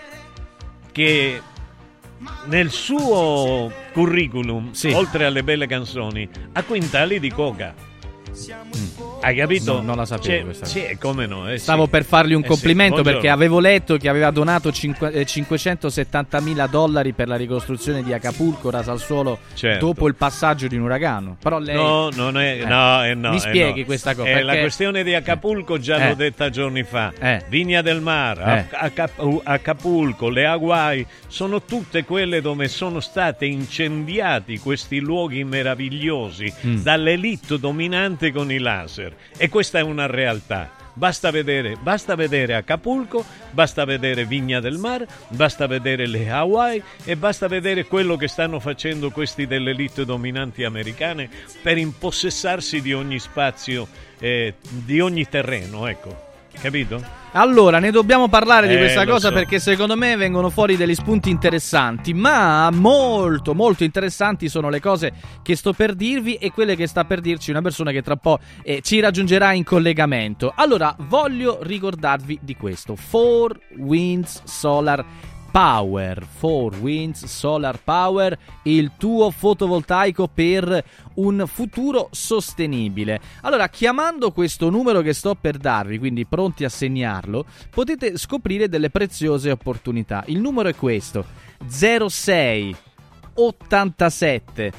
che 0.92 1.42
nel 2.46 2.70
suo 2.72 3.72
curriculum, 3.94 4.72
oltre 4.94 5.26
alle 5.26 5.44
belle 5.44 5.68
canzoni, 5.68 6.28
ha 6.54 6.64
quintali 6.64 7.20
di 7.20 7.30
coca. 7.32 7.74
Hai 9.24 9.36
capito? 9.36 9.74
No, 9.76 9.82
non 9.82 9.98
la 9.98 10.06
sapevo 10.06 10.26
Cioè, 10.34 10.44
questa 10.44 10.66
Sì, 10.66 10.98
come 11.00 11.28
no? 11.28 11.48
eh, 11.48 11.58
Stavo 11.60 11.84
sì. 11.84 11.90
per 11.92 12.04
fargli 12.06 12.34
un 12.34 12.40
Eh, 12.40 12.44
sì, 12.44 12.50
complimento 12.50 12.94
buongiorno. 12.96 13.20
perché 13.20 13.30
avevo 13.34 13.60
letto 13.60 13.98
che 13.98 14.10
aveva 14.10 14.32
donato 14.32 14.72
cinque- 14.72 15.12
eh, 15.12 15.26
570 15.26 16.40
mila 16.42 16.66
dollari 16.66 17.14
per 17.14 17.28
la 17.28 17.36
ricostruzione 17.36 18.02
di 18.04 18.14
Acapulco, 18.14 18.72
rasa 18.72 18.92
al 18.92 19.00
suolo, 19.00 19.40
Certo. 19.54 19.86
dopo 19.86 20.08
il 20.08 20.16
passaggio 20.16 20.68
di 20.68 20.76
un 20.76 20.84
uragano. 20.84 21.38
Però 21.42 21.60
lei... 21.60 21.76
No, 21.76 22.10
non 22.10 22.38
è, 22.40 22.62
Eh, 22.62 22.66
no, 22.66 23.06
eh, 23.06 23.14
no, 23.14 23.30
Mi 23.30 23.36
eh, 23.36 23.40
spieghi 23.40 23.80
no. 23.82 23.86
questa 23.86 24.16
cosa? 24.16 24.28
Eh, 24.28 24.42
la 24.42 24.46
perché- 24.48 24.60
questione 24.62 25.04
di 25.04 25.14
Acapulco 25.14 25.78
già 25.78 25.98
Eh. 25.98 26.08
l'ho 26.10 26.16
detta 26.16 26.50
giorni 26.50 26.84
fa. 26.84 27.14
Eh. 27.20 27.44
Vigna 27.48 27.82
del 27.84 28.02
Mar, 28.02 28.40
Eh. 28.40 28.66
Acap- 28.76 29.42
Acapulco, 29.44 30.30
le 30.30 30.46
Hawaii, 30.48 31.06
sono 31.28 31.62
tutte 31.62 32.04
quelle 32.06 32.42
dove 32.42 32.68
sono 32.68 33.00
stati 33.00 33.46
incendiati 33.52 34.58
questi 34.58 35.00
luoghi 35.00 35.44
meravigliosi 35.44 36.52
Mm. 36.66 36.76
dall'elite 36.82 37.60
dominante 37.60 38.32
con 38.32 38.52
i 38.52 38.58
laser. 38.58 39.11
E 39.38 39.50
questa 39.50 39.80
è 39.80 39.82
una 39.82 40.06
realtà. 40.06 40.80
Basta 40.94 41.32
vedere, 41.32 41.78
basta 41.82 42.16
vedere 42.16 42.54
Acapulco, 42.54 43.24
basta 43.52 43.86
vedere 43.86 44.26
Vigna 44.26 44.60
del 44.60 44.78
Mar, 44.78 45.06
basta 45.30 45.66
vedere 45.66 46.06
le 46.06 46.30
Hawaii 46.30 46.84
e 47.06 47.16
basta 47.16 47.48
vedere 47.48 47.86
quello 47.86 48.18
che 48.18 48.28
stanno 48.28 48.60
facendo 48.60 49.10
questi 49.10 49.48
delle 49.48 49.72
elite 49.72 50.04
dominanti 50.04 50.66
americane 50.66 51.30
per 51.62 51.78
impossessarsi 51.78 52.82
di 52.82 52.94
ogni 52.94 53.20
spazio, 53.20 53.88
eh, 54.20 54.56
di 54.70 55.00
ogni 55.00 55.28
terreno, 55.30 55.88
ecco. 55.88 56.31
Capito? 56.60 57.20
Allora, 57.34 57.80
ne 57.80 57.92
dobbiamo 57.92 58.28
parlare 58.28 58.68
di 58.68 58.74
Eh, 58.74 58.78
questa 58.78 59.06
lo 59.06 59.14
cosa 59.14 59.30
so. 59.30 59.34
perché 59.34 59.58
secondo 59.58 59.96
me 59.96 60.18
vengono 60.18 60.50
fuori 60.50 60.76
degli 60.76 60.94
spunti 60.94 61.30
interessanti, 61.30 62.14
ma 62.14 62.70
molto 62.72 63.56
molto 63.56 63.86
interessanti 63.86 64.50
sono 64.50 64.70
le 64.70 64.82
cose 64.82 65.14
che 65.42 65.56
sto 65.56 65.72
per 65.72 65.96
dirvi 65.96 66.36
e 66.36 66.52
quelle 66.52 66.76
che 66.76 66.88
sta 66.88 67.06
per 67.06 67.22
dirci 67.22 67.50
una 67.52 67.62
persona 67.62 67.92
che 67.92 68.02
tra 68.02 68.18
po' 68.18 68.40
eh, 68.64 68.82
ci 68.82 69.00
raggiungerà 69.00 69.54
in 69.54 69.64
collegamento. 69.64 70.52
Allora, 70.54 70.94
voglio 71.08 71.60
ricordarvi 71.62 72.40
di 72.42 72.56
questo, 72.58 72.96
4 72.96 73.60
Winds 73.78 74.42
Solar 74.44 75.04
Power, 75.52 76.26
4 76.40 76.80
Winds 76.80 77.26
Solar 77.26 77.84
Power, 77.84 78.38
il 78.64 78.94
tuo 78.98 79.30
fotovoltaico 79.32 80.30
per 80.34 80.84
un 81.16 81.44
futuro 81.46 82.08
sostenibile. 82.12 83.20
Allora, 83.42 83.68
chiamando 83.68 84.32
questo 84.32 84.70
numero 84.70 85.02
che 85.02 85.12
sto 85.12 85.36
per 85.36 85.58
darvi, 85.58 86.00
quindi 86.00 86.26
pronti 86.26 86.64
a 86.64 86.70
segnarlo, 86.70 87.46
potete 87.70 88.18
scoprire 88.18 88.70
delle 88.70 88.90
preziose 88.90 89.52
opportunità. 89.52 90.24
Il 90.28 90.40
numero 90.40 90.70
è 90.70 90.76
questo: 90.76 91.26
06 91.68 92.76
87 93.34 94.72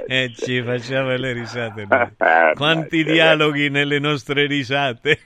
E 0.06 0.32
ci 0.34 0.62
facciamo 0.62 1.14
le 1.14 1.32
risate. 1.32 1.86
noi. 1.86 2.08
Ah, 2.18 2.52
Quanti 2.54 3.04
dialoghi 3.04 3.68
nelle 3.68 3.98
nostre 3.98 4.46
risate. 4.46 5.20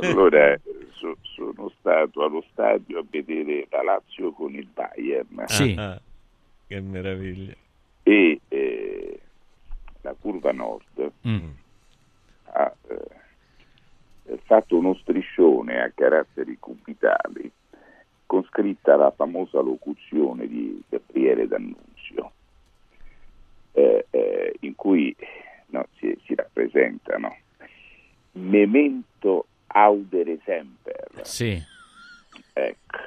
Allora, 0.00 0.58
so- 0.94 1.16
sono 1.22 1.72
stato 1.78 2.24
allo 2.24 2.44
stadio 2.50 2.98
a 2.98 3.04
vedere 3.08 3.66
la 3.70 3.82
Lazio 3.82 4.32
con 4.32 4.54
il 4.54 4.66
Bayern 4.66 5.78
Ah, 5.78 6.00
che 6.66 6.80
meraviglia. 6.80 7.52
e 8.02 8.40
eh, 8.48 9.20
la 10.02 10.14
curva 10.18 10.52
nord 10.52 11.12
Mm. 11.26 11.50
ha 12.52 12.74
eh, 12.88 14.38
fatto 14.44 14.76
uno 14.78 14.94
striscione 14.94 15.80
a 15.82 15.90
caratteri 15.94 16.56
cubitali 16.58 17.50
con 18.26 18.44
scritta 18.44 18.96
la 18.96 19.10
famosa 19.10 19.60
locuzione 19.60 20.46
di 20.46 20.82
Gabriele 20.88 21.46
D'Annunzio 21.48 22.32
eh, 23.72 24.06
eh, 24.10 24.56
in 24.60 24.74
cui 24.76 25.14
no, 25.66 25.86
si, 25.98 26.16
si 26.26 26.34
rappresentano 26.34 27.36
memento 28.32 29.46
audere 29.68 30.38
semper 30.44 31.08
Sì. 31.22 31.60
ecco 32.52 32.98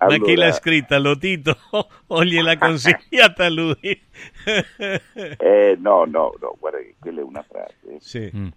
Ma 0.00 0.06
chi 0.16 0.32
Allora- 0.32 0.46
l'ha 0.46 0.52
scritta? 0.52 0.98
Lo 0.98 1.16
Tito 1.18 1.56
o 2.08 2.24
gliel'ha 2.24 2.56
consigliata 2.56 3.48
lui? 3.50 3.78
Eh, 5.14 5.76
no, 5.78 6.04
no, 6.04 6.34
no, 6.40 6.56
guarda 6.58 6.78
che 6.78 6.94
quella 6.98 7.20
è 7.20 7.22
una 7.22 7.42
frase. 7.42 7.96
Sì. 7.98 8.52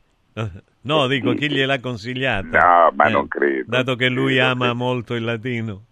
No, 0.81 1.07
dico 1.07 1.33
chi 1.33 1.49
gliel'ha 1.49 1.79
consigliata. 1.79 2.57
No, 2.87 2.91
ma 2.95 3.05
Eh, 3.07 3.11
non 3.11 3.27
credo. 3.27 3.65
Dato 3.69 3.95
che 3.95 4.09
lui 4.09 4.35
Credo 4.35 4.47
ama 4.49 4.73
molto 4.73 5.13
il 5.15 5.23
latino. 5.23 5.83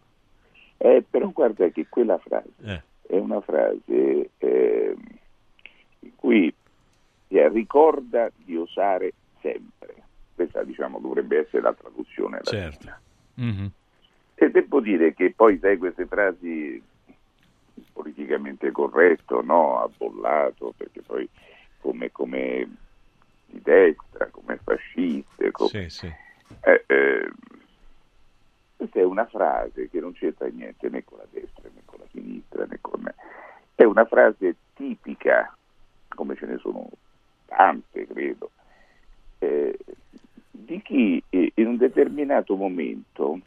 Eh, 0.77 1.03
però 1.07 1.27
guarda 1.29 1.67
che 1.69 1.85
quella 1.89 2.17
frase 2.17 2.49
Eh. 2.63 2.81
è 3.07 3.17
una 3.17 3.39
frase 3.41 4.29
eh, 4.37 4.95
in 5.99 6.11
cui 6.15 6.53
eh, 7.27 7.49
ricorda 7.49 8.31
di 8.35 8.55
osare 8.57 9.13
sempre. 9.41 9.95
Questa, 10.33 10.63
diciamo, 10.63 10.99
dovrebbe 10.99 11.39
essere 11.41 11.61
la 11.61 11.73
traduzione. 11.73 12.39
latina. 12.41 12.61
Certo. 12.71 12.89
E 14.41 14.49
devo 14.49 14.79
dire 14.79 15.13
che 15.13 15.33
poi, 15.35 15.59
sai, 15.59 15.77
queste 15.77 16.07
frasi 16.07 16.81
politicamente 17.93 18.71
corretto, 18.71 19.43
no? 19.43 19.79
Ha 19.83 19.89
bollato, 19.95 20.73
perché 20.75 21.03
poi 21.03 21.29
come, 21.79 22.11
come 22.11 22.67
di 23.45 23.61
destra, 23.61 24.25
come 24.31 24.57
fasciste, 24.63 25.51
come, 25.51 25.69
Sì, 25.69 25.89
sì. 25.89 26.11
eh, 26.61 26.83
eh, 26.87 27.31
questa 28.77 28.99
è 28.99 29.03
una 29.03 29.27
frase 29.27 29.87
che 29.91 29.99
non 29.99 30.13
c'entra 30.13 30.47
niente 30.47 30.89
né 30.89 31.03
con 31.03 31.19
la 31.19 31.27
destra 31.29 31.69
né 31.71 31.83
con 31.85 31.99
la 31.99 32.07
sinistra 32.09 32.65
né 32.65 32.79
con... 32.81 33.13
È 33.75 33.83
una 33.83 34.05
frase 34.05 34.55
tipica, 34.73 35.55
come 36.15 36.35
ce 36.35 36.47
ne 36.47 36.57
sono 36.57 36.89
tante, 37.45 38.07
credo, 38.07 38.49
eh, 39.37 39.77
di 40.49 40.81
chi 40.81 41.23
eh, 41.29 41.51
in 41.53 41.67
un 41.67 41.77
determinato 41.77 42.55
momento 42.55 43.39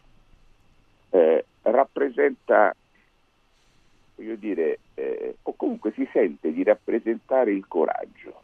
eh, 1.14 1.44
rappresenta, 1.62 2.74
voglio 4.16 4.34
dire, 4.34 4.80
eh, 4.94 5.36
o 5.42 5.54
comunque 5.54 5.92
si 5.92 6.08
sente 6.12 6.52
di 6.52 6.64
rappresentare 6.64 7.52
il 7.52 7.66
coraggio, 7.68 8.42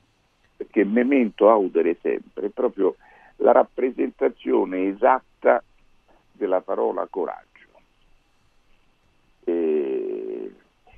perché 0.56 0.84
memento 0.84 1.50
audere 1.50 1.96
sempre 2.00 2.46
è 2.46 2.50
proprio 2.50 2.94
la 3.36 3.50
rappresentazione 3.50 4.86
esatta 4.86 5.62
della 6.30 6.60
parola 6.60 7.08
coraggio. 7.10 7.48
E 9.44 10.52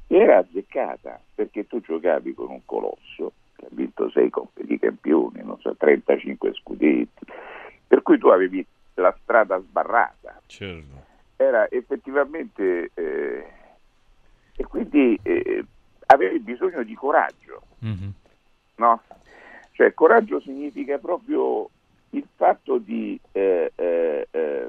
era 0.09 0.39
azzeccata 0.39 1.19
perché 1.35 1.67
tu 1.67 1.81
giocavi 1.81 2.35
con 2.35 2.51
un 2.51 2.61
colosso 2.67 3.33
che 3.57 3.65
ha 3.65 3.71
vinto 3.71 4.11
sei 4.11 4.29
coppe 4.29 4.65
di 4.65 4.79
campioni, 4.79 5.43
so, 5.61 5.75
35 5.75 6.53
scudetti, 6.53 7.25
per 7.87 8.03
cui 8.03 8.19
tu 8.19 8.29
avevi 8.29 8.65
la 8.95 9.17
strada 9.23 9.59
sbarrata. 9.59 10.39
Certo. 10.45 11.12
Era 11.37 11.69
effettivamente 11.71 12.91
eh, 12.95 13.53
e 14.55 14.65
quindi 14.65 15.19
eh, 15.23 15.65
avevi 16.07 16.39
bisogno 16.41 16.83
di 16.83 16.95
coraggio, 16.95 17.63
no? 18.77 19.03
Cioè 19.73 19.95
coraggio 19.95 20.41
significa 20.41 20.99
proprio 20.99 21.69
il 22.11 22.27
fatto 22.37 22.79
di 22.79 23.19
eh, 23.33 23.73
eh, 23.75 24.29
eh, 24.31 24.69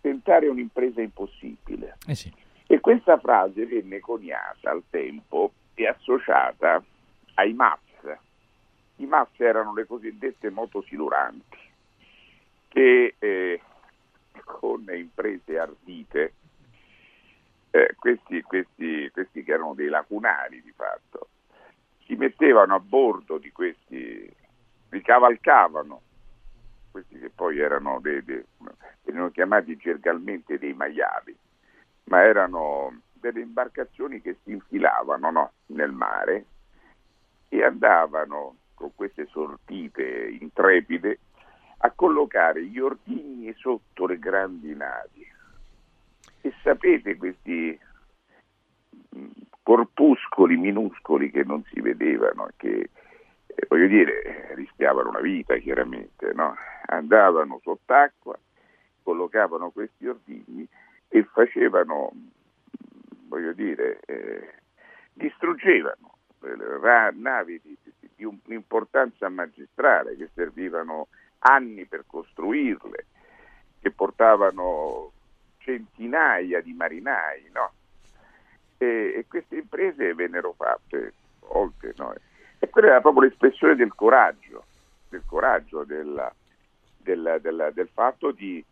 tentare 0.00 0.48
un'impresa 0.48 1.00
impossibile. 1.00 1.96
Eh 2.06 2.14
sì. 2.14 2.32
E 2.66 2.80
questa 2.80 3.18
frase 3.18 3.66
venne 3.66 3.98
coniata 4.00 4.70
al 4.70 4.82
tempo 4.90 5.52
e 5.74 5.86
associata 5.86 6.82
ai 7.34 7.52
MAS. 7.54 7.78
I 8.96 9.06
MAS 9.06 9.28
erano 9.38 9.72
le 9.72 9.86
cosiddette 9.86 10.50
motosiluranti 10.50 11.58
che 12.68 13.14
eh, 13.18 13.60
con 14.44 14.84
imprese 14.92 15.58
ardite, 15.58 16.34
eh, 17.70 17.94
questi, 17.98 18.42
questi, 18.42 19.10
questi 19.10 19.42
che 19.42 19.52
erano 19.52 19.74
dei 19.74 19.88
lacunari 19.88 20.60
di 20.62 20.72
fatto, 20.72 21.28
si 22.04 22.14
mettevano 22.16 22.74
a 22.74 22.80
bordo 22.80 23.38
di 23.38 23.52
questi, 23.52 24.34
li 24.90 25.02
cavalcavano, 25.02 26.02
questi 26.90 27.18
che 27.18 27.30
poi 27.30 27.58
erano 27.58 28.00
dei, 28.00 28.22
dei, 28.24 28.44
venivano 29.02 29.30
chiamati 29.30 29.76
gergalmente 29.76 30.58
dei 30.58 30.74
maiali, 30.74 31.36
ma 32.04 32.22
erano 32.24 33.00
delle 33.12 33.40
imbarcazioni 33.40 34.20
che 34.20 34.38
si 34.42 34.52
infilavano 34.52 35.30
no, 35.30 35.52
nel 35.66 35.92
mare 35.92 36.46
e 37.48 37.62
andavano 37.62 38.56
con 38.74 38.92
queste 38.94 39.26
sortite 39.26 40.36
intrepide 40.40 41.18
a 41.82 41.90
collocare 41.92 42.64
gli 42.64 42.78
ordigni 42.78 43.52
sotto 43.54 44.06
le 44.06 44.18
grandi 44.18 44.74
navi. 44.74 45.26
E 46.42 46.52
sapete 46.62 47.16
questi 47.16 47.78
mh, 49.10 49.26
corpuscoli 49.62 50.56
minuscoli 50.56 51.30
che 51.30 51.44
non 51.44 51.62
si 51.72 51.80
vedevano, 51.80 52.48
che 52.56 52.90
eh, 53.46 53.66
voglio 53.68 53.86
dire 53.86 54.52
rischiavano 54.54 55.12
la 55.12 55.20
vita 55.20 55.56
chiaramente, 55.56 56.32
no? 56.34 56.54
andavano 56.86 57.60
sott'acqua, 57.62 58.38
collocavano 59.02 59.70
questi 59.70 60.06
ordigni 60.06 60.66
e 61.08 61.24
facevano, 61.24 62.10
voglio 63.28 63.52
dire, 63.52 64.00
eh, 64.06 64.54
distruggevano 65.12 66.16
eh, 66.42 67.10
navi 67.14 67.60
di, 67.62 67.76
di, 67.82 68.10
di 68.16 68.24
un'importanza 68.24 69.28
magistrale 69.28 70.16
che 70.16 70.28
servivano 70.34 71.08
anni 71.40 71.84
per 71.86 72.04
costruirle, 72.06 73.06
che 73.80 73.90
portavano 73.90 75.12
centinaia 75.58 76.60
di 76.60 76.72
marinai, 76.72 77.48
no? 77.52 77.72
e, 78.78 79.14
e, 79.16 79.26
queste 79.28 79.56
imprese 79.56 80.14
vennero 80.14 80.54
fatte 80.56 81.12
oltre, 81.48 81.92
no? 81.96 82.14
e 82.58 82.68
quella 82.68 82.88
era 82.88 83.00
proprio 83.00 83.28
l'espressione 83.28 83.76
del 83.76 83.94
coraggio, 83.94 84.64
del 85.08 85.22
coraggio, 85.26 85.84
della, 85.84 86.32
della, 86.96 87.38
della, 87.38 87.70
del 87.70 87.88
fatto 87.92 88.30
di... 88.30 88.64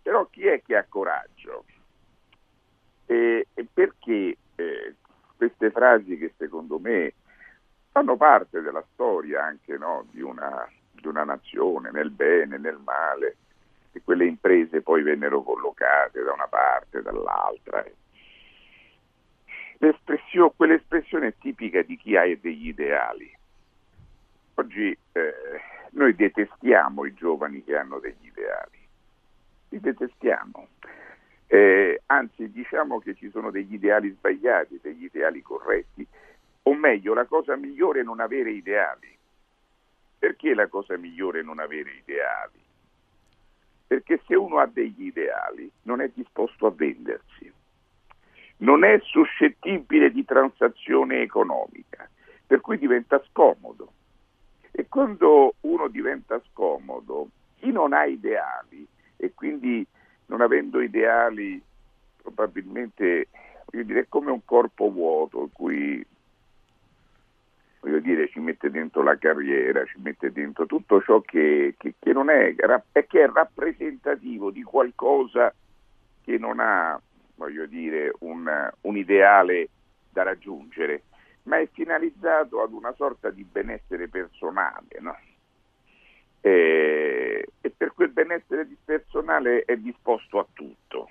Però 0.00 0.26
chi 0.26 0.46
è 0.46 0.62
che 0.62 0.76
ha 0.76 0.84
coraggio? 0.88 1.64
E, 3.06 3.46
e 3.52 3.66
perché 3.72 4.36
eh, 4.56 4.94
queste 5.36 5.70
frasi 5.70 6.18
che 6.18 6.32
secondo 6.36 6.78
me 6.78 7.14
fanno 7.90 8.16
parte 8.16 8.60
della 8.60 8.84
storia 8.92 9.44
anche 9.44 9.76
no, 9.76 10.06
di, 10.10 10.20
una, 10.20 10.68
di 11.02 11.08
una 11.08 11.24
nazione, 11.24 11.90
nel 11.90 12.10
bene, 12.10 12.56
nel 12.56 12.78
male, 12.82 13.36
e 13.92 14.00
quelle 14.02 14.24
imprese 14.24 14.80
poi 14.80 15.02
vennero 15.02 15.42
collocate 15.42 16.22
da 16.22 16.32
una 16.32 16.46
parte 16.46 17.02
dall'altra. 17.02 17.84
L'espressione, 19.78 20.52
quell'espressione 20.56 21.26
è 21.26 21.34
tipica 21.38 21.82
di 21.82 21.96
chi 21.96 22.16
ha 22.16 22.24
degli 22.40 22.68
ideali. 22.68 23.36
Oggi 24.54 24.96
eh, 25.12 25.34
noi 25.90 26.14
detestiamo 26.14 27.04
i 27.04 27.12
giovani 27.14 27.64
che 27.64 27.76
hanno 27.76 27.98
degli 27.98 28.26
ideali, 28.26 28.78
li 29.70 29.80
detestiamo. 29.80 30.68
Eh, 31.48 32.00
anzi, 32.06 32.50
diciamo 32.50 33.00
che 33.00 33.14
ci 33.14 33.28
sono 33.30 33.50
degli 33.50 33.74
ideali 33.74 34.10
sbagliati, 34.10 34.78
degli 34.80 35.04
ideali 35.04 35.42
corretti, 35.42 36.06
o 36.62 36.74
meglio, 36.74 37.12
la 37.12 37.24
cosa 37.24 37.56
migliore 37.56 38.00
è 38.00 38.04
non 38.04 38.20
avere 38.20 38.52
ideali. 38.52 39.18
Perché 40.22 40.54
la 40.54 40.68
cosa 40.68 40.96
migliore 40.96 41.40
è 41.40 41.42
non 41.42 41.58
avere 41.58 41.94
ideali? 41.94 42.60
Perché 43.88 44.20
se 44.24 44.36
uno 44.36 44.60
ha 44.60 44.66
degli 44.66 45.06
ideali 45.06 45.68
non 45.82 46.00
è 46.00 46.08
disposto 46.14 46.68
a 46.68 46.70
vendersi, 46.70 47.52
non 48.58 48.84
è 48.84 49.00
suscettibile 49.02 50.12
di 50.12 50.24
transazione 50.24 51.22
economica, 51.22 52.08
per 52.46 52.60
cui 52.60 52.78
diventa 52.78 53.20
scomodo. 53.30 53.94
E 54.70 54.86
quando 54.86 55.54
uno 55.62 55.88
diventa 55.88 56.40
scomodo, 56.52 57.30
chi 57.56 57.72
non 57.72 57.92
ha 57.92 58.04
ideali 58.04 58.86
e 59.16 59.32
quindi 59.34 59.84
non 60.26 60.40
avendo 60.40 60.80
ideali 60.80 61.60
probabilmente 62.22 63.26
voglio 63.64 63.84
dire, 63.84 64.00
è 64.02 64.06
come 64.08 64.30
un 64.30 64.44
corpo 64.44 64.88
vuoto 64.88 65.40
in 65.40 65.52
cui 65.52 66.06
voglio 67.82 67.98
dire, 67.98 68.28
ci 68.28 68.38
mette 68.38 68.70
dentro 68.70 69.02
la 69.02 69.18
carriera, 69.18 69.84
ci 69.84 69.98
mette 70.00 70.30
dentro 70.30 70.66
tutto 70.66 71.02
ciò 71.02 71.20
che, 71.20 71.74
che, 71.76 71.94
che 71.98 72.12
non 72.12 72.30
è, 72.30 72.54
è, 72.54 73.06
che 73.06 73.24
è 73.24 73.28
rappresentativo 73.28 74.52
di 74.52 74.62
qualcosa 74.62 75.52
che 76.22 76.38
non 76.38 76.60
ha, 76.60 76.98
voglio 77.34 77.66
dire, 77.66 78.12
un, 78.20 78.70
un 78.82 78.96
ideale 78.96 79.68
da 80.08 80.22
raggiungere, 80.22 81.02
ma 81.44 81.58
è 81.58 81.68
finalizzato 81.72 82.62
ad 82.62 82.72
una 82.72 82.94
sorta 82.94 83.30
di 83.30 83.42
benessere 83.42 84.06
personale, 84.06 85.00
no? 85.00 85.16
e, 86.40 87.48
e 87.60 87.70
per 87.70 87.94
quel 87.94 88.10
benessere 88.10 88.68
personale 88.84 89.64
è 89.64 89.76
disposto 89.76 90.38
a 90.38 90.46
tutto. 90.52 91.10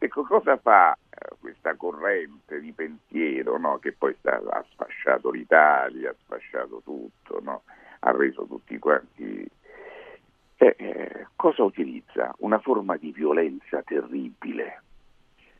Ecco, 0.00 0.22
cosa 0.22 0.56
fa 0.58 0.94
eh, 0.94 1.34
questa 1.40 1.74
corrente 1.74 2.60
di 2.60 2.72
pensiero 2.72 3.58
no? 3.58 3.78
che 3.78 3.92
poi 3.92 4.14
sta, 4.20 4.36
ha 4.36 4.64
sfasciato 4.70 5.30
l'Italia, 5.30 6.10
ha 6.10 6.16
sfasciato 6.22 6.80
tutto, 6.84 7.40
no? 7.42 7.62
ha 8.00 8.12
reso 8.12 8.46
tutti 8.46 8.78
quanti... 8.78 9.44
Eh, 10.60 10.74
eh, 10.78 11.26
cosa 11.34 11.64
utilizza? 11.64 12.32
Una 12.38 12.60
forma 12.60 12.96
di 12.96 13.10
violenza 13.10 13.82
terribile, 13.82 14.82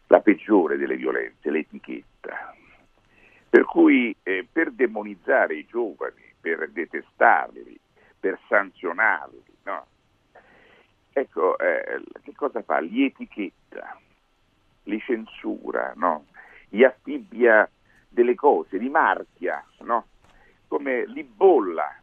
la 0.07 0.21
peggiore 0.21 0.77
delle 0.77 0.97
violenze, 0.97 1.51
l'etichetta. 1.51 2.55
Per 3.51 3.65
cui 3.65 4.15
eh, 4.23 4.47
per 4.51 4.71
demonizzare 4.71 5.57
i 5.57 5.67
giovani, 5.67 6.23
per 6.41 6.71
detestarli, 6.71 7.79
per 8.21 8.39
sanzionarli, 8.49 9.43
no? 9.65 9.87
Ecco, 11.13 11.59
eh, 11.59 12.03
che 12.23 12.33
cosa 12.35 12.63
fa? 12.63 12.79
Li 12.79 13.05
etichetta 13.05 13.99
li 14.89 15.01
censura, 15.01 15.93
no? 15.97 16.27
gli 16.69 16.83
affibbia 16.83 17.69
delle 18.09 18.35
cose, 18.35 18.79
li 18.79 18.89
marchia, 18.89 19.65
no? 19.81 20.07
come 20.67 21.07
li 21.07 21.23
bolla. 21.23 21.95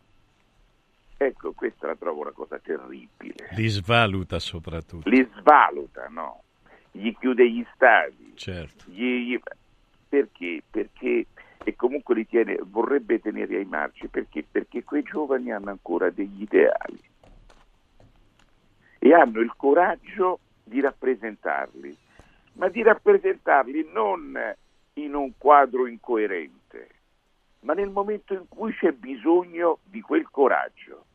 Ecco, 1.18 1.54
questa 1.54 1.88
la 1.88 1.96
trovo 1.96 2.22
una 2.22 2.32
cosa 2.32 2.60
terribile. 2.60 3.50
Li 3.52 3.68
svaluta 3.68 4.38
soprattutto. 4.40 5.10
Li 5.10 5.28
svaluta, 5.38 6.08
no? 6.10 6.44
Gli 6.92 7.16
chiude 7.18 7.50
gli 7.50 7.66
stadi. 7.74 8.34
Certo. 8.36 8.86
Gli, 8.88 9.32
gli... 9.32 9.40
Perché? 10.10 10.62
Perché 10.70 11.26
e 11.64 11.76
comunque 11.76 12.14
li 12.14 12.28
tiene, 12.28 12.60
vorrebbe 12.62 13.20
tenere 13.20 13.56
ai 13.56 13.66
marci 13.66 14.08
perché? 14.08 14.46
Perché 14.50 14.84
quei 14.84 15.02
giovani 15.02 15.52
hanno 15.52 15.72
ancora 15.72 16.12
degli 16.12 16.44
ideali 16.44 17.02
e 19.00 19.14
hanno 19.14 19.40
il 19.40 19.52
coraggio 19.58 20.40
di 20.64 20.80
rappresentarli 20.80 21.98
ma 22.56 22.70
di 22.70 22.84
rappresentarli 22.84 23.90
non 23.92 24.38
in 24.94 25.14
un 25.14 25.32
quadro 25.38 25.88
incoerente, 25.88 26.88
ma 27.62 27.74
nel 27.74 27.90
momento 27.90 28.34
in 28.34 28.48
cui 28.48 28.74
c'è 28.74 28.92
bisogno 28.92 29.80
di 29.84 30.02
quel 30.02 30.30
coraggio. 30.30 31.06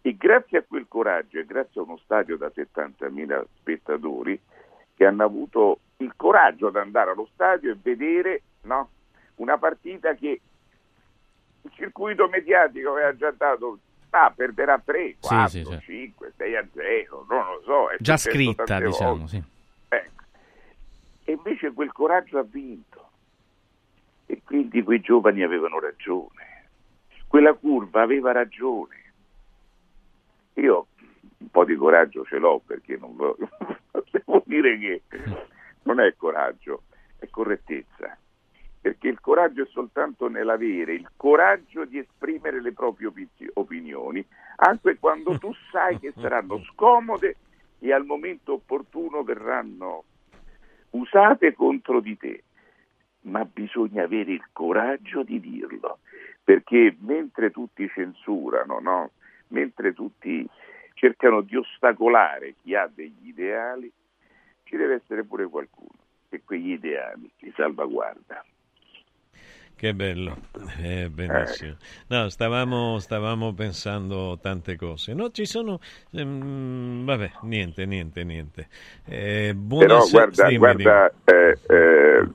E 0.00 0.16
grazie 0.16 0.58
a 0.58 0.64
quel 0.66 0.86
coraggio 0.86 1.38
e 1.38 1.46
grazie 1.46 1.80
a 1.80 1.84
uno 1.84 1.96
stadio 1.98 2.36
da 2.36 2.50
70.000 2.54 3.44
spettatori 3.58 4.38
che 4.94 5.06
hanno 5.06 5.24
avuto 5.24 5.78
il 5.98 6.12
coraggio 6.16 6.66
ad 6.66 6.76
andare 6.76 7.12
allo 7.12 7.28
stadio 7.32 7.72
e 7.72 7.78
vedere 7.80 8.42
no, 8.62 8.90
una 9.36 9.56
partita 9.56 10.14
che 10.14 10.40
il 11.62 11.70
circuito 11.72 12.28
mediatico 12.28 12.90
aveva 12.90 13.16
già 13.16 13.30
dato 13.30 13.78
ah, 14.10 14.32
perderà 14.34 14.78
3, 14.78 15.16
4, 15.20 15.48
sì, 15.48 15.64
certo. 15.64 15.80
5, 15.80 16.32
6 16.36 16.56
a 16.56 16.66
0, 16.72 17.26
non 17.28 17.44
lo 17.46 17.62
so. 17.64 17.86
Già 17.98 18.16
scritta, 18.16 18.80
diciamo, 18.80 19.16
volte. 19.16 19.28
sì. 19.28 19.42
E 21.24 21.32
invece 21.32 21.72
quel 21.72 21.92
coraggio 21.92 22.38
ha 22.38 22.42
vinto. 22.42 23.08
E 24.26 24.42
quindi 24.44 24.82
quei 24.82 25.00
giovani 25.00 25.42
avevano 25.42 25.80
ragione. 25.80 26.68
Quella 27.26 27.54
curva 27.54 28.02
aveva 28.02 28.32
ragione. 28.32 29.02
Io 30.54 30.86
un 31.38 31.50
po' 31.50 31.64
di 31.64 31.74
coraggio 31.76 32.24
ce 32.24 32.38
l'ho 32.38 32.60
perché 32.64 32.96
non 32.96 33.16
vo- 33.16 33.36
devo 34.10 34.42
dire 34.46 34.78
che 34.78 35.02
non 35.82 36.00
è 36.00 36.14
coraggio, 36.16 36.82
è 37.18 37.28
correttezza. 37.28 38.16
Perché 38.80 39.08
il 39.08 39.20
coraggio 39.20 39.62
è 39.62 39.66
soltanto 39.66 40.28
nell'avere 40.28 40.92
il 40.92 41.08
coraggio 41.16 41.86
di 41.86 41.98
esprimere 41.98 42.60
le 42.60 42.72
proprie 42.72 43.08
opi- 43.08 43.50
opinioni, 43.54 44.24
anche 44.56 44.98
quando 44.98 45.38
tu 45.38 45.52
sai 45.70 45.98
che 45.98 46.12
saranno 46.18 46.62
scomode 46.64 47.36
e 47.78 47.92
al 47.92 48.04
momento 48.04 48.54
opportuno 48.54 49.22
verranno 49.22 50.04
usate 50.94 51.54
contro 51.54 52.00
di 52.00 52.16
te. 52.16 52.42
Ma 53.22 53.44
bisogna 53.44 54.04
avere 54.04 54.32
il 54.32 54.44
coraggio 54.52 55.22
di 55.22 55.40
dirlo, 55.40 56.00
perché 56.42 56.94
mentre 57.00 57.50
tutti 57.50 57.88
censurano, 57.94 58.80
no? 58.80 59.10
mentre 59.48 59.92
tutti 59.94 60.46
cercano 60.94 61.40
di 61.40 61.56
ostacolare 61.56 62.54
chi 62.62 62.74
ha 62.74 62.90
degli 62.92 63.28
ideali, 63.28 63.90
ci 64.64 64.76
deve 64.76 64.94
essere 64.94 65.24
pure 65.24 65.46
qualcuno 65.46 66.02
che 66.28 66.42
quegli 66.44 66.72
ideali 66.72 67.30
li 67.38 67.52
salvaguarda. 67.54 68.44
Che 69.76 69.92
bello, 69.92 70.38
eh, 70.80 71.10
benissimo. 71.10 71.76
No, 72.06 72.28
stavamo, 72.28 72.98
stavamo 73.00 73.52
pensando 73.54 74.38
tante 74.40 74.76
cose. 74.76 75.14
No, 75.14 75.30
ci 75.30 75.46
sono... 75.46 75.80
ehm, 76.12 77.04
vabbè, 77.04 77.32
niente, 77.42 77.84
niente, 77.84 78.22
niente. 78.22 78.68
Eh, 79.04 79.52
Però 79.52 79.56
buonasera- 79.56 80.10
guarda, 80.10 80.44
dimmi, 80.46 80.58
guarda 80.58 81.12
eh, 81.24 81.58
eh, 81.68 82.28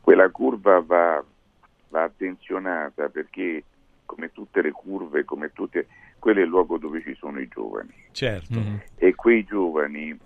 quella 0.00 0.28
curva 0.28 0.80
va, 0.80 1.24
va 1.88 2.02
attenzionata 2.02 3.08
perché 3.08 3.64
come 4.04 4.30
tutte 4.30 4.60
le 4.60 4.70
curve, 4.70 5.24
come 5.24 5.50
tutte, 5.52 5.88
quello 6.18 6.40
è 6.40 6.42
il 6.42 6.48
luogo 6.50 6.76
dove 6.76 7.02
ci 7.02 7.14
sono 7.14 7.40
i 7.40 7.48
giovani. 7.48 7.88
dimmi. 7.88 8.10
Certo. 8.12 8.60
E 8.96 9.14
quei 9.14 9.44
giovani, 9.44 10.16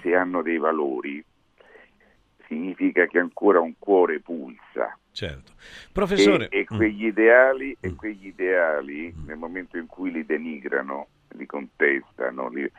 se 0.00 0.14
hanno 0.14 0.42
dei 0.42 0.58
valori, 0.58 1.22
significa 2.46 3.06
che 3.06 3.18
ancora 3.18 3.60
un 3.60 3.74
cuore 3.78 4.20
pulsa. 4.20 4.96
Certo. 5.16 5.52
Professore, 5.92 6.48
E, 6.50 6.58
e 6.58 6.64
quegli 6.66 7.06
ideali, 7.06 7.74
e 7.80 7.94
quegli 7.94 8.26
ideali 8.26 9.14
nel 9.24 9.38
momento 9.38 9.78
in 9.78 9.86
cui 9.86 10.12
li 10.12 10.26
denigrano, 10.26 11.06
li 11.28 11.46
contestano, 11.46 12.50
li- 12.50 12.70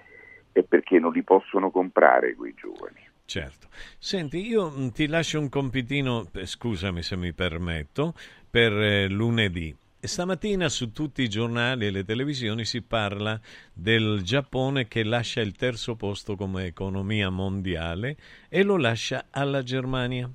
è 0.52 0.62
perché 0.62 1.00
non 1.00 1.14
li 1.14 1.24
possono 1.24 1.72
comprare 1.72 2.36
quei 2.36 2.54
giovani. 2.54 3.00
Certo. 3.26 3.70
Senti, 3.98 4.46
io 4.46 4.70
mh, 4.70 4.92
ti 4.92 5.08
lascio 5.08 5.40
un 5.40 5.50
compitino, 5.50 6.30
eh, 6.36 6.46
scusami 6.46 7.02
se 7.02 7.16
mi 7.16 7.34
permetto, 7.34 8.14
per 8.48 8.72
eh, 8.72 9.08
lunedì. 9.10 9.76
Stamattina 10.00 10.70
su 10.70 10.92
tutti 10.92 11.24
i 11.24 11.30
giornali 11.30 11.88
e 11.88 11.90
le 11.90 12.04
televisioni 12.04 12.66
si 12.66 12.84
parla 12.84 13.42
del 13.74 14.22
Giappone 14.22 14.88
che 14.88 15.04
lascia 15.04 15.42
il 15.42 15.56
terzo 15.56 15.96
posto 15.96 16.36
come 16.36 16.66
economia 16.66 17.32
mondiale 17.32 18.16
e 18.48 18.62
lo 18.62 18.78
lascia 18.78 19.26
alla 19.32 19.64
Germania. 19.64 20.30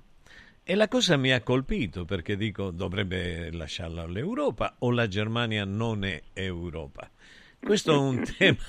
E 0.65 0.77
la 0.77 0.87
cosa 0.87 1.17
mi 1.17 1.33
ha 1.33 1.43
colpito 1.43 2.05
perché 2.05 2.37
dico 2.37 2.71
dovrebbe 2.71 3.51
lasciarlo 3.51 4.01
all'Europa 4.01 4.77
o 4.79 4.93
la 4.93 5.09
Germania 5.09 5.65
non 5.65 6.05
è 6.05 6.23
Europa. 6.33 7.11
Questo 7.59 7.93
è 7.93 7.97
un 7.97 8.23
tema 8.39 8.63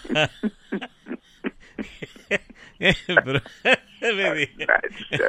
Eh, 2.78 2.94
vedi, 4.14 4.52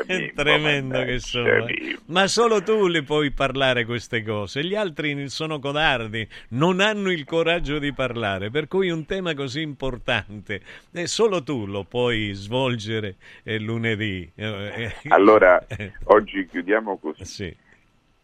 è 0.09 0.33
tremendo 0.35 1.05
che 1.05 1.21
sono. 1.21 1.67
eh. 1.69 1.99
Ma 2.07 2.27
solo 2.27 2.63
tu 2.63 2.89
le 2.89 3.03
puoi 3.05 3.31
parlare 3.31 3.85
queste 3.85 4.23
cose, 4.25 4.65
gli 4.65 4.75
altri 4.75 5.29
sono 5.29 5.61
codardi, 5.61 6.27
non 6.49 6.81
hanno 6.81 7.13
il 7.13 7.25
coraggio 7.25 7.79
di 7.79 7.93
parlare, 7.93 8.51
per 8.51 8.67
cui 8.67 8.91
un 8.91 9.05
tema 9.05 9.35
così 9.35 9.61
importante, 9.61 10.63
eh, 10.93 11.07
solo 11.07 11.43
tu 11.45 11.67
lo 11.67 11.85
puoi 11.85 12.33
svolgere 12.33 13.17
lunedì. 13.45 14.29
Allora, 15.09 15.65
oggi 16.05 16.47
chiudiamo 16.49 16.99
così. 16.99 17.57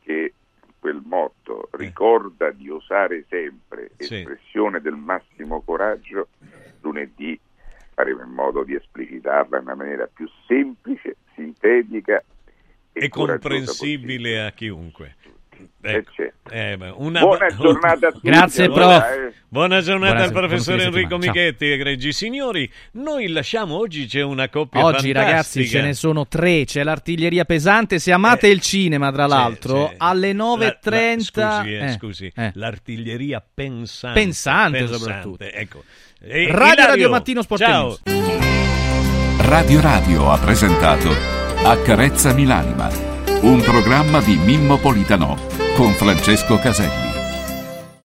Che 0.03 0.35
quel 0.81 1.01
motto 1.05 1.69
ricorda 1.73 2.51
di 2.51 2.69
osare 2.71 3.25
sempre, 3.29 3.91
Sì. 3.99 4.17
espressione 4.17 4.81
del 4.81 4.95
massimo 4.97 5.61
coraggio, 5.61 6.29
lunedì 6.81 7.39
faremo 8.01 8.23
in 8.23 8.31
modo 8.33 8.65
di 8.65 8.75
esplicitarla 8.75 9.59
in 9.59 9.65
una 9.65 9.75
maniera 9.75 10.09
più 10.13 10.27
semplice, 10.47 11.17
sintetica 11.35 12.23
e, 12.93 13.09
coraggiosa 13.09 13.49
comprensibile 13.49 14.45
a 14.47 14.51
chiunque. 14.53 15.17
Ecco. 15.83 16.13
Eh, 16.51 16.75
una- 16.97 17.21
Buona 17.21 17.47
giornata 17.55 18.09
a 18.09 18.13
tutti, 18.13 18.27
Grazie, 18.31 18.65
allora, 18.65 19.01
prof. 19.01 19.11
eh. 19.13 19.33
Buona 19.47 19.81
giornata 19.83 20.13
Buona- 20.15 20.27
al 20.27 20.33
professore 20.33 20.83
Enrico. 20.85 21.09
Ciao. 21.11 21.19
Michetti, 21.19 21.67
egregi 21.67 22.13
signori. 22.13 22.71
Noi 22.93 23.29
lasciamo 23.29 23.77
oggi 23.77 24.07
c'è 24.07 24.23
una 24.23 24.49
coppia 24.49 24.81
Oggi 24.81 25.13
fantastica. 25.13 25.21
ragazzi 25.23 25.67
ce 25.69 25.83
ne 25.83 25.93
sono 25.93 26.27
tre, 26.27 26.65
c'è 26.65 26.83
l'artiglieria 26.83 27.45
pesante, 27.45 27.99
se 27.99 28.11
amate 28.13 28.49
il 28.49 28.61
cinema 28.61 29.13
tra 29.13 29.27
l'altro, 29.27 29.89
sì. 29.89 29.95
alle 29.99 30.33
9.30... 30.33 30.39
La- 31.35 31.45
la- 31.45 31.61
scusi, 31.61 31.75
eh, 31.75 31.85
eh, 31.85 31.91
scusi, 31.93 32.33
eh. 32.35 32.51
l'artiglieriria 32.55 33.45
pensante. 33.55 34.19
Pensante, 34.21 34.87
soprattutto. 34.87 35.45
Ecco. 35.45 35.85
E- 36.23 36.49
Radio 36.51 36.73
Ilario, 36.73 36.87
Radio 36.87 37.09
Mattino 37.09 37.43
Sport 37.43 37.63
Ciao. 37.63 37.99
Radio 39.39 39.81
Radio 39.81 40.31
ha 40.31 40.37
presentato 40.37 41.09
Accarezzami 41.65 42.45
l'anima, 42.45 42.91
un 43.41 43.63
programma 43.63 44.21
di 44.21 44.37
Mimmo 44.37 44.77
Politano 44.77 45.39
con 45.77 45.93
Francesco 45.95 46.59
Caselli. 46.59 47.10